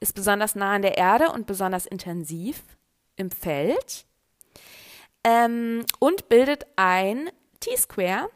ist 0.00 0.16
besonders 0.16 0.56
nah 0.56 0.72
an 0.72 0.82
der 0.82 0.98
Erde 0.98 1.30
und 1.30 1.46
besonders 1.46 1.86
intensiv 1.86 2.60
im 3.14 3.30
Feld 3.30 4.04
ähm, 5.22 5.86
und 6.00 6.28
bildet 6.28 6.66
ein 6.74 7.30
T-Square. 7.60 8.30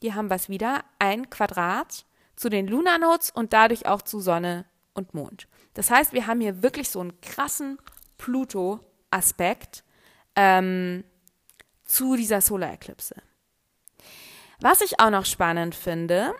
Hier 0.00 0.16
haben 0.16 0.30
wir 0.30 0.34
es 0.34 0.48
wieder, 0.48 0.82
ein 0.98 1.30
Quadrat 1.30 2.06
zu 2.40 2.48
den 2.48 2.66
Lunar 2.66 2.98
Nodes 2.98 3.30
und 3.30 3.52
dadurch 3.52 3.84
auch 3.84 4.00
zu 4.00 4.18
Sonne 4.18 4.64
und 4.94 5.12
Mond. 5.12 5.46
Das 5.74 5.90
heißt, 5.90 6.14
wir 6.14 6.26
haben 6.26 6.40
hier 6.40 6.62
wirklich 6.62 6.88
so 6.88 6.98
einen 7.00 7.20
krassen 7.20 7.78
Pluto-Aspekt 8.16 9.84
ähm, 10.36 11.04
zu 11.84 12.16
dieser 12.16 12.40
Solarklipse. 12.40 13.16
Was 14.58 14.80
ich 14.80 14.98
auch 15.00 15.10
noch 15.10 15.26
spannend 15.26 15.74
finde, 15.74 16.34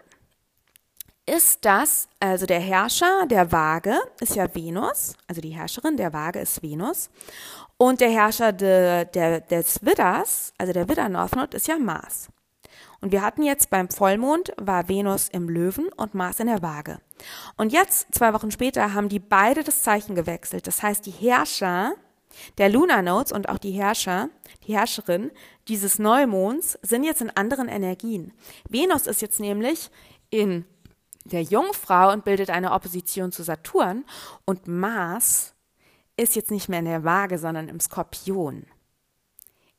ist, 1.27 1.67
dass 1.67 2.09
also 2.19 2.47
der 2.47 2.61
Herrscher 2.61 3.27
der 3.27 3.53
Waage 3.53 3.99
ist 4.21 4.37
ja 4.37 4.55
Venus, 4.55 5.13
also 5.29 5.43
die 5.43 5.51
Herrscherin 5.51 5.99
der 5.99 6.15
Waage 6.15 6.41
ist 6.41 6.63
Venus 6.63 7.11
und 7.77 8.01
der 8.01 8.11
Herrscher 8.11 8.53
de, 8.53 9.05
der, 9.05 9.43
des 9.43 9.85
Widders, 9.85 10.55
also 10.57 10.73
der 10.73 10.89
Widder 10.89 11.11
Northnode, 11.11 11.59
ist 11.59 11.69
ja 11.69 11.79
Mars. 11.79 12.31
Und 13.01 13.13
wir 13.13 13.23
hatten 13.23 13.43
jetzt 13.43 13.71
beim 13.71 13.89
Vollmond 13.89 14.53
war 14.57 14.89
Venus 14.89 15.29
im 15.29 15.49
Löwen 15.49 15.89
und 15.97 16.15
Mars 16.15 16.41
in 16.41 16.49
der 16.49 16.63
Waage. 16.63 17.01
Und 17.57 17.73
jetzt, 17.73 18.15
zwei 18.15 18.35
Wochen 18.35 18.51
später, 18.51 18.93
haben 18.93 19.09
die 19.09 19.19
beide 19.19 19.65
das 19.65 19.83
Zeichen 19.83 20.15
gewechselt. 20.15 20.67
Das 20.67 20.83
heißt, 20.83 21.07
die 21.07 21.11
Herrscher 21.11 21.95
der 22.59 22.69
Lunar 22.69 23.03
Nodes 23.03 23.33
und 23.33 23.49
auch 23.49 23.59
die 23.59 23.73
Herrscher, 23.73 24.29
die 24.67 24.77
Herrscherin 24.77 25.31
dieses 25.69 25.99
Neumonds 25.99 26.79
sind 26.83 27.05
jetzt 27.05 27.21
in 27.21 27.31
anderen 27.31 27.69
Energien. 27.69 28.33
Venus 28.69 29.07
ist 29.07 29.23
jetzt 29.23 29.41
nämlich 29.41 29.91
in 30.31 30.65
der 31.25 31.43
Jungfrau 31.43 32.13
und 32.13 32.25
bildet 32.25 32.51
eine 32.51 32.73
Opposition 32.73 33.33
zu 33.33 33.43
Saturn 33.43 34.05
und 34.45 34.69
Mars 34.69 35.55
ist 36.17 36.37
jetzt 36.37 36.51
nicht 36.51 36.69
mehr 36.69 36.81
in 36.81 36.85
der 36.85 37.05
Waage, 37.05 37.39
sondern 37.39 37.69
im 37.69 37.81
Skorpion. 37.81 38.67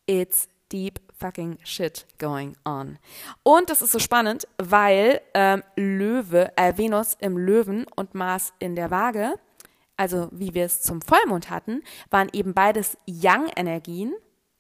It's 0.08 0.48
deep 0.72 1.00
fucking 1.22 1.60
shit 1.64 2.06
going 2.18 2.56
on. 2.66 2.98
Und 3.44 3.70
das 3.70 3.82
ist 3.82 3.92
so 3.92 4.00
spannend, 4.00 4.48
weil 4.58 5.22
ähm, 5.34 5.64
Löwe, 5.76 6.52
äh, 6.58 6.78
Venus 6.78 7.16
im 7.20 7.38
Löwen 7.38 7.86
und 7.96 8.16
Mars 8.16 8.54
in 8.60 8.76
der 8.76 8.92
Waage, 8.92 9.36
also 9.98 10.30
wie 10.32 10.54
wir 10.54 10.66
es 10.66 10.82
zum 10.82 11.02
Vollmond 11.02 11.50
hatten, 11.50 11.84
waren 12.10 12.30
eben 12.34 12.54
beides 12.54 12.98
Yang-Energien, 13.06 14.14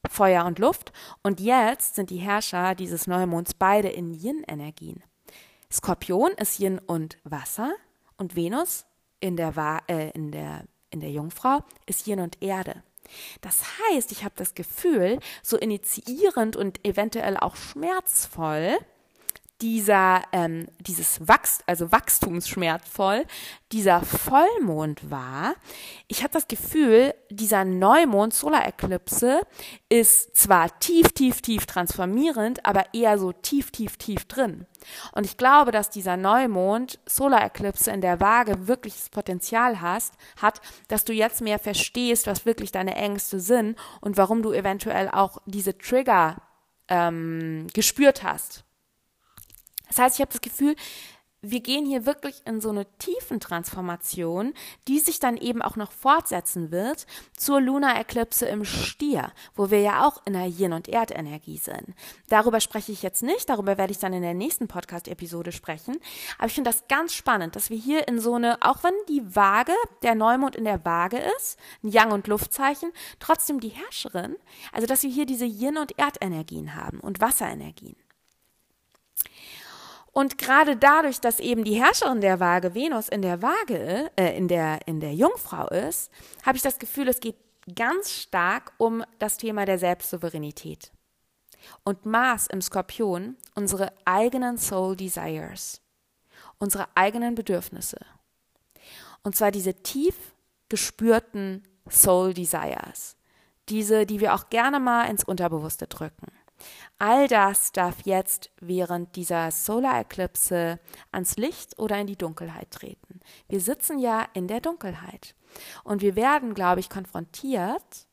Feuer 0.09 0.45
und 0.45 0.59
Luft. 0.59 0.93
Und 1.23 1.39
jetzt 1.39 1.95
sind 1.95 2.09
die 2.11 2.17
Herrscher 2.17 2.75
dieses 2.75 3.07
Neumonds 3.07 3.53
beide 3.53 3.89
in 3.89 4.13
Yin-Energien. 4.13 5.03
Skorpion 5.71 6.31
ist 6.33 6.59
Yin 6.59 6.79
und 6.79 7.17
Wasser 7.23 7.73
und 8.17 8.35
Venus 8.35 8.85
in 9.19 9.35
der, 9.35 9.81
äh, 9.87 10.11
in 10.11 10.31
der, 10.31 10.65
in 10.89 10.99
der 10.99 11.11
Jungfrau 11.11 11.59
ist 11.85 12.07
Yin 12.07 12.19
und 12.19 12.41
Erde. 12.41 12.83
Das 13.41 13.63
heißt, 13.91 14.11
ich 14.11 14.23
habe 14.23 14.33
das 14.37 14.53
Gefühl, 14.53 15.19
so 15.43 15.57
initiierend 15.57 16.55
und 16.55 16.85
eventuell 16.85 17.37
auch 17.37 17.55
schmerzvoll, 17.55 18.77
dieser, 19.61 20.23
ähm, 20.31 20.67
dieses 20.79 21.27
Wachs, 21.27 21.59
also 21.67 21.91
wachstumsschmerzvoll, 21.91 23.25
dieser 23.71 24.01
Vollmond 24.01 25.09
war. 25.09 25.53
Ich 26.07 26.23
habe 26.23 26.33
das 26.33 26.47
Gefühl, 26.47 27.13
dieser 27.29 27.63
Neumond 27.63 28.33
Solareklipse 28.33 29.41
ist 29.87 30.35
zwar 30.35 30.77
tief, 30.79 31.09
tief, 31.13 31.41
tief 31.41 31.65
transformierend, 31.67 32.65
aber 32.65 32.85
eher 32.93 33.17
so 33.17 33.31
tief, 33.31 33.71
tief, 33.71 33.97
tief 33.97 34.25
drin. 34.25 34.65
Und 35.13 35.25
ich 35.25 35.37
glaube, 35.37 35.71
dass 35.71 35.89
dieser 35.89 36.17
Neumond 36.17 36.99
Solareklipse 37.05 37.91
in 37.91 38.01
der 38.01 38.19
Waage 38.19 38.67
wirklich 38.67 38.95
das 38.95 39.09
Potenzial 39.09 39.79
hast, 39.79 40.15
hat, 40.41 40.59
dass 40.87 41.05
du 41.05 41.13
jetzt 41.13 41.41
mehr 41.41 41.59
verstehst, 41.59 42.25
was 42.27 42.45
wirklich 42.45 42.71
deine 42.71 42.95
Ängste 42.95 43.39
sind 43.39 43.77
und 44.01 44.17
warum 44.17 44.41
du 44.41 44.51
eventuell 44.51 45.07
auch 45.09 45.37
diese 45.45 45.77
Trigger 45.77 46.41
ähm, 46.89 47.67
gespürt 47.73 48.23
hast 48.23 48.65
das 49.91 49.99
heißt, 49.99 50.15
ich 50.15 50.21
habe 50.21 50.31
das 50.31 50.41
Gefühl, 50.41 50.75
wir 51.43 51.61
gehen 51.61 51.87
hier 51.87 52.05
wirklich 52.05 52.43
in 52.45 52.61
so 52.61 52.69
eine 52.69 52.85
tiefen 52.99 53.39
Transformation, 53.39 54.53
die 54.87 54.99
sich 54.99 55.19
dann 55.19 55.37
eben 55.37 55.63
auch 55.63 55.75
noch 55.75 55.91
fortsetzen 55.91 56.71
wird 56.71 57.07
zur 57.35 57.59
Lunar-Eklipse 57.59 58.45
im 58.45 58.63
Stier, 58.63 59.31
wo 59.55 59.71
wir 59.71 59.81
ja 59.81 60.05
auch 60.05 60.21
in 60.25 60.33
der 60.33 60.45
Yin- 60.45 60.73
und 60.73 60.87
Erdenergie 60.87 61.57
sind. 61.57 61.95
Darüber 62.29 62.59
spreche 62.59 62.91
ich 62.91 63.01
jetzt 63.01 63.23
nicht, 63.23 63.49
darüber 63.49 63.79
werde 63.79 63.91
ich 63.91 63.97
dann 63.97 64.13
in 64.13 64.21
der 64.21 64.35
nächsten 64.35 64.67
Podcast-Episode 64.67 65.51
sprechen. 65.51 65.97
Aber 66.37 66.45
ich 66.45 66.53
finde 66.53 66.69
das 66.69 66.87
ganz 66.87 67.13
spannend, 67.15 67.55
dass 67.55 67.71
wir 67.71 67.77
hier 67.77 68.07
in 68.07 68.19
so 68.19 68.35
eine, 68.35 68.61
auch 68.61 68.83
wenn 68.83 68.93
die 69.09 69.35
Waage, 69.35 69.73
der 70.03 70.13
Neumond 70.13 70.55
in 70.55 70.65
der 70.65 70.85
Waage 70.85 71.17
ist, 71.37 71.57
ein 71.83 71.89
Yang- 71.89 72.11
und 72.11 72.27
Luftzeichen, 72.27 72.91
trotzdem 73.19 73.59
die 73.59 73.69
Herrscherin, 73.69 74.35
also 74.71 74.85
dass 74.85 75.01
wir 75.01 75.09
hier 75.09 75.25
diese 75.25 75.45
Yin- 75.45 75.79
und 75.79 75.97
Erdenergien 75.97 76.75
haben 76.75 76.99
und 76.99 77.19
Wasserenergien. 77.19 77.95
Und 80.11 80.37
gerade 80.37 80.75
dadurch, 80.75 81.21
dass 81.21 81.39
eben 81.39 81.63
die 81.63 81.81
Herrscherin 81.81 82.19
der 82.19 82.39
Waage 82.39 82.75
Venus 82.75 83.07
in 83.07 83.21
der 83.21 83.41
Waage, 83.41 84.11
äh, 84.17 84.35
in 84.37 84.47
der, 84.47 84.85
in 84.85 84.99
der 84.99 85.13
Jungfrau 85.13 85.67
ist, 85.67 86.11
habe 86.45 86.57
ich 86.57 86.63
das 86.63 86.79
Gefühl, 86.79 87.07
es 87.07 87.21
geht 87.21 87.37
ganz 87.75 88.11
stark 88.11 88.73
um 88.77 89.03
das 89.19 89.37
Thema 89.37 89.65
der 89.65 89.79
Selbstsouveränität. 89.79 90.91
Und 91.83 92.05
Mars 92.05 92.47
im 92.47 92.61
Skorpion 92.61 93.37
unsere 93.55 93.93
eigenen 94.03 94.57
Soul 94.57 94.95
Desires, 94.95 95.81
unsere 96.57 96.87
eigenen 96.95 97.35
Bedürfnisse. 97.35 97.97
Und 99.23 99.35
zwar 99.35 99.51
diese 99.51 99.75
tief 99.75 100.15
gespürten 100.69 101.63
Soul 101.89 102.33
Desires. 102.33 103.15
Diese, 103.69 104.05
die 104.05 104.19
wir 104.19 104.33
auch 104.33 104.49
gerne 104.49 104.79
mal 104.79 105.05
ins 105.05 105.23
Unterbewusste 105.23 105.87
drücken. 105.87 106.27
All 106.97 107.27
das 107.27 107.71
darf 107.71 108.01
jetzt 108.05 108.51
während 108.59 109.15
dieser 109.15 109.51
Solar-Eklipse 109.51 110.79
ans 111.11 111.37
Licht 111.37 111.79
oder 111.79 111.97
in 111.99 112.07
die 112.07 112.17
Dunkelheit 112.17 112.71
treten. 112.71 113.19
Wir 113.47 113.59
sitzen 113.59 113.99
ja 113.99 114.27
in 114.33 114.47
der 114.47 114.61
Dunkelheit 114.61 115.35
und 115.83 116.01
wir 116.01 116.15
werden, 116.15 116.53
glaube 116.53 116.79
ich, 116.79 116.89
konfrontiert 116.89 118.07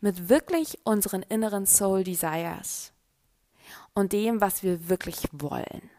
mit 0.00 0.28
wirklich 0.28 0.78
unseren 0.84 1.22
inneren 1.22 1.66
Soul 1.66 2.04
Desires 2.04 2.92
und 3.94 4.12
dem, 4.12 4.40
was 4.40 4.62
wir 4.62 4.88
wirklich 4.88 5.28
wollen. 5.32 5.90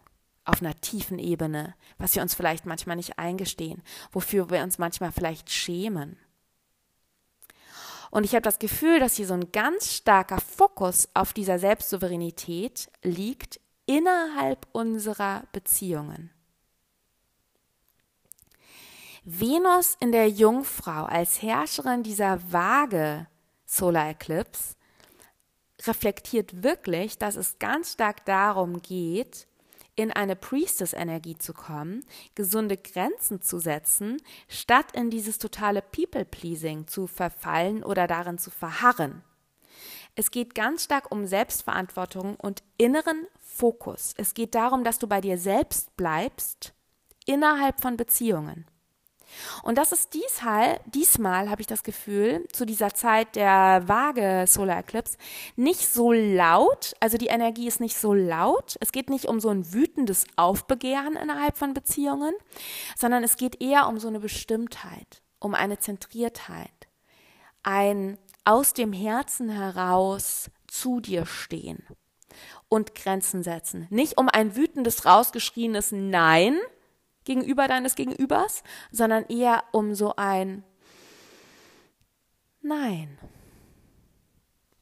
Auf 0.43 0.61
einer 0.61 0.79
tiefen 0.79 1.17
Ebene, 1.17 1.75
was 1.97 2.15
wir 2.15 2.21
uns 2.21 2.35
vielleicht 2.35 2.65
manchmal 2.65 2.97
nicht 2.97 3.17
eingestehen, 3.17 3.81
wofür 4.11 4.49
wir 4.49 4.61
uns 4.61 4.77
manchmal 4.77 5.11
vielleicht 5.11 5.49
schämen. 5.49 6.17
Und 8.15 8.23
ich 8.23 8.33
habe 8.33 8.43
das 8.43 8.59
Gefühl, 8.59 9.01
dass 9.01 9.17
hier 9.17 9.27
so 9.27 9.33
ein 9.33 9.51
ganz 9.51 9.91
starker 9.91 10.39
Fokus 10.39 11.09
auf 11.13 11.33
dieser 11.33 11.59
Selbstsouveränität 11.59 12.89
liegt 13.03 13.59
innerhalb 13.87 14.67
unserer 14.71 15.43
Beziehungen. 15.51 16.29
Venus 19.25 19.97
in 19.99 20.13
der 20.13 20.29
Jungfrau 20.29 21.03
als 21.03 21.41
Herrscherin 21.41 22.03
dieser 22.03 22.39
Waage 22.53 23.27
Solar 23.65 24.11
Eclipse 24.11 24.75
reflektiert 25.83 26.63
wirklich, 26.63 27.17
dass 27.17 27.35
es 27.35 27.59
ganz 27.59 27.91
stark 27.91 28.23
darum 28.23 28.81
geht, 28.81 29.45
in 29.95 30.11
eine 30.11 30.35
Priestess-Energie 30.35 31.37
zu 31.37 31.53
kommen, 31.53 32.05
gesunde 32.35 32.77
Grenzen 32.77 33.41
zu 33.41 33.59
setzen, 33.59 34.17
statt 34.47 34.91
in 34.93 35.09
dieses 35.09 35.37
totale 35.37 35.81
People-Pleasing 35.81 36.87
zu 36.87 37.07
verfallen 37.07 37.83
oder 37.83 38.07
darin 38.07 38.37
zu 38.37 38.51
verharren. 38.51 39.23
Es 40.15 40.31
geht 40.31 40.55
ganz 40.55 40.85
stark 40.85 41.11
um 41.11 41.25
Selbstverantwortung 41.25 42.35
und 42.37 42.63
inneren 42.77 43.27
Fokus. 43.39 44.13
Es 44.17 44.33
geht 44.33 44.55
darum, 44.55 44.83
dass 44.83 44.99
du 44.99 45.07
bei 45.07 45.19
dir 45.19 45.37
selbst 45.37 45.95
bleibst 45.97 46.73
innerhalb 47.25 47.81
von 47.81 47.97
Beziehungen. 47.97 48.65
Und 49.63 49.77
das 49.77 49.91
ist 49.91 50.13
diesmal, 50.13 50.79
diesmal 50.85 51.49
habe 51.49 51.61
ich 51.61 51.67
das 51.67 51.83
Gefühl, 51.83 52.47
zu 52.51 52.65
dieser 52.65 52.93
Zeit 52.93 53.35
der 53.35 53.83
vage 53.87 54.45
Solar 54.47 54.79
Eclipse, 54.79 55.17
nicht 55.55 55.87
so 55.87 56.11
laut, 56.11 56.93
also 56.99 57.17
die 57.17 57.27
Energie 57.27 57.67
ist 57.67 57.79
nicht 57.79 57.97
so 57.97 58.13
laut. 58.13 58.75
Es 58.79 58.91
geht 58.91 59.09
nicht 59.09 59.25
um 59.25 59.39
so 59.39 59.49
ein 59.49 59.73
wütendes 59.73 60.25
Aufbegehren 60.35 61.15
innerhalb 61.15 61.57
von 61.57 61.73
Beziehungen, 61.73 62.33
sondern 62.97 63.23
es 63.23 63.37
geht 63.37 63.61
eher 63.61 63.87
um 63.87 63.99
so 63.99 64.07
eine 64.07 64.19
Bestimmtheit, 64.19 65.21
um 65.39 65.53
eine 65.53 65.79
Zentriertheit, 65.79 66.87
ein 67.63 68.17
aus 68.45 68.73
dem 68.73 68.93
Herzen 68.93 69.49
heraus 69.49 70.51
zu 70.67 70.99
dir 70.99 71.25
stehen 71.25 71.83
und 72.69 72.95
Grenzen 72.95 73.43
setzen. 73.43 73.87
Nicht 73.89 74.17
um 74.17 74.29
ein 74.29 74.55
wütendes, 74.55 75.05
rausgeschrieenes 75.05 75.91
Nein, 75.91 76.59
gegenüber 77.25 77.67
deines 77.67 77.95
Gegenübers, 77.95 78.63
sondern 78.91 79.25
eher 79.25 79.63
um 79.71 79.93
so 79.95 80.15
ein 80.15 80.63
Nein. 82.61 83.19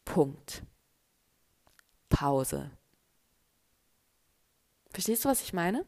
Punkt. 0.05 0.63
Pause. 2.07 2.71
Verstehst 4.91 5.25
du, 5.25 5.29
was 5.29 5.41
ich 5.41 5.51
meine? 5.51 5.85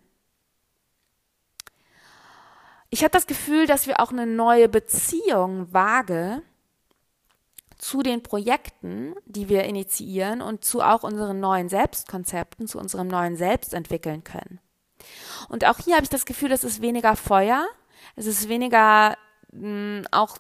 Ich 2.90 3.04
habe 3.04 3.12
das 3.12 3.28
Gefühl, 3.28 3.66
dass 3.66 3.88
wir 3.88 4.02
auch 4.02 4.12
eine 4.12 4.28
neue 4.28 4.68
Beziehung 4.68 5.72
vage 5.72 6.42
zu 7.78 8.02
den 8.02 8.24
Projekten, 8.24 9.16
die 9.26 9.48
wir 9.48 9.64
initiieren 9.64 10.42
und 10.42 10.66
zu 10.66 10.82
auch 10.82 11.04
unseren 11.04 11.40
neuen 11.40 11.70
Selbstkonzepten, 11.70 12.68
zu 12.68 12.78
unserem 12.78 13.08
neuen 13.08 13.38
Selbst 13.38 13.74
entwickeln 13.74 14.24
können. 14.24 14.60
Und 15.50 15.66
auch 15.66 15.78
hier 15.80 15.96
habe 15.96 16.04
ich 16.04 16.10
das 16.10 16.26
Gefühl, 16.26 16.52
es 16.52 16.64
ist 16.64 16.82
weniger 16.82 17.16
Feuer, 17.16 17.68
es 18.16 18.26
ist 18.26 18.50
weniger 18.50 19.18
mh, 19.52 19.62
hm, 19.62 20.08
auch 20.12 20.38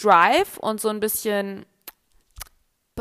Drive 0.00 0.58
und 0.58 0.80
so 0.80 0.88
ein 0.88 1.00
bisschen 1.00 1.64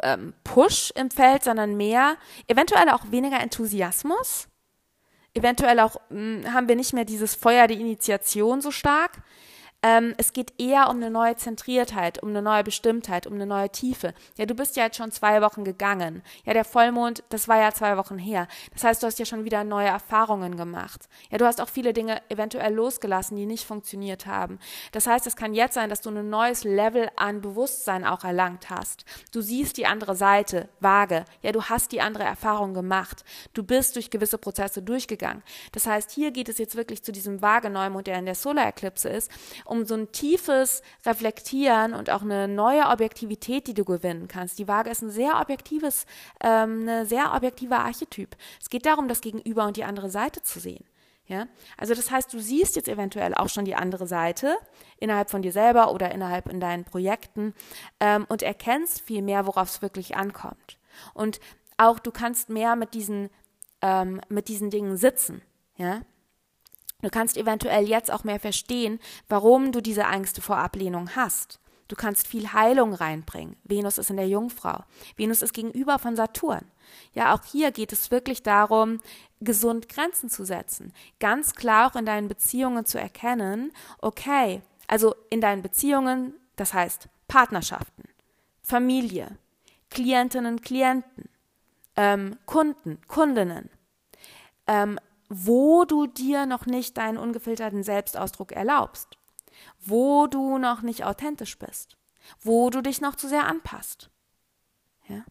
ähm, 0.03 0.33
Push 0.43 0.91
im 0.95 1.11
Feld, 1.11 1.43
sondern 1.43 1.75
mehr, 1.75 2.17
eventuell 2.47 2.89
auch 2.89 3.11
weniger 3.11 3.39
Enthusiasmus. 3.39 4.47
Eventuell 5.33 5.79
auch 5.79 5.97
mh, 6.09 6.45
hm, 6.45 6.53
haben 6.53 6.67
wir 6.67 6.75
nicht 6.75 6.93
mehr 6.93 7.05
dieses 7.05 7.35
Feuer 7.35 7.67
der 7.67 7.77
Initiation 7.77 8.61
so 8.61 8.71
stark, 8.71 9.21
ähm, 9.81 10.15
es 10.17 10.33
geht 10.33 10.53
eher 10.59 10.89
um 10.89 10.95
eine 10.95 11.11
neue 11.11 11.35
Zentriertheit, 11.35 12.21
um 12.23 12.29
eine 12.29 12.41
neue 12.41 12.63
Bestimmtheit, 12.63 13.27
um 13.27 13.33
eine 13.33 13.45
neue 13.45 13.69
Tiefe. 13.69 14.13
Ja, 14.37 14.45
du 14.45 14.55
bist 14.55 14.75
ja 14.75 14.85
jetzt 14.85 14.97
schon 14.97 15.11
zwei 15.11 15.41
Wochen 15.41 15.63
gegangen. 15.63 16.23
Ja, 16.43 16.53
der 16.53 16.65
Vollmond, 16.65 17.23
das 17.29 17.47
war 17.47 17.59
ja 17.59 17.71
zwei 17.71 17.95
Wochen 17.97 18.17
her. 18.17 18.47
Das 18.73 18.83
heißt, 18.83 19.03
du 19.03 19.07
hast 19.07 19.19
ja 19.19 19.25
schon 19.25 19.45
wieder 19.45 19.63
neue 19.63 19.87
Erfahrungen 19.87 20.57
gemacht. 20.57 21.07
Ja, 21.29 21.37
du 21.37 21.45
hast 21.45 21.61
auch 21.61 21.69
viele 21.69 21.93
Dinge 21.93 22.21
eventuell 22.29 22.73
losgelassen, 22.73 23.37
die 23.37 23.45
nicht 23.45 23.65
funktioniert 23.65 24.25
haben. 24.25 24.59
Das 24.91 25.05
heißt, 25.05 25.27
es 25.27 25.35
kann 25.35 25.53
jetzt 25.53 25.75
sein, 25.75 25.89
dass 25.89 26.01
du 26.01 26.09
ein 26.09 26.29
neues 26.29 26.63
Level 26.63 27.09
an 27.15 27.41
Bewusstsein 27.41 28.05
auch 28.05 28.23
erlangt 28.23 28.69
hast. 28.69 29.05
Du 29.31 29.41
siehst 29.41 29.77
die 29.77 29.85
andere 29.85 30.15
Seite, 30.15 30.67
vage. 30.79 31.25
Ja, 31.41 31.51
du 31.51 31.61
hast 31.61 31.91
die 31.91 32.01
andere 32.01 32.23
Erfahrung 32.23 32.73
gemacht. 32.73 33.23
Du 33.53 33.63
bist 33.63 33.95
durch 33.95 34.09
gewisse 34.09 34.37
Prozesse 34.37 34.81
durchgegangen. 34.81 35.43
Das 35.73 35.85
heißt, 35.85 36.11
hier 36.11 36.31
geht 36.31 36.49
es 36.49 36.57
jetzt 36.57 36.75
wirklich 36.75 37.03
zu 37.03 37.11
diesem 37.11 37.41
vage 37.41 37.69
Neumond, 37.69 38.07
der 38.07 38.17
in 38.17 38.25
der 38.25 38.35
Solareclipse 38.35 39.09
ist, 39.09 39.31
um 39.65 39.74
um 39.75 39.85
so 39.85 39.95
ein 39.95 40.11
tiefes 40.11 40.81
Reflektieren 41.05 41.93
und 41.93 42.09
auch 42.09 42.21
eine 42.21 42.47
neue 42.47 42.87
Objektivität, 42.87 43.67
die 43.67 43.73
du 43.73 43.85
gewinnen 43.85 44.27
kannst. 44.27 44.59
Die 44.59 44.67
Waage 44.67 44.89
ist 44.89 45.01
ein 45.01 45.09
sehr 45.09 45.39
objektives, 45.39 46.05
ähm, 46.41 46.81
eine 46.81 47.05
sehr 47.05 47.33
objektiver 47.33 47.79
Archetyp. 47.79 48.35
Es 48.61 48.69
geht 48.69 48.85
darum, 48.85 49.07
das 49.07 49.21
Gegenüber 49.21 49.65
und 49.65 49.77
die 49.77 49.83
andere 49.83 50.09
Seite 50.09 50.41
zu 50.41 50.59
sehen. 50.59 50.85
Ja, 51.27 51.47
also 51.75 51.95
das 51.95 52.11
heißt, 52.11 52.31
du 52.33 52.39
siehst 52.39 52.75
jetzt 52.75 52.87
eventuell 52.87 53.33
auch 53.33 53.49
schon 53.49 53.65
die 53.65 53.73
andere 53.73 54.05
Seite 54.05 54.57
innerhalb 54.99 55.31
von 55.31 55.41
dir 55.41 55.51
selber 55.51 55.91
oder 55.91 56.11
innerhalb 56.11 56.47
in 56.47 56.59
deinen 56.59 56.83
Projekten 56.83 57.55
ähm, 57.99 58.27
und 58.29 58.43
erkennst 58.43 59.01
viel 59.01 59.23
mehr, 59.23 59.47
worauf 59.47 59.69
es 59.69 59.81
wirklich 59.81 60.15
ankommt. 60.15 60.77
Und 61.15 61.39
auch 61.77 61.97
du 61.97 62.11
kannst 62.11 62.49
mehr 62.49 62.75
mit 62.75 62.93
diesen 62.93 63.31
ähm, 63.81 64.21
mit 64.29 64.47
diesen 64.49 64.69
Dingen 64.69 64.97
sitzen. 64.97 65.41
Ja, 65.77 66.01
Du 67.05 67.11
kannst 67.11 67.37
eventuell 67.37 67.87
jetzt 67.87 68.11
auch 68.11 68.23
mehr 68.23 68.39
verstehen, 68.39 68.99
warum 69.29 69.71
du 69.71 69.79
diese 69.79 70.01
Ängste 70.01 70.41
vor 70.41 70.57
Ablehnung 70.57 71.15
hast. 71.15 71.59
Du 71.87 71.95
kannst 71.95 72.25
viel 72.25 72.51
Heilung 72.51 72.95
reinbringen. 72.95 73.57
Venus 73.63 73.99
ist 73.99 74.09
in 74.09 74.17
der 74.17 74.27
Jungfrau. 74.27 74.83
Venus 75.15 75.43
ist 75.43 75.53
gegenüber 75.53 75.99
von 75.99 76.15
Saturn. 76.15 76.65
Ja, 77.13 77.35
auch 77.35 77.45
hier 77.45 77.71
geht 77.71 77.93
es 77.93 78.09
wirklich 78.09 78.41
darum, 78.41 79.01
gesund 79.39 79.87
Grenzen 79.87 80.31
zu 80.31 80.45
setzen. 80.45 80.93
Ganz 81.19 81.53
klar 81.53 81.91
auch 81.91 81.95
in 81.95 82.07
deinen 82.07 82.27
Beziehungen 82.27 82.85
zu 82.85 82.99
erkennen, 82.99 83.71
okay, 83.99 84.63
also 84.87 85.13
in 85.29 85.41
deinen 85.41 85.61
Beziehungen, 85.61 86.33
das 86.55 86.73
heißt 86.73 87.07
Partnerschaften, 87.27 88.05
Familie, 88.63 89.37
Klientinnen, 89.91 90.59
Klienten, 90.61 91.29
ähm, 91.97 92.39
Kunden, 92.47 92.99
Kundinnen, 93.07 93.69
ähm, 94.65 94.99
wo 95.29 95.85
du 95.85 96.07
dir 96.07 96.45
noch 96.45 96.65
nicht 96.65 96.97
deinen 96.97 97.17
ungefilterten 97.17 97.83
Selbstausdruck 97.83 98.51
erlaubst, 98.51 99.17
wo 99.79 100.27
du 100.27 100.57
noch 100.57 100.81
nicht 100.81 101.03
authentisch 101.03 101.57
bist, 101.57 101.97
wo 102.41 102.69
du 102.69 102.81
dich 102.81 103.01
noch 103.01 103.15
zu 103.15 103.27
sehr 103.27 103.45
anpasst. 103.45 104.09
Ja? 105.07 105.23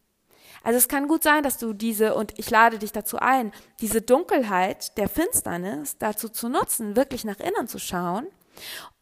Also 0.63 0.77
es 0.77 0.87
kann 0.87 1.07
gut 1.07 1.23
sein, 1.23 1.43
dass 1.43 1.57
du 1.57 1.73
diese, 1.73 2.15
und 2.15 2.37
ich 2.37 2.49
lade 2.49 2.79
dich 2.79 2.91
dazu 2.91 3.17
ein, 3.17 3.51
diese 3.81 4.01
Dunkelheit 4.01 4.97
der 4.97 5.07
Finsternis 5.07 5.97
dazu 5.97 6.29
zu 6.29 6.49
nutzen, 6.49 6.95
wirklich 6.95 7.23
nach 7.23 7.39
innen 7.39 7.67
zu 7.67 7.79
schauen 7.79 8.27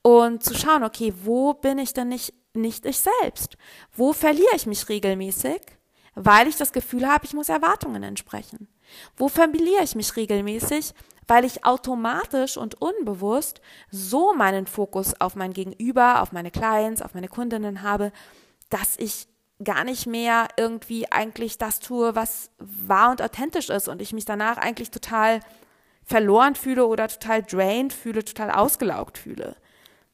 und 0.01 0.43
zu 0.43 0.55
schauen, 0.55 0.83
okay, 0.83 1.13
wo 1.23 1.53
bin 1.53 1.77
ich 1.77 1.93
denn 1.93 2.09
nicht, 2.09 2.33
nicht 2.53 2.85
ich 2.85 2.99
selbst? 2.99 3.57
Wo 3.93 4.13
verliere 4.13 4.55
ich 4.55 4.65
mich 4.65 4.89
regelmäßig? 4.89 5.61
Weil 6.15 6.47
ich 6.47 6.57
das 6.57 6.73
Gefühl 6.73 7.07
habe, 7.07 7.25
ich 7.25 7.33
muss 7.33 7.49
Erwartungen 7.49 8.03
entsprechen. 8.03 8.67
Wo 9.17 9.27
verliere 9.27 9.83
ich 9.83 9.95
mich 9.95 10.15
regelmäßig? 10.15 10.93
Weil 11.27 11.45
ich 11.45 11.65
automatisch 11.65 12.57
und 12.57 12.81
unbewusst 12.81 13.61
so 13.89 14.33
meinen 14.33 14.67
Fokus 14.67 15.19
auf 15.21 15.35
mein 15.35 15.53
Gegenüber, 15.53 16.21
auf 16.21 16.31
meine 16.31 16.51
Clients, 16.51 17.01
auf 17.01 17.13
meine 17.13 17.29
Kundinnen 17.29 17.81
habe, 17.81 18.11
dass 18.69 18.97
ich 18.97 19.27
gar 19.63 19.83
nicht 19.83 20.05
mehr 20.05 20.47
irgendwie 20.57 21.11
eigentlich 21.11 21.57
das 21.57 21.79
tue, 21.79 22.15
was 22.15 22.51
wahr 22.57 23.11
und 23.11 23.21
authentisch 23.21 23.69
ist 23.69 23.87
und 23.87 24.01
ich 24.01 24.13
mich 24.13 24.25
danach 24.25 24.57
eigentlich 24.57 24.91
total 24.91 25.39
verloren 26.03 26.55
fühle 26.55 26.85
oder 26.85 27.07
total 27.07 27.43
drained 27.43 27.93
fühle, 27.93 28.25
total 28.25 28.51
ausgelaugt 28.51 29.17
fühle. 29.17 29.55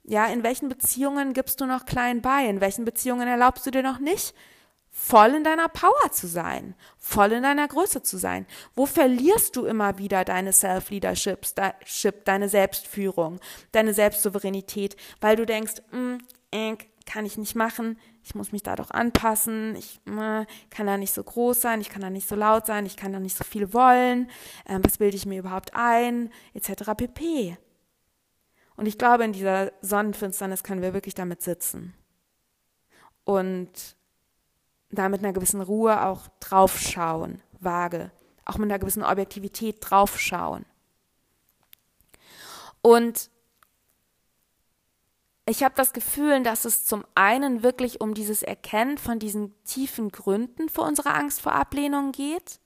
Ja, 0.03 0.25
in 0.27 0.43
welchen 0.43 0.69
Beziehungen 0.69 1.33
gibst 1.33 1.61
du 1.61 1.65
noch 1.65 1.85
klein 1.85 2.21
bei? 2.21 2.45
In 2.45 2.61
welchen 2.61 2.85
Beziehungen 2.85 3.27
erlaubst 3.27 3.65
du 3.65 3.71
dir 3.71 3.83
noch 3.83 3.99
nicht, 3.99 4.33
voll 4.91 5.35
in 5.35 5.43
deiner 5.43 5.69
Power 5.69 6.11
zu 6.11 6.27
sein, 6.27 6.75
voll 6.97 7.31
in 7.31 7.43
deiner 7.43 7.67
Größe 7.67 8.03
zu 8.03 8.17
sein? 8.17 8.45
Wo 8.75 8.85
verlierst 8.85 9.55
du 9.55 9.65
immer 9.65 9.97
wieder 9.97 10.25
deine 10.25 10.53
Self-Leadership, 10.53 11.45
deine 12.25 12.49
Selbstführung, 12.49 13.39
deine 13.71 13.93
Selbstsouveränität, 13.93 14.95
weil 15.21 15.35
du 15.35 15.45
denkst, 15.45 15.81
mm, 15.91 16.17
kann 17.05 17.25
ich 17.25 17.37
nicht 17.37 17.55
machen, 17.55 17.97
ich 18.23 18.35
muss 18.35 18.51
mich 18.51 18.61
da 18.61 18.75
doch 18.75 18.91
anpassen, 18.91 19.75
ich 19.75 19.99
äh, 20.05 20.45
kann 20.69 20.85
da 20.85 20.97
nicht 20.97 21.13
so 21.13 21.23
groß 21.23 21.59
sein, 21.59 21.81
ich 21.81 21.89
kann 21.89 22.01
da 22.01 22.09
nicht 22.09 22.29
so 22.29 22.35
laut 22.35 22.67
sein, 22.67 22.85
ich 22.85 22.95
kann 22.95 23.11
da 23.11 23.19
nicht 23.19 23.35
so 23.35 23.43
viel 23.43 23.73
wollen, 23.73 24.29
äh, 24.65 24.79
was 24.83 24.99
bilde 24.99 25.17
ich 25.17 25.25
mir 25.25 25.39
überhaupt 25.39 25.71
ein, 25.73 26.31
etc. 26.53 26.91
pp. 26.95 27.57
Und 28.75 28.85
ich 28.85 28.97
glaube, 28.97 29.23
in 29.23 29.33
dieser 29.33 29.71
Sonnenfinsternis 29.81 30.63
können 30.63 30.81
wir 30.81 30.93
wirklich 30.93 31.15
damit 31.15 31.41
sitzen. 31.41 31.95
Und 33.23 33.97
da 34.91 35.09
mit 35.09 35.23
einer 35.23 35.33
gewissen 35.33 35.61
Ruhe 35.61 36.05
auch 36.05 36.27
draufschauen, 36.39 37.41
vage, 37.59 38.11
auch 38.45 38.57
mit 38.57 38.69
einer 38.69 38.79
gewissen 38.79 39.03
Objektivität 39.03 39.77
draufschauen. 39.81 40.65
Und 42.81 43.29
ich 45.45 45.63
habe 45.63 45.73
das 45.75 45.93
Gefühl, 45.93 46.43
dass 46.43 46.65
es 46.65 46.85
zum 46.85 47.03
einen 47.15 47.63
wirklich 47.63 48.01
um 48.01 48.13
dieses 48.13 48.43
Erkennen 48.43 48.97
von 48.97 49.19
diesen 49.19 49.53
tiefen 49.63 50.09
Gründen 50.09 50.69
für 50.69 50.81
unsere 50.81 51.13
Angst 51.13 51.41
vor 51.41 51.53
Ablehnung 51.53 52.11
geht, 52.11 52.59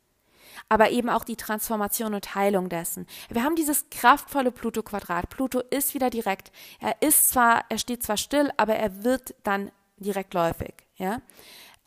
aber 0.69 0.91
eben 0.91 1.09
auch 1.09 1.23
die 1.23 1.37
Transformation 1.37 2.13
und 2.13 2.35
Heilung 2.35 2.69
dessen. 2.69 3.07
Wir 3.29 3.43
haben 3.43 3.55
dieses 3.55 3.89
kraftvolle 3.89 4.51
Pluto-Quadrat. 4.51 5.29
Pluto 5.29 5.59
ist 5.59 5.93
wieder 5.93 6.09
direkt. 6.09 6.51
Er 6.79 7.01
ist 7.01 7.29
zwar, 7.29 7.63
er 7.69 7.77
steht 7.77 8.03
zwar 8.03 8.17
still, 8.17 8.51
aber 8.57 8.75
er 8.75 9.03
wird 9.03 9.33
dann 9.43 9.71
direktläufig. 9.97 10.73
Ja? 10.95 11.21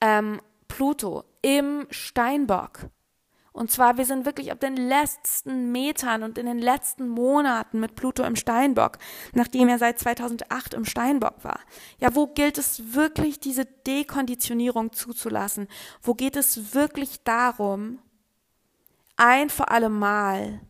Ähm, 0.01 0.41
Pluto 0.69 1.25
im 1.43 1.87
Steinbock. 1.91 2.91
Und 3.57 3.71
zwar, 3.71 3.97
wir 3.97 4.05
sind 4.05 4.27
wirklich 4.27 4.53
auf 4.53 4.59
den 4.59 4.77
letzten 4.77 5.73
Metern 5.73 6.23
und 6.23 6.37
in 6.37 6.45
den 6.45 6.59
letzten 6.59 7.09
Monaten 7.09 7.81
mit 7.81 7.95
Pluto 7.95 8.23
im 8.23 8.37
Steinbock, 8.37 8.99
nachdem 9.33 9.71
er 9.71 9.79
seit 9.79 9.99
2008 9.99 10.75
im 10.75 10.85
Steinbock 10.85 11.43
war. 11.43 11.61
Ja, 11.99 12.15
wo 12.15 12.27
gilt 12.27 12.59
es 12.59 12.93
wirklich, 12.93 13.41
diese 13.41 13.65
Dekonditionierung 13.65 14.93
zuzulassen? 14.93 15.69
Wo 16.03 16.13
geht 16.13 16.37
es 16.37 16.75
wirklich 16.75 17.23
darum, 17.25 17.99
ein 19.17 19.49
für 19.49 19.69
alle 19.69 19.89
Mal 19.89 20.61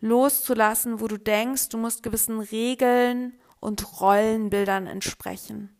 loszulassen, 0.00 1.00
wo 1.00 1.08
du 1.08 1.18
denkst, 1.18 1.70
du 1.70 1.78
musst 1.78 2.04
gewissen 2.04 2.38
Regeln 2.38 3.36
und 3.58 4.00
Rollenbildern 4.00 4.86
entsprechen? 4.86 5.77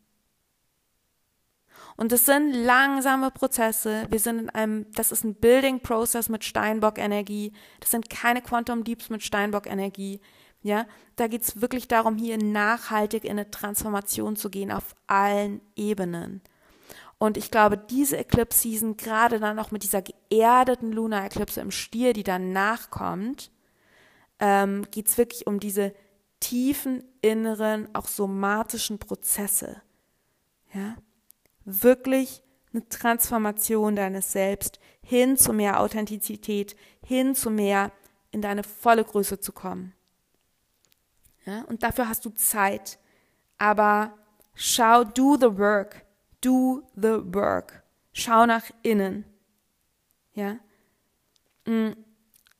Und 1.98 2.12
es 2.12 2.26
sind 2.26 2.52
langsame 2.52 3.32
Prozesse. 3.32 4.06
Wir 4.08 4.20
sind 4.20 4.38
in 4.38 4.50
einem, 4.50 4.86
das 4.92 5.10
ist 5.10 5.24
ein 5.24 5.34
Building 5.34 5.80
Process 5.80 6.28
mit 6.28 6.44
Steinbock-Energie. 6.44 7.52
Das 7.80 7.90
sind 7.90 8.08
keine 8.08 8.40
Quantum 8.40 8.84
Deeps 8.84 9.10
mit 9.10 9.24
Steinbock-Energie. 9.24 10.20
Ja, 10.62 10.86
da 11.16 11.26
geht's 11.26 11.60
wirklich 11.60 11.88
darum, 11.88 12.16
hier 12.16 12.38
nachhaltig 12.38 13.24
in 13.24 13.32
eine 13.32 13.50
Transformation 13.50 14.36
zu 14.36 14.48
gehen 14.48 14.70
auf 14.70 14.94
allen 15.08 15.60
Ebenen. 15.74 16.40
Und 17.18 17.36
ich 17.36 17.50
glaube, 17.50 17.76
diese 17.76 18.16
Eclipse 18.16 18.60
Season, 18.60 18.96
gerade 18.96 19.40
dann 19.40 19.56
noch 19.56 19.72
mit 19.72 19.82
dieser 19.82 20.02
geerdeten 20.02 20.92
Lunar 20.92 21.24
Eclipse 21.24 21.60
im 21.60 21.72
Stier, 21.72 22.12
die 22.12 22.22
dann 22.22 22.52
nachkommt, 22.52 23.50
ähm, 24.38 24.86
geht's 24.92 25.18
wirklich 25.18 25.48
um 25.48 25.58
diese 25.58 25.92
tiefen 26.38 27.02
inneren, 27.22 27.92
auch 27.92 28.06
somatischen 28.06 29.00
Prozesse. 29.00 29.82
Ja, 30.72 30.94
wirklich 31.68 32.42
eine 32.72 32.88
Transformation 32.88 33.96
deines 33.96 34.32
Selbst 34.32 34.78
hin 35.02 35.36
zu 35.36 35.52
mehr 35.52 35.80
Authentizität, 35.80 36.76
hin 37.04 37.34
zu 37.34 37.50
mehr 37.50 37.92
in 38.30 38.42
deine 38.42 38.62
volle 38.62 39.04
Größe 39.04 39.40
zu 39.40 39.52
kommen. 39.52 39.94
Ja, 41.44 41.62
und 41.62 41.82
dafür 41.82 42.08
hast 42.08 42.24
du 42.24 42.30
Zeit. 42.30 42.98
Aber 43.56 44.12
schau, 44.54 45.04
do 45.04 45.36
the 45.36 45.58
work. 45.58 46.04
Do 46.40 46.82
the 46.94 47.20
work. 47.34 47.82
Schau 48.12 48.46
nach 48.46 48.64
innen. 48.82 49.24
Ja. 50.34 50.58
Mm, 51.64 51.92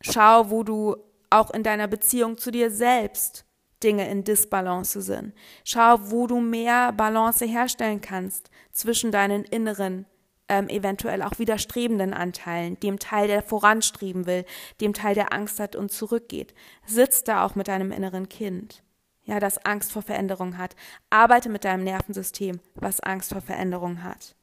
schau, 0.01 0.51
wo 0.51 0.63
du 0.63 0.97
auch 1.31 1.51
in 1.51 1.63
deiner 1.63 1.87
Beziehung 1.87 2.39
zu 2.39 2.51
dir 2.51 2.71
selbst 2.71 3.45
Dinge 3.83 4.09
in 4.11 4.25
Disbalance 4.25 5.01
sind. 5.01 5.35
Schau, 5.65 5.99
wo 6.11 6.27
du 6.27 6.41
mehr 6.41 6.93
Balance 6.93 7.45
herstellen 7.45 8.01
kannst 8.01 8.51
zwischen 8.73 9.13
deinen 9.13 9.45
inneren, 9.45 10.07
ähm, 10.49 10.69
eventuell 10.69 11.23
auch 11.23 11.39
widerstrebenden 11.39 12.15
Anteilen, 12.15 12.79
dem 12.81 12.99
Teil, 12.99 13.29
der 13.29 13.43
voranstreben 13.43 14.27
will, 14.27 14.45
dem 14.81 14.95
Teil, 14.95 15.15
der 15.15 15.33
Angst 15.33 15.61
hat 15.61 15.77
und 15.77 15.93
zurückgeht. 15.93 16.55
Sitz 16.87 17.23
da 17.25 17.45
auch 17.45 17.55
mit 17.55 17.69
deinem 17.69 17.93
inneren 17.93 18.29
Kind, 18.29 18.83
ja, 19.25 19.41
das 19.41 19.65
Angst 19.65 19.93
vor 19.93 20.03
Veränderung 20.03 20.57
hat. 20.57 20.75
Arbeite 21.11 21.49
mit 21.49 21.65
deinem 21.65 21.85
Nervensystem, 21.85 22.61
was 22.75 23.01
Angst 23.01 23.33
vor 23.33 23.43
Veränderung 23.43 24.03
hat. 24.03 24.35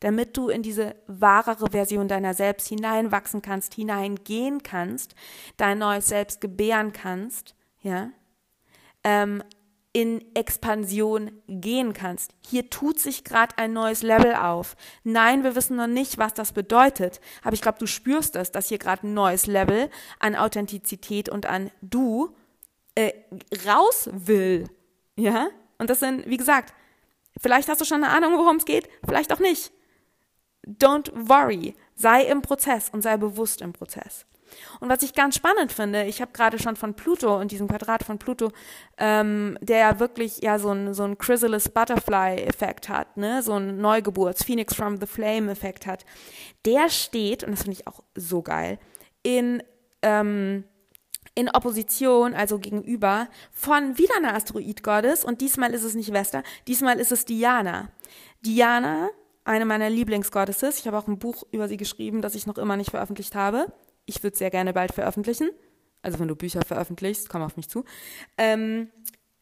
Damit 0.00 0.36
du 0.36 0.50
in 0.50 0.62
diese 0.62 0.96
wahrere 1.06 1.70
Version 1.70 2.08
deiner 2.08 2.34
selbst 2.34 2.68
hineinwachsen 2.68 3.40
kannst, 3.40 3.72
hineingehen 3.72 4.62
kannst, 4.62 5.14
dein 5.56 5.78
neues 5.78 6.08
Selbst 6.08 6.42
gebären 6.42 6.92
kannst, 6.92 7.54
ja, 7.80 8.10
ähm, 9.04 9.42
in 9.94 10.24
Expansion 10.34 11.30
gehen 11.46 11.92
kannst. 11.92 12.32
Hier 12.44 12.68
tut 12.68 12.98
sich 12.98 13.22
gerade 13.22 13.56
ein 13.58 13.72
neues 13.72 14.02
Level 14.02 14.34
auf. 14.34 14.76
Nein, 15.04 15.44
wir 15.44 15.54
wissen 15.54 15.76
noch 15.76 15.86
nicht, 15.86 16.18
was 16.18 16.34
das 16.34 16.50
bedeutet, 16.50 17.20
aber 17.44 17.54
ich 17.54 17.62
glaube, 17.62 17.78
du 17.78 17.86
spürst 17.86 18.34
es, 18.34 18.50
dass 18.50 18.68
hier 18.68 18.78
gerade 18.78 19.06
ein 19.06 19.14
neues 19.14 19.46
Level 19.46 19.88
an 20.18 20.34
Authentizität 20.34 21.28
und 21.28 21.46
an 21.46 21.70
Du 21.80 22.34
äh, 22.96 23.12
raus 23.64 24.10
will. 24.12 24.68
Ja? 25.14 25.48
Und 25.78 25.90
das 25.90 26.00
sind, 26.00 26.28
wie 26.28 26.38
gesagt, 26.38 26.74
vielleicht 27.40 27.68
hast 27.68 27.80
du 27.80 27.84
schon 27.84 28.02
eine 28.02 28.12
Ahnung, 28.12 28.36
worum 28.36 28.56
es 28.56 28.64
geht, 28.64 28.88
vielleicht 29.06 29.32
auch 29.32 29.38
nicht. 29.38 29.70
Don't 30.66 31.12
worry. 31.14 31.76
Sei 31.94 32.22
im 32.24 32.42
Prozess 32.42 32.90
und 32.90 33.02
sei 33.02 33.16
bewusst 33.16 33.60
im 33.60 33.72
Prozess. 33.72 34.26
Und 34.80 34.88
was 34.88 35.02
ich 35.02 35.14
ganz 35.14 35.36
spannend 35.36 35.72
finde, 35.72 36.04
ich 36.04 36.20
habe 36.20 36.32
gerade 36.32 36.58
schon 36.58 36.76
von 36.76 36.94
Pluto 36.94 37.38
und 37.38 37.50
diesem 37.50 37.68
Quadrat 37.68 38.04
von 38.04 38.18
Pluto, 38.18 38.50
ähm, 38.98 39.58
der 39.60 39.78
ja 39.78 40.00
wirklich 40.00 40.38
ja 40.42 40.58
so 40.58 40.70
ein, 40.70 40.94
so 40.94 41.04
ein 41.04 41.18
Chrysalis 41.18 41.68
Butterfly-Effekt 41.68 42.88
hat, 42.88 43.16
ne, 43.16 43.42
so 43.42 43.54
ein 43.54 43.80
Neugeburts, 43.80 44.44
Phoenix 44.44 44.74
from 44.74 44.98
the 44.98 45.06
Flame-Effekt 45.06 45.86
hat, 45.86 46.04
der 46.64 46.88
steht, 46.88 47.44
und 47.44 47.52
das 47.52 47.62
finde 47.62 47.78
ich 47.78 47.86
auch 47.86 48.02
so 48.14 48.42
geil, 48.42 48.78
in, 49.22 49.62
ähm, 50.02 50.64
in 51.34 51.48
Opposition, 51.48 52.34
also 52.34 52.58
gegenüber, 52.58 53.28
von 53.50 53.98
wieder 53.98 54.16
einer 54.16 54.34
Asteroid-Goddess, 54.34 55.24
und 55.24 55.40
diesmal 55.40 55.74
ist 55.74 55.82
es 55.82 55.94
nicht 55.94 56.12
Vesta, 56.12 56.42
diesmal 56.66 57.00
ist 57.00 57.12
es 57.12 57.24
Diana. 57.24 57.90
Diana, 58.42 59.10
eine 59.44 59.64
meiner 59.64 59.90
Lieblingsgoddesses, 59.90 60.78
ich 60.78 60.86
habe 60.86 60.98
auch 60.98 61.08
ein 61.08 61.18
Buch 61.18 61.44
über 61.50 61.68
sie 61.68 61.76
geschrieben, 61.76 62.22
das 62.22 62.34
ich 62.34 62.46
noch 62.46 62.58
immer 62.58 62.76
nicht 62.76 62.90
veröffentlicht 62.90 63.34
habe 63.34 63.72
ich 64.06 64.22
würde 64.22 64.36
sehr 64.36 64.50
gerne 64.50 64.72
bald 64.72 64.92
veröffentlichen. 64.92 65.50
Also 66.02 66.18
wenn 66.18 66.28
du 66.28 66.36
Bücher 66.36 66.62
veröffentlichst, 66.62 67.28
komm 67.28 67.42
auf 67.42 67.56
mich 67.56 67.68
zu. 67.68 67.84
Ähm, 68.36 68.90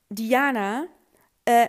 Diana 0.08 0.86
äh, 1.44 1.66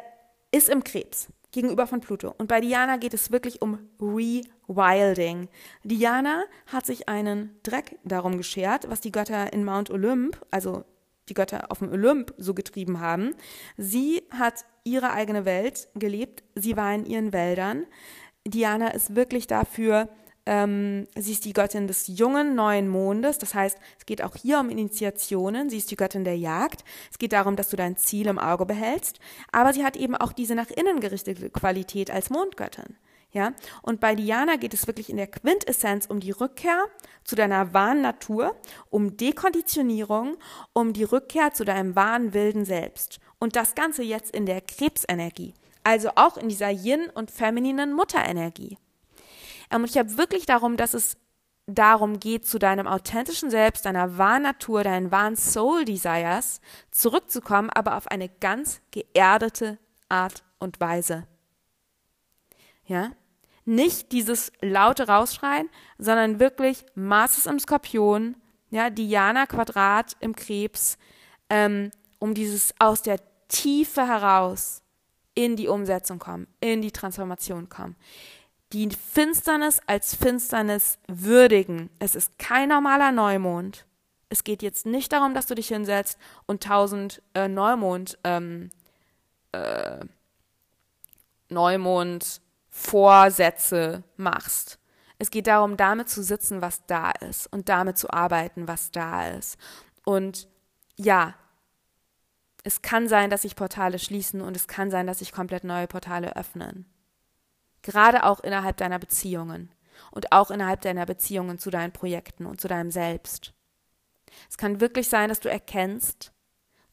ist 0.51 0.69
im 0.69 0.83
Krebs 0.83 1.29
gegenüber 1.51 1.87
von 1.87 2.01
Pluto. 2.01 2.33
Und 2.37 2.47
bei 2.47 2.61
Diana 2.61 2.97
geht 2.97 3.13
es 3.13 3.31
wirklich 3.31 3.61
um 3.61 3.79
Rewilding. 3.99 5.47
Diana 5.83 6.43
hat 6.67 6.85
sich 6.85 7.07
einen 7.07 7.57
Dreck 7.63 7.97
darum 8.03 8.37
geschert, 8.37 8.89
was 8.89 9.01
die 9.01 9.11
Götter 9.11 9.53
in 9.53 9.63
Mount 9.63 9.89
Olymp, 9.89 10.39
also 10.51 10.83
die 11.29 11.33
Götter 11.33 11.71
auf 11.71 11.79
dem 11.79 11.91
Olymp 11.91 12.33
so 12.37 12.53
getrieben 12.53 12.99
haben. 12.99 13.33
Sie 13.77 14.23
hat 14.31 14.65
ihre 14.83 15.11
eigene 15.11 15.45
Welt 15.45 15.87
gelebt. 15.95 16.43
Sie 16.55 16.75
war 16.75 16.93
in 16.93 17.05
ihren 17.05 17.31
Wäldern. 17.31 17.85
Diana 18.45 18.89
ist 18.89 19.15
wirklich 19.15 19.47
dafür 19.47 20.09
ähm, 20.45 21.07
sie 21.15 21.31
ist 21.31 21.45
die 21.45 21.53
Göttin 21.53 21.87
des 21.87 22.07
jungen 22.07 22.55
neuen 22.55 22.89
Mondes. 22.89 23.37
Das 23.37 23.55
heißt, 23.55 23.77
es 23.97 24.05
geht 24.05 24.21
auch 24.21 24.35
hier 24.35 24.59
um 24.59 24.69
Initiationen. 24.69 25.69
Sie 25.69 25.77
ist 25.77 25.91
die 25.91 25.95
Göttin 25.95 26.23
der 26.23 26.37
Jagd. 26.37 26.83
Es 27.11 27.17
geht 27.17 27.33
darum, 27.33 27.55
dass 27.55 27.69
du 27.69 27.77
dein 27.77 27.97
Ziel 27.97 28.27
im 28.27 28.39
Auge 28.39 28.65
behältst. 28.65 29.19
Aber 29.51 29.73
sie 29.73 29.85
hat 29.85 29.95
eben 29.95 30.15
auch 30.15 30.33
diese 30.33 30.55
nach 30.55 30.69
innen 30.69 30.99
gerichtete 30.99 31.49
Qualität 31.49 32.11
als 32.11 32.29
Mondgöttin. 32.29 32.97
Ja, 33.31 33.53
und 33.81 33.99
bei 33.99 34.13
Diana 34.13 34.57
geht 34.57 34.75
es 34.75 34.85
wirklich 34.85 35.09
in 35.09 35.17
der 35.17 35.25
Quintessenz 35.25 36.05
um 36.05 36.19
die 36.19 36.29
Rückkehr 36.29 36.85
zu 37.23 37.35
deiner 37.35 37.73
wahren 37.73 38.01
Natur, 38.01 38.55
um 38.91 39.17
Dekonditionierung, 39.17 40.37
um 40.73 40.93
die 40.93 41.03
Rückkehr 41.03 41.51
zu 41.51 41.65
deinem 41.65 41.95
wahren 41.95 42.35
wilden 42.35 42.63
Selbst. 42.63 43.19
Und 43.39 43.55
das 43.55 43.73
Ganze 43.73 44.03
jetzt 44.03 44.35
in 44.35 44.45
der 44.45 44.61
Krebsenergie, 44.61 45.55
also 45.83 46.09
auch 46.15 46.37
in 46.37 46.47
dieser 46.47 46.69
Yin- 46.69 47.09
und 47.09 47.31
femininen 47.31 47.93
Mutterenergie. 47.93 48.77
Ähm, 49.73 49.81
und 49.81 49.89
ich 49.89 49.97
habe 49.97 50.17
wirklich 50.17 50.45
darum, 50.45 50.77
dass 50.77 50.93
es 50.93 51.17
darum 51.65 52.19
geht, 52.19 52.45
zu 52.45 52.59
deinem 52.59 52.87
authentischen 52.87 53.49
Selbst, 53.49 53.85
deiner 53.85 54.17
wahren 54.17 54.43
Natur, 54.43 54.83
deinen 54.83 55.11
wahren 55.11 55.35
Soul 55.35 55.85
Desires 55.85 56.61
zurückzukommen, 56.91 57.69
aber 57.69 57.95
auf 57.97 58.07
eine 58.07 58.29
ganz 58.29 58.81
geerdete 58.91 59.79
Art 60.09 60.43
und 60.59 60.79
Weise. 60.79 61.25
Ja? 62.85 63.11
Nicht 63.65 64.11
dieses 64.11 64.51
laute 64.61 65.07
Rausschreien, 65.07 65.69
sondern 65.97 66.39
wirklich 66.39 66.85
Mars 66.95 67.45
im 67.45 67.59
Skorpion, 67.59 68.35
ja, 68.69 68.89
Diana 68.89 69.45
Quadrat 69.45 70.17
im 70.19 70.35
Krebs, 70.35 70.97
ähm, 71.49 71.91
um 72.19 72.33
dieses 72.33 72.73
aus 72.79 73.03
der 73.03 73.19
Tiefe 73.47 74.05
heraus 74.05 74.81
in 75.33 75.55
die 75.55 75.67
Umsetzung 75.67 76.19
kommen, 76.19 76.47
in 76.59 76.81
die 76.81 76.91
Transformation 76.91 77.69
kommen 77.69 77.95
die 78.73 78.89
Finsternis 78.89 79.81
als 79.85 80.15
Finsternis 80.15 80.97
würdigen. 81.07 81.89
Es 81.99 82.15
ist 82.15 82.39
kein 82.39 82.69
normaler 82.69 83.11
Neumond. 83.11 83.85
Es 84.29 84.43
geht 84.43 84.63
jetzt 84.63 84.87
nicht 84.87 85.13
darum, 85.13 85.35
dass 85.35 85.45
du 85.45 85.53
dich 85.53 85.67
hinsetzt 85.67 86.17
und 86.47 86.63
tausend 86.63 87.21
äh, 87.35 87.47
Neumond, 87.47 88.17
ähm, 88.23 88.71
äh, 89.51 90.03
Neumond 91.49 92.41
Vorsätze 92.69 94.03
machst. 94.17 94.79
Es 95.19 95.29
geht 95.29 95.45
darum, 95.45 95.77
damit 95.77 96.09
zu 96.09 96.23
sitzen, 96.23 96.63
was 96.63 96.83
da 96.87 97.11
ist 97.11 97.45
und 97.53 97.69
damit 97.69 97.99
zu 97.99 98.09
arbeiten, 98.09 98.67
was 98.67 98.89
da 98.89 99.27
ist. 99.29 99.57
Und 100.03 100.47
ja, 100.97 101.35
es 102.63 102.81
kann 102.81 103.07
sein, 103.07 103.29
dass 103.29 103.43
sich 103.43 103.55
Portale 103.55 103.99
schließen 103.99 104.41
und 104.41 104.55
es 104.55 104.67
kann 104.67 104.89
sein, 104.89 105.05
dass 105.05 105.19
sich 105.19 105.31
komplett 105.31 105.63
neue 105.63 105.85
Portale 105.85 106.35
öffnen. 106.35 106.85
Gerade 107.83 108.23
auch 108.23 108.39
innerhalb 108.39 108.77
deiner 108.77 108.97
Beziehungen 108.97 109.71
und 110.11 110.31
auch 110.31 110.49
innerhalb 110.49 110.81
deiner 110.81 111.05
Beziehungen 111.05 111.59
zu 111.59 111.69
deinen 111.69 111.91
Projekten 111.91 112.45
und 112.45 112.59
zu 112.59 112.67
deinem 112.67 112.91
Selbst. 112.91 113.53
Es 114.49 114.57
kann 114.57 114.81
wirklich 114.81 115.09
sein, 115.09 115.29
dass 115.29 115.39
du 115.39 115.49
erkennst, 115.49 116.31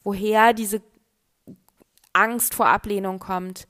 woher 0.03 0.53
diese 0.53 0.81
Angst 2.13 2.53
vor 2.53 2.67
Ablehnung 2.67 3.19
kommt. 3.19 3.67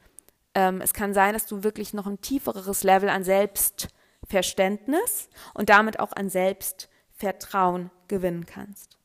Ähm, 0.56 0.82
es 0.82 0.94
kann 0.94 1.14
sein, 1.14 1.34
dass 1.34 1.46
du 1.46 1.64
wirklich 1.64 1.94
noch 1.94 2.08
ein 2.08 2.22
tieferes 2.22 2.84
Level 2.84 3.10
an 3.10 3.24
Selbstverständnis 3.24 5.30
und 5.54 5.70
damit 5.70 6.00
auch 6.00 6.14
an 6.14 6.30
Selbst 6.30 6.90
Vertrauen 7.12 7.92
gewinnen 8.08 8.46
kannst. 8.46 8.98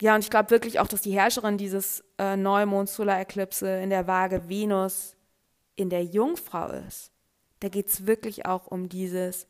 Ja, 0.00 0.14
und 0.14 0.24
ich 0.24 0.30
glaube 0.30 0.50
wirklich 0.50 0.80
auch, 0.80 0.88
dass 0.88 1.02
die 1.02 1.12
Herrscherin 1.12 1.58
dieses 1.58 2.03
äh, 2.18 2.36
Neumond-Solar-Eklipse 2.36 3.80
in 3.80 3.90
der 3.90 4.06
Waage 4.06 4.48
Venus 4.48 5.16
in 5.76 5.90
der 5.90 6.04
Jungfrau 6.04 6.68
ist. 6.68 7.12
Da 7.60 7.68
geht 7.68 7.88
es 7.88 8.06
wirklich 8.06 8.46
auch 8.46 8.66
um 8.66 8.88
dieses, 8.88 9.46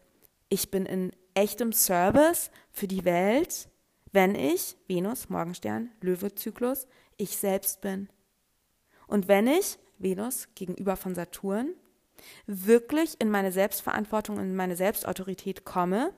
ich 0.48 0.70
bin 0.70 0.86
in 0.86 1.12
echtem 1.34 1.72
Service 1.72 2.50
für 2.70 2.86
die 2.86 3.04
Welt, 3.04 3.68
wenn 4.12 4.34
ich, 4.34 4.76
Venus, 4.86 5.28
Morgenstern, 5.28 5.90
Löwe-Zyklus, 6.00 6.86
ich 7.16 7.36
selbst 7.36 7.80
bin. 7.80 8.08
Und 9.06 9.28
wenn 9.28 9.46
ich, 9.46 9.78
Venus, 9.98 10.48
gegenüber 10.54 10.96
von 10.96 11.14
Saturn, 11.14 11.74
wirklich 12.46 13.20
in 13.20 13.30
meine 13.30 13.52
Selbstverantwortung, 13.52 14.38
in 14.38 14.54
meine 14.54 14.76
Selbstautorität 14.76 15.64
komme, 15.64 16.12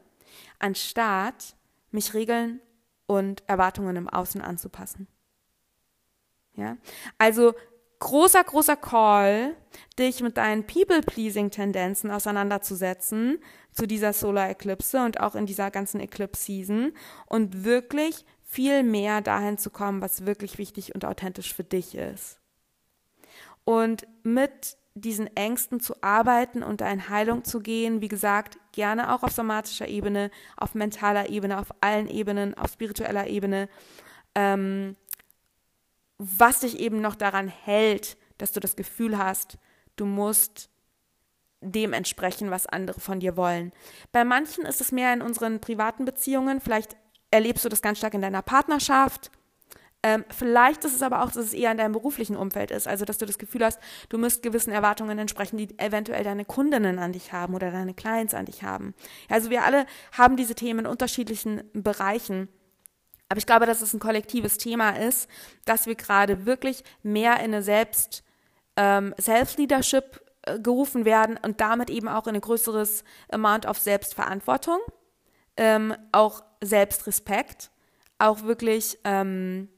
anstatt 0.59 1.57
mich 1.91 2.15
Regeln 2.15 2.61
und 3.07 3.43
Erwartungen 3.49 3.97
im 3.97 4.09
Außen 4.09 4.41
anzupassen. 4.41 5.09
Ja? 6.57 6.77
Also 7.19 7.55
großer, 7.99 8.43
großer 8.45 8.77
Call, 8.77 9.57
dich 9.99 10.21
mit 10.23 10.37
deinen 10.37 10.67
People-Pleasing-Tendenzen 10.67 12.11
auseinanderzusetzen 12.11 13.39
zu 13.73 13.87
dieser 13.87 14.13
Solar-Eclipse 14.13 15.05
und 15.05 15.21
auch 15.21 15.35
in 15.35 15.47
dieser 15.47 15.71
ganzen 15.71 16.01
Eclipse-Season 16.01 16.93
und 17.27 17.65
wirklich 17.65 18.25
viel 18.43 18.83
mehr 18.83 19.21
dahin 19.21 19.59
zu 19.59 19.71
kommen, 19.71 20.01
was 20.01 20.25
wirklich 20.25 20.59
wichtig 20.59 20.95
und 20.95 21.05
authentisch 21.05 21.55
für 21.55 21.65
dich 21.65 21.95
ist. 21.95 22.39
Und 23.65 24.07
mit 24.23 24.77
diesen 24.95 25.35
Ängsten 25.37 25.81
zu 25.81 26.03
arbeiten 26.03 26.63
und 26.63 26.81
in 26.81 27.09
Heilung 27.11 27.45
zu 27.45 27.61
gehen, 27.61 28.01
wie 28.01 28.09
gesagt, 28.09 28.59
gerne 28.73 29.13
auch 29.13 29.23
auf 29.23 29.33
somatischer 29.33 29.89
Ebene, 29.89 30.31
auf 30.57 30.75
mentaler 30.75 31.29
Ebene, 31.29 31.59
auf 31.59 31.69
allen 31.83 32.09
Ebenen, 32.09 32.55
auf 32.55 32.73
spiritueller 32.73 33.27
Ebene, 33.27 33.69
ähm, 34.35 34.97
was 36.19 36.61
dich 36.61 36.79
eben 36.79 37.01
noch 37.01 37.15
daran 37.15 37.49
hält, 37.49 38.17
dass 38.39 38.53
du 38.53 38.61
das 38.61 38.77
Gefühl 38.77 39.19
hast, 39.19 39.59
du 39.97 40.07
musst 40.07 40.71
dem 41.61 41.93
entsprechen, 41.93 42.51
was 42.51 42.67
andere 42.67 43.01
von 43.01 43.21
dir 43.21 43.37
wollen. 43.37 43.73
Bei 44.13 44.25
manchen 44.25 44.65
ist 44.65 44.81
es 44.81 44.93
mehr 44.93 45.13
in 45.13 45.23
unseren 45.23 45.61
privaten 45.61 46.05
Beziehungen, 46.05 46.61
vielleicht 46.61 46.97
erlebst 47.31 47.65
du 47.65 47.69
das 47.69 47.83
ganz 47.83 47.99
stark 47.99 48.15
in 48.15 48.23
deiner 48.23 48.43
Partnerschaft, 48.43 49.31
ähm, 50.07 50.25
vielleicht 50.29 50.85
ist 50.85 50.95
es 50.95 51.03
aber 51.03 51.23
auch, 51.23 51.33
dass 51.33 51.47
es 51.47 51.53
eher 51.53 51.73
in 51.73 51.79
deinem 51.79 51.91
beruflichen 51.91 52.37
Umfeld 52.37 52.71
ist, 52.71 52.87
also 52.87 53.05
dass 53.05 53.19
du 53.19 53.27
das 53.27 53.39
Gefühl 53.39 53.65
hast, 53.65 53.81
du 54.09 54.19
müsst 54.19 54.43
gewissen 54.43 54.71
Erwartungen 54.71 55.19
entsprechen, 55.19 55.57
die 55.57 55.77
eventuell 55.81 56.23
deine 56.23 56.45
Kundinnen 56.45 57.01
an 57.01 57.13
dich 57.13 57.33
haben 57.33 57.55
oder 57.55 57.73
deine 57.73 57.93
Clients 57.93 58.33
an 58.33 58.45
dich 58.45 58.63
haben. 58.63 58.95
Also 59.29 59.51
wir 59.51 59.65
alle 59.65 59.85
haben 60.13 60.37
diese 60.37 60.55
Themen 60.55 60.81
in 60.81 60.87
unterschiedlichen 60.87 61.65
Bereichen. 61.73 62.49
Aber 63.29 63.39
ich 63.39 63.47
glaube, 63.47 63.67
dass 63.67 63.83
es 63.83 63.93
ein 63.93 64.01
kollektives 64.01 64.59
Thema 64.59 64.91
ist, 64.91 65.29
dass 65.65 65.87
wir 65.87 65.97
gerade 65.97 66.47
wirklich 66.47 66.85
mehr 67.03 67.35
in 67.41 67.55
eine 67.55 67.63
Selbst, 67.63 68.23
ähm, 68.77 69.15
Self-Leadership 69.21 70.21
äh, 70.43 70.61
gerufen 70.61 71.05
werden 71.05 71.39
und 71.43 71.61
damit 71.61 71.91
eben 71.91 72.09
auch 72.09 72.27
in 72.27 72.37
ein 72.37 72.41
größeres 72.41 73.03
Amount 73.31 73.67
of 73.67 73.79
Selbstverantwortung, 73.79 74.79
ähm, 75.57 75.95
auch 76.13 76.43
Selbstrespekt, 76.63 77.71
auch 78.19 78.43
wirklich 78.43 78.99
ähm, 79.05 79.69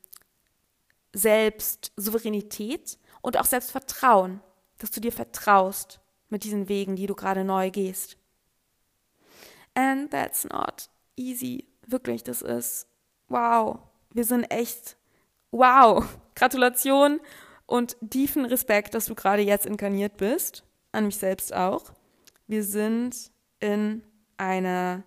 Selbstsouveränität 1.14 2.99
und 3.22 3.38
auch 3.38 3.46
Selbstvertrauen, 3.46 4.40
dass 4.78 4.90
du 4.90 5.01
dir 5.01 5.12
vertraust 5.12 6.01
mit 6.28 6.44
diesen 6.44 6.68
Wegen, 6.68 6.96
die 6.96 7.07
du 7.07 7.14
gerade 7.14 7.44
neu 7.44 7.70
gehst. 7.70 8.16
And 9.74 10.11
that's 10.11 10.44
not 10.44 10.90
easy. 11.16 11.66
Wirklich, 11.86 12.22
das 12.22 12.42
ist 12.42 12.88
wow. 13.29 13.79
Wir 14.11 14.24
sind 14.24 14.45
echt 14.45 14.97
wow. 15.51 16.05
Gratulation 16.35 17.20
und 17.66 17.97
tiefen 18.11 18.45
Respekt, 18.45 18.95
dass 18.95 19.07
du 19.07 19.14
gerade 19.14 19.43
jetzt 19.43 19.66
inkarniert 19.66 20.16
bist. 20.16 20.64
An 20.93 21.07
mich 21.07 21.16
selbst 21.16 21.55
auch. 21.55 21.93
Wir 22.47 22.64
sind 22.64 23.31
in 23.61 24.03
einer, 24.37 25.03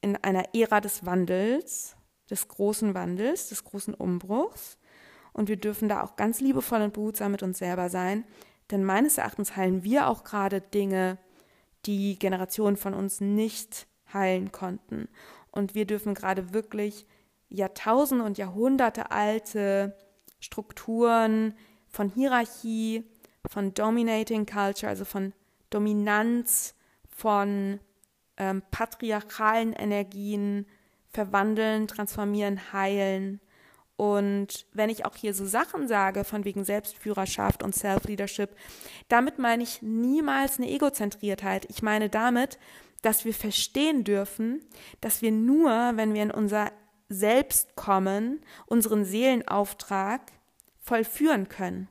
in 0.00 0.16
einer 0.16 0.54
Ära 0.54 0.80
des 0.80 1.04
Wandels 1.04 1.96
des 2.30 2.48
großen 2.48 2.94
Wandels, 2.94 3.48
des 3.48 3.64
großen 3.64 3.94
Umbruchs. 3.94 4.78
Und 5.32 5.48
wir 5.48 5.56
dürfen 5.56 5.88
da 5.88 6.02
auch 6.02 6.16
ganz 6.16 6.40
liebevoll 6.40 6.82
und 6.82 6.94
behutsam 6.94 7.32
mit 7.32 7.42
uns 7.42 7.58
selber 7.58 7.88
sein. 7.88 8.24
Denn 8.70 8.84
meines 8.84 9.18
Erachtens 9.18 9.56
heilen 9.56 9.84
wir 9.84 10.08
auch 10.08 10.24
gerade 10.24 10.60
Dinge, 10.60 11.18
die 11.86 12.18
Generationen 12.18 12.76
von 12.76 12.94
uns 12.94 13.20
nicht 13.20 13.86
heilen 14.12 14.52
konnten. 14.52 15.08
Und 15.54 15.76
wir 15.76 15.86
dürfen 15.86 16.14
gerade 16.14 16.52
wirklich 16.52 17.06
Jahrtausende 17.48 18.24
und 18.24 18.38
Jahrhunderte 18.38 19.12
alte 19.12 19.96
Strukturen 20.40 21.54
von 21.88 22.08
Hierarchie, 22.08 23.04
von 23.48 23.72
Dominating 23.72 24.46
Culture, 24.46 24.88
also 24.88 25.04
von 25.04 25.32
Dominanz, 25.70 26.74
von 27.08 27.78
ähm, 28.36 28.62
patriarchalen 28.72 29.72
Energien, 29.74 30.66
verwandeln, 31.10 31.86
transformieren, 31.86 32.72
heilen. 32.72 33.40
Und 33.96 34.66
wenn 34.72 34.90
ich 34.90 35.06
auch 35.06 35.14
hier 35.14 35.34
so 35.34 35.46
Sachen 35.46 35.86
sage, 35.86 36.24
von 36.24 36.44
wegen 36.44 36.64
Selbstführerschaft 36.64 37.62
und 37.62 37.76
Self-Leadership, 37.76 38.56
damit 39.06 39.38
meine 39.38 39.62
ich 39.62 39.82
niemals 39.82 40.58
eine 40.58 40.68
Egozentriertheit. 40.68 41.66
Ich 41.70 41.80
meine 41.80 42.08
damit, 42.10 42.58
dass 43.04 43.24
wir 43.24 43.34
verstehen 43.34 44.02
dürfen, 44.02 44.64
dass 45.00 45.20
wir 45.20 45.30
nur, 45.30 45.70
wenn 45.96 46.14
wir 46.14 46.22
in 46.22 46.30
unser 46.30 46.72
Selbst 47.08 47.76
kommen, 47.76 48.40
unseren 48.66 49.04
Seelenauftrag 49.04 50.32
vollführen 50.80 51.48
können. 51.48 51.88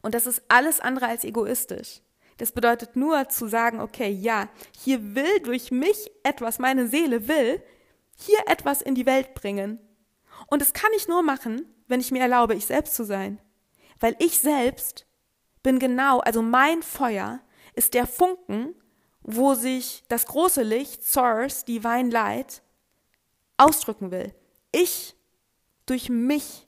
Und 0.00 0.14
das 0.14 0.26
ist 0.26 0.42
alles 0.48 0.80
andere 0.80 1.06
als 1.08 1.24
egoistisch. 1.24 2.00
Das 2.36 2.52
bedeutet 2.52 2.96
nur 2.96 3.28
zu 3.28 3.48
sagen, 3.48 3.80
okay, 3.80 4.08
ja, 4.08 4.48
hier 4.76 5.16
will 5.16 5.40
durch 5.40 5.70
mich 5.70 6.10
etwas, 6.22 6.58
meine 6.58 6.86
Seele 6.86 7.26
will, 7.26 7.62
hier 8.16 8.38
etwas 8.46 8.82
in 8.82 8.94
die 8.94 9.06
Welt 9.06 9.34
bringen. 9.34 9.80
Und 10.46 10.62
das 10.62 10.72
kann 10.72 10.90
ich 10.96 11.08
nur 11.08 11.22
machen, 11.22 11.66
wenn 11.88 12.00
ich 12.00 12.10
mir 12.12 12.22
erlaube, 12.22 12.54
ich 12.54 12.66
selbst 12.66 12.94
zu 12.94 13.04
sein. 13.04 13.40
Weil 13.98 14.16
ich 14.20 14.38
selbst 14.38 15.06
bin 15.62 15.78
genau, 15.78 16.20
also 16.20 16.40
mein 16.40 16.82
Feuer 16.82 17.40
ist 17.74 17.94
der 17.94 18.06
Funken, 18.06 18.74
wo 19.22 19.54
sich 19.54 20.04
das 20.08 20.26
große 20.26 20.62
Licht, 20.62 21.04
Source, 21.04 21.64
Divine 21.64 22.10
Light, 22.10 22.62
ausdrücken 23.56 24.10
will. 24.10 24.34
Ich 24.72 25.14
durch 25.86 26.08
mich 26.08 26.66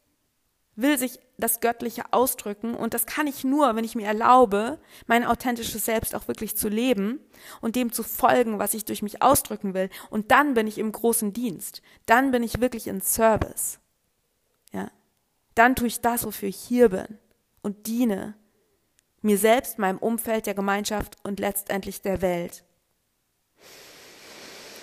will 0.77 0.99
sich 0.99 1.21
das 1.39 1.61
Göttliche 1.61 2.05
ausdrücken 2.13 2.75
und 2.75 2.95
das 2.95 3.07
kann 3.07 3.27
ich 3.27 3.45
nur, 3.45 3.75
wenn 3.75 3.85
ich 3.85 3.95
mir 3.95 4.07
erlaube, 4.07 4.79
mein 5.07 5.25
authentisches 5.25 5.85
Selbst 5.85 6.15
auch 6.15 6.29
wirklich 6.29 6.57
zu 6.57 6.69
leben 6.69 7.21
und 7.61 7.77
dem 7.77 7.93
zu 7.93 8.03
folgen, 8.03 8.59
was 8.59 8.75
ich 8.75 8.85
durch 8.85 9.03
mich 9.03 9.23
ausdrücken 9.23 9.75
will. 9.75 9.89
Und 10.11 10.31
dann 10.31 10.55
bin 10.55 10.67
ich 10.67 10.79
im 10.79 10.93
großen 10.93 11.33
Dienst. 11.33 11.83
Dann 12.07 12.31
bin 12.31 12.43
ich 12.43 12.61
wirklich 12.61 12.87
in 12.87 13.01
Service. 13.01 13.79
Ja. 14.73 14.91
Dann 15.55 15.77
tue 15.77 15.87
ich 15.87 16.01
das, 16.01 16.25
wofür 16.25 16.49
ich 16.49 16.57
hier 16.57 16.89
bin 16.89 17.19
und 17.63 17.87
diene 17.87 18.35
mir 19.25 19.39
selbst, 19.39 19.79
meinem 19.79 19.99
Umfeld, 19.99 20.47
der 20.47 20.55
Gemeinschaft 20.55 21.17
und 21.23 21.41
letztendlich 21.41 22.03
der 22.03 22.23
Welt. 22.23 22.65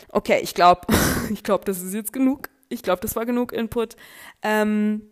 Okay, 0.10 0.40
ich 0.42 0.54
glaube, 0.54 0.88
ich 1.30 1.44
glaube, 1.44 1.66
das 1.66 1.82
ist 1.82 1.94
jetzt 1.94 2.12
genug. 2.12 2.50
Ich 2.70 2.84
glaube, 2.84 3.02
das 3.02 3.16
war 3.16 3.26
genug 3.26 3.54
Input. 3.54 3.96
Ähm, 4.42 5.04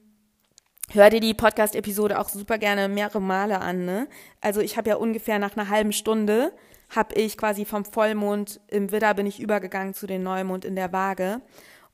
hör 0.92 1.10
dir 1.10 1.20
die 1.20 1.34
Podcast-Episode 1.34 2.20
auch 2.20 2.30
super 2.30 2.58
gerne 2.58 2.90
mehrere 2.90 3.22
Male 3.22 3.62
an. 3.62 3.86
Ne? 3.86 4.08
Also 4.42 4.62
ich 4.62 4.78
habe 4.78 4.90
ja 4.90 4.96
ungefähr 4.96 5.40
nach 5.40 5.56
einer 5.56 5.70
halben 5.70 5.94
Stunde 5.94 6.54
habe 6.90 7.16
ich 7.16 7.38
quasi 7.38 7.66
vom 7.66 7.86
Vollmond 7.86 8.60
im 8.68 8.92
Widder 8.92 9.14
bin 9.14 9.28
ich 9.28 9.40
übergegangen 9.40 9.94
zu 9.94 10.08
den 10.08 10.24
Neumond 10.24 10.66
in 10.66 10.76
der 10.76 10.92
Waage. 10.92 11.42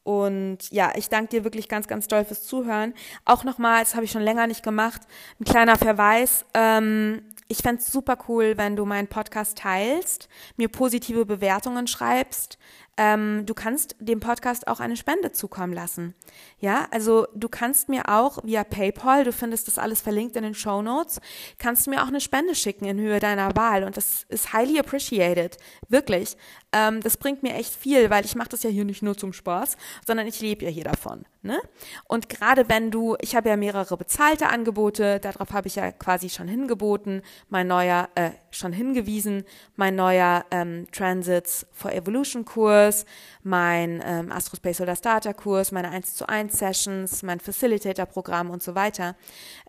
Und 0.06 0.72
ja, 0.72 0.94
ich 0.96 1.10
danke 1.10 1.32
dir 1.32 1.44
wirklich 1.44 1.68
ganz, 1.68 1.88
ganz 1.88 2.08
doll 2.08 2.24
fürs 2.24 2.46
Zuhören. 2.46 2.94
Auch 3.26 3.44
nochmal, 3.44 3.84
das 3.84 3.96
habe 3.96 4.06
ich 4.06 4.12
schon 4.12 4.22
länger 4.22 4.48
nicht 4.48 4.64
gemacht, 4.64 5.02
ein 5.42 5.46
kleiner 5.46 5.76
Verweis. 5.76 6.46
Ähm, 6.54 7.24
ich 7.48 7.58
fände 7.58 7.82
super 7.82 8.18
cool, 8.30 8.54
wenn 8.56 8.76
du 8.76 8.86
meinen 8.86 9.08
Podcast 9.08 9.58
teilst, 9.58 10.30
mir 10.56 10.70
positive 10.70 11.26
Bewertungen 11.26 11.88
schreibst, 11.88 12.58
Ähm, 12.98 13.46
du 13.46 13.54
kannst 13.54 13.98
dem 14.00 14.22
Podcast 14.22 14.70
auch 14.70 14.80
eine 14.80 14.96
Spende 14.96 15.34
zukommen 15.34 15.74
lassen. 15.74 16.16
Ja, 16.60 16.88
also 16.92 17.28
du 17.36 17.50
kannst 17.50 17.90
mir 17.90 18.08
auch 18.08 18.42
via 18.46 18.64
PayPal, 18.64 19.26
du 19.26 19.34
findest 19.34 19.68
das 19.68 19.78
alles 19.78 20.00
verlinkt 20.00 20.38
in 20.38 20.44
den 20.44 20.54
Show 20.54 20.82
Notes, 20.82 21.20
kannst 21.58 21.88
mir 21.88 22.02
auch 22.04 22.08
eine 22.08 22.22
Spende 22.22 22.56
schicken 22.56 22.86
in 22.86 22.98
Höhe 22.98 23.20
deiner 23.20 23.54
Wahl 23.58 23.84
und 23.84 23.98
das 23.98 24.26
ist 24.30 24.54
highly 24.54 24.80
appreciated. 24.80 25.58
Wirklich. 25.90 26.38
Ähm, 26.76 27.00
das 27.00 27.16
bringt 27.16 27.42
mir 27.42 27.54
echt 27.54 27.74
viel, 27.74 28.10
weil 28.10 28.26
ich 28.26 28.36
mache 28.36 28.50
das 28.50 28.64
ja 28.64 28.70
hier 28.70 28.84
nicht 28.84 29.02
nur 29.02 29.16
zum 29.16 29.32
Spaß, 29.32 29.78
sondern 30.06 30.28
ich 30.28 30.42
lebe 30.42 30.66
ja 30.66 30.70
hier 30.70 30.84
davon. 30.84 31.24
Ne? 31.42 31.58
Und 32.06 32.28
gerade 32.28 32.68
wenn 32.68 32.92
du, 32.92 33.16
ich 33.22 33.34
habe 33.34 33.48
ja 33.48 33.56
mehrere 33.56 33.96
bezahlte 33.96 34.50
Angebote, 34.50 35.22
darauf 35.22 35.54
habe 35.54 35.68
ich 35.68 35.76
ja 35.76 35.94
quasi 35.94 36.30
schon 36.30 36.50
hingeboten, 36.50 37.22
mein 37.48 37.68
neuer, 37.68 38.10
äh, 38.16 38.32
schon 38.52 38.74
hingewiesen, 38.74 39.46
mein 39.78 39.96
neuer 39.96 40.44
ähm, 40.52 40.88
Transits 40.92 41.66
for 41.72 41.94
Evolution 41.94 42.44
Kurs, 42.44 43.06
mein 43.44 44.04
ähm, 44.06 44.32
Astrospace 44.34 44.78
Solar 44.78 44.98
Starter 44.98 45.34
Kurs, 45.34 45.72
meine 45.72 45.92
1 45.92 46.16
zu 46.16 46.28
1 46.28 46.58
Sessions, 46.58 47.24
mein 47.24 47.40
Facilitator 47.40 48.06
Programm 48.06 48.50
und 48.50 48.62
so 48.62 48.76
weiter, 48.76 49.16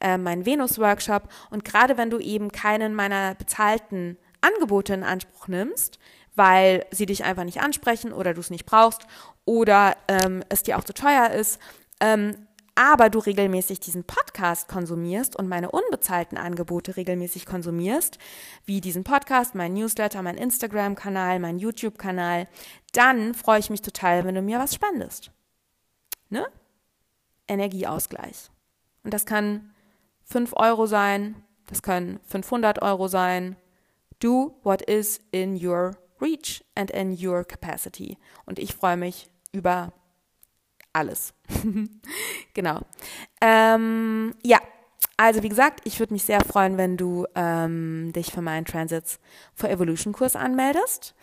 äh, 0.01 0.19
mein 0.19 0.45
Venus 0.45 0.81
Workshop. 0.81 1.29
Und 1.51 1.65
gerade 1.65 1.99
wenn 1.99 2.11
du 2.11 2.19
eben 2.19 2.51
keinen 2.51 2.97
meiner 2.97 3.37
bezahlten 3.37 4.17
Angebote 4.41 4.95
in 4.95 5.05
Anspruch 5.05 5.47
nimmst, 5.47 6.01
weil 6.37 6.87
sie 6.91 7.07
dich 7.07 7.25
einfach 7.25 7.45
nicht 7.45 7.61
ansprechen 7.61 8.13
oder 8.13 8.35
du 8.35 8.41
es 8.41 8.51
nicht 8.51 8.67
brauchst 8.67 9.07
oder 9.45 9.97
ähm, 10.07 10.45
es 10.49 10.63
dir 10.63 10.79
auch 10.79 10.85
zu 10.85 10.95
teuer 10.95 11.31
ist, 11.31 11.59
ähm, 12.01 12.47
aber 12.79 13.09
du 13.09 13.19
regelmäßig 13.19 13.81
diesen 13.81 14.05
Podcast 14.05 14.69
konsumierst 14.69 15.35
und 15.35 15.49
meine 15.49 15.71
unbezahlten 15.71 16.37
Angebote 16.37 16.97
regelmäßig 16.97 17.47
konsumierst, 17.47 18.19
wie 18.67 18.83
diesen 18.83 19.03
Podcast, 19.03 19.55
mein 19.55 19.73
Newsletter, 19.73 20.21
mein 20.21 20.37
Instagram-Kanal, 20.37 21.41
mein 21.41 21.59
YouTube-Kanal, 21.59 22.49
dann 22.93 23.33
freue 23.33 23.61
ich 23.61 23.71
mich 23.71 23.81
total, 23.81 24.27
wenn 24.27 24.35
du 24.35 24.43
mir 24.43 24.59
was 24.59 24.75
spendest. 24.75 25.31
Ne? 26.29 26.47
Energieausgleich. 27.49 28.51
Und 29.05 29.15
das 29.15 29.25
kann 29.25 29.73
5 30.25 30.53
Euro 30.57 30.87
sein, 30.87 31.43
das 31.69 31.83
können 31.83 32.21
500 32.25 32.83
Euro 32.83 33.09
sein. 33.09 33.57
Do 34.21 34.59
what 34.63 34.83
is 34.83 35.21
in 35.31 35.57
your 35.65 35.97
reach 36.21 36.65
and 36.75 36.91
in 36.91 37.17
your 37.21 37.45
capacity. 37.45 38.19
Und 38.45 38.59
ich 38.59 38.75
freue 38.75 38.97
mich 38.97 39.29
über 39.53 39.93
alles. 40.93 41.35
genau. 42.55 42.81
Ähm, 43.41 44.35
ja, 44.43 44.61
also 45.17 45.43
wie 45.43 45.49
gesagt, 45.49 45.81
ich 45.85 45.99
würde 45.99 46.13
mich 46.13 46.25
sehr 46.25 46.41
freuen, 46.41 46.77
wenn 46.77 46.97
du 46.97 47.27
ähm, 47.35 48.13
dich 48.15 48.33
für 48.33 48.43
meinen 48.43 48.65
Transits 48.65 49.19
for 49.55 49.71
Evolution 49.71 50.13
Kurs 50.13 50.37
anmeldest. 50.37 51.15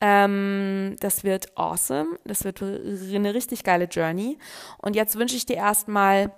Ähm, 0.00 0.96
das 1.00 1.22
wird 1.22 1.56
awesome. 1.56 2.18
Das 2.24 2.44
wird 2.44 2.62
eine 2.62 3.34
richtig 3.34 3.62
geile 3.62 3.84
Journey. 3.84 4.38
Und 4.78 4.96
jetzt 4.96 5.18
wünsche 5.18 5.36
ich 5.36 5.46
dir 5.46 5.56
erstmal, 5.56 6.32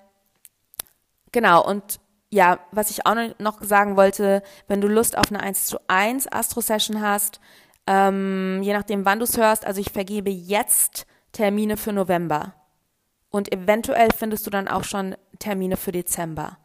genau, 1.32 1.64
und 1.66 2.00
ja, 2.30 2.58
was 2.72 2.90
ich 2.90 3.06
auch 3.06 3.14
noch 3.38 3.62
sagen 3.62 3.96
wollte, 3.96 4.42
wenn 4.66 4.80
du 4.80 4.88
Lust 4.88 5.16
auf 5.16 5.30
eine 5.30 5.40
1 5.40 5.66
zu 5.66 5.78
1 5.86 6.32
Astro-Session 6.32 7.00
hast, 7.00 7.40
ähm, 7.86 8.60
je 8.62 8.72
nachdem, 8.72 9.04
wann 9.04 9.18
du 9.18 9.24
es 9.24 9.36
hörst. 9.36 9.66
Also 9.66 9.80
ich 9.80 9.90
vergebe 9.90 10.30
jetzt 10.30 11.06
Termine 11.32 11.76
für 11.76 11.92
November. 11.92 12.54
Und 13.30 13.52
eventuell 13.52 14.08
findest 14.16 14.46
du 14.46 14.50
dann 14.50 14.68
auch 14.68 14.84
schon 14.84 15.16
Termine 15.38 15.76
für 15.76 15.92
Dezember. 15.92 16.58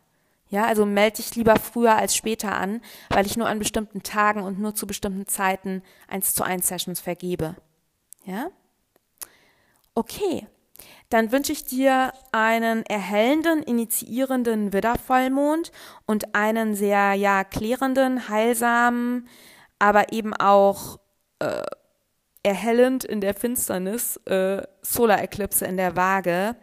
Ja, 0.50 0.66
also 0.66 0.86
melde 0.86 1.18
dich 1.18 1.36
lieber 1.36 1.56
früher 1.58 1.96
als 1.96 2.16
später 2.16 2.56
an, 2.56 2.82
weil 3.10 3.26
ich 3.26 3.38
nur 3.38 3.48
an 3.48 3.60
bestimmten 3.60 4.02
Tagen 4.02 4.42
und 4.42 4.60
nur 4.60 4.74
zu 4.74 4.88
bestimmten 4.88 5.28
Zeiten 5.28 5.84
eins 6.08 6.34
zu 6.34 6.44
eins 6.44 6.68
Sessions 6.68 7.00
vergebe. 7.00 7.56
Ja? 8.26 8.50
Okay. 9.94 10.48
Dann 11.10 11.32
wünsche 11.32 11.52
ich 11.52 11.66
dir 11.66 12.14
einen 12.32 12.86
erhellenden, 12.86 13.64
initiierenden 13.64 14.74
Widdervollmond 14.74 15.72
und 16.06 16.36
einen 16.36 16.76
sehr, 16.76 17.14
ja, 17.14 17.44
klärenden, 17.44 18.30
heilsamen, 18.30 19.28
aber 19.80 20.14
eben 20.14 20.36
auch 20.36 20.99
äh, 21.40 21.64
erhellend 22.44 23.04
in 23.04 23.22
der 23.22 23.34
Finsternis, 23.34 24.18
äh, 24.26 24.62
Solar-Eklipse 24.82 25.66
in 25.66 25.78
der 25.78 25.96
Waage. 25.96 26.56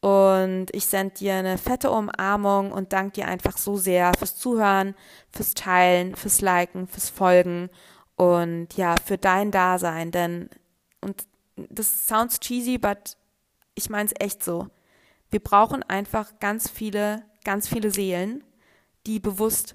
Und 0.00 0.66
ich 0.72 0.84
sende 0.84 1.14
dir 1.14 1.34
eine 1.34 1.56
fette 1.56 1.90
Umarmung 1.90 2.72
und 2.72 2.92
danke 2.92 3.12
dir 3.12 3.28
einfach 3.28 3.56
so 3.56 3.76
sehr 3.76 4.12
fürs 4.18 4.36
Zuhören, 4.36 4.94
fürs 5.30 5.54
Teilen, 5.54 6.14
fürs 6.14 6.42
Liken, 6.42 6.86
fürs 6.86 7.08
Folgen 7.08 7.70
und 8.16 8.74
ja, 8.76 8.96
für 9.02 9.16
dein 9.16 9.50
Dasein. 9.50 10.10
Denn, 10.10 10.50
und 11.00 11.24
das 11.56 12.06
sounds 12.06 12.38
cheesy, 12.40 12.76
but 12.76 13.16
ich 13.74 13.88
meine 13.88 14.06
es 14.06 14.14
echt 14.20 14.44
so. 14.44 14.68
Wir 15.30 15.40
brauchen 15.40 15.82
einfach 15.82 16.38
ganz 16.38 16.70
viele, 16.70 17.24
ganz 17.44 17.66
viele 17.66 17.90
Seelen, 17.90 18.44
die 19.06 19.20
bewusst 19.20 19.74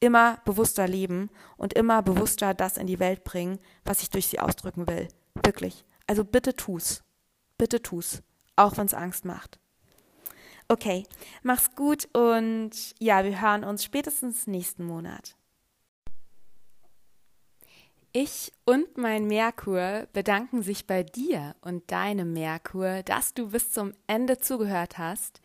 immer 0.00 0.38
bewusster 0.44 0.88
leben 0.88 1.30
und 1.56 1.74
immer 1.74 2.02
bewusster 2.02 2.54
das 2.54 2.76
in 2.76 2.86
die 2.86 2.98
Welt 2.98 3.22
bringen, 3.24 3.58
was 3.84 4.02
ich 4.02 4.10
durch 4.10 4.26
sie 4.26 4.40
ausdrücken 4.40 4.88
will. 4.88 5.08
Wirklich. 5.44 5.84
Also 6.06 6.24
bitte 6.24 6.56
tu's. 6.56 7.02
Bitte 7.58 7.82
tu's. 7.82 8.22
Auch 8.56 8.76
wenn 8.76 8.86
es 8.86 8.94
Angst 8.94 9.24
macht. 9.24 9.58
Okay, 10.68 11.04
mach's 11.42 11.74
gut 11.74 12.08
und 12.14 12.70
ja, 13.00 13.24
wir 13.24 13.40
hören 13.40 13.64
uns 13.64 13.84
spätestens 13.84 14.46
nächsten 14.46 14.84
Monat. 14.84 15.36
Ich 18.12 18.52
und 18.64 18.96
mein 18.96 19.26
Merkur 19.26 20.08
bedanken 20.12 20.62
sich 20.62 20.86
bei 20.86 21.04
dir 21.04 21.54
und 21.60 21.90
deinem 21.92 22.32
Merkur, 22.32 23.04
dass 23.04 23.34
du 23.34 23.50
bis 23.50 23.70
zum 23.70 23.92
Ende 24.08 24.38
zugehört 24.38 24.98
hast. 24.98 25.40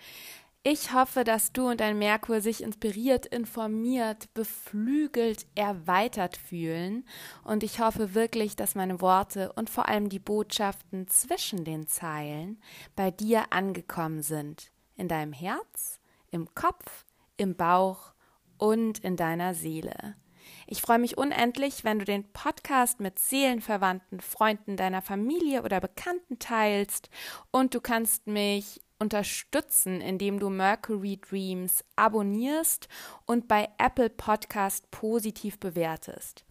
Ich 0.67 0.93
hoffe, 0.93 1.23
dass 1.23 1.53
du 1.53 1.69
und 1.69 1.79
dein 1.79 1.99
Merkur 1.99 2.41
sich 2.41 2.63
inspiriert, 2.63 3.27
informiert, 3.27 4.33
beflügelt, 4.33 5.45
erweitert 5.53 6.37
fühlen. 6.37 7.05
Und 7.43 7.61
ich 7.61 7.79
hoffe 7.79 8.15
wirklich, 8.15 8.55
dass 8.55 8.73
meine 8.73 8.99
Worte 8.99 9.53
und 9.53 9.69
vor 9.69 9.87
allem 9.87 10.09
die 10.09 10.17
Botschaften 10.17 11.07
zwischen 11.07 11.65
den 11.65 11.85
Zeilen 11.85 12.59
bei 12.95 13.11
dir 13.11 13.53
angekommen 13.53 14.23
sind. 14.23 14.71
In 14.95 15.07
deinem 15.07 15.33
Herz, 15.33 15.99
im 16.31 16.55
Kopf, 16.55 17.05
im 17.37 17.55
Bauch 17.55 18.15
und 18.57 18.97
in 18.97 19.17
deiner 19.17 19.53
Seele. 19.53 20.15
Ich 20.65 20.81
freue 20.81 20.99
mich 20.99 21.15
unendlich, 21.15 21.83
wenn 21.83 21.99
du 21.99 22.05
den 22.05 22.31
Podcast 22.31 22.99
mit 22.99 23.19
Seelenverwandten, 23.19 24.19
Freunden 24.19 24.77
deiner 24.77 25.03
Familie 25.03 25.61
oder 25.61 25.79
Bekannten 25.79 26.39
teilst 26.39 27.11
und 27.51 27.75
du 27.75 27.81
kannst 27.81 28.25
mich 28.25 28.81
unterstützen, 28.99 30.01
indem 30.01 30.39
du 30.39 30.49
Mercury 30.49 31.17
Dreams 31.17 31.83
abonnierst 31.95 32.87
und 33.25 33.47
bei 33.47 33.69
Apple 33.77 34.09
Podcast 34.09 34.89
positiv 34.91 35.59
bewertest. 35.59 36.45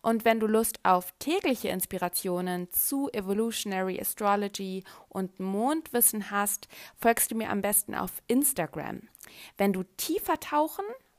Und 0.00 0.24
wenn 0.24 0.40
du 0.40 0.46
Lust 0.46 0.78
auf 0.84 1.12
tägliche 1.18 1.68
Inspirationen 1.68 2.70
zu 2.70 3.10
Evolutionary 3.12 4.00
Astrology 4.00 4.84
und 5.08 5.40
Mondwissen 5.40 6.30
hast, 6.30 6.68
folgst 6.96 7.30
du 7.30 7.34
mir 7.34 7.50
am 7.50 7.62
besten 7.62 7.94
auf 7.94 8.22
Instagram. 8.28 9.00
Wenn 9.56 9.72
du 9.72 9.82
tiefer 9.96 10.38
tauchen 10.38 10.84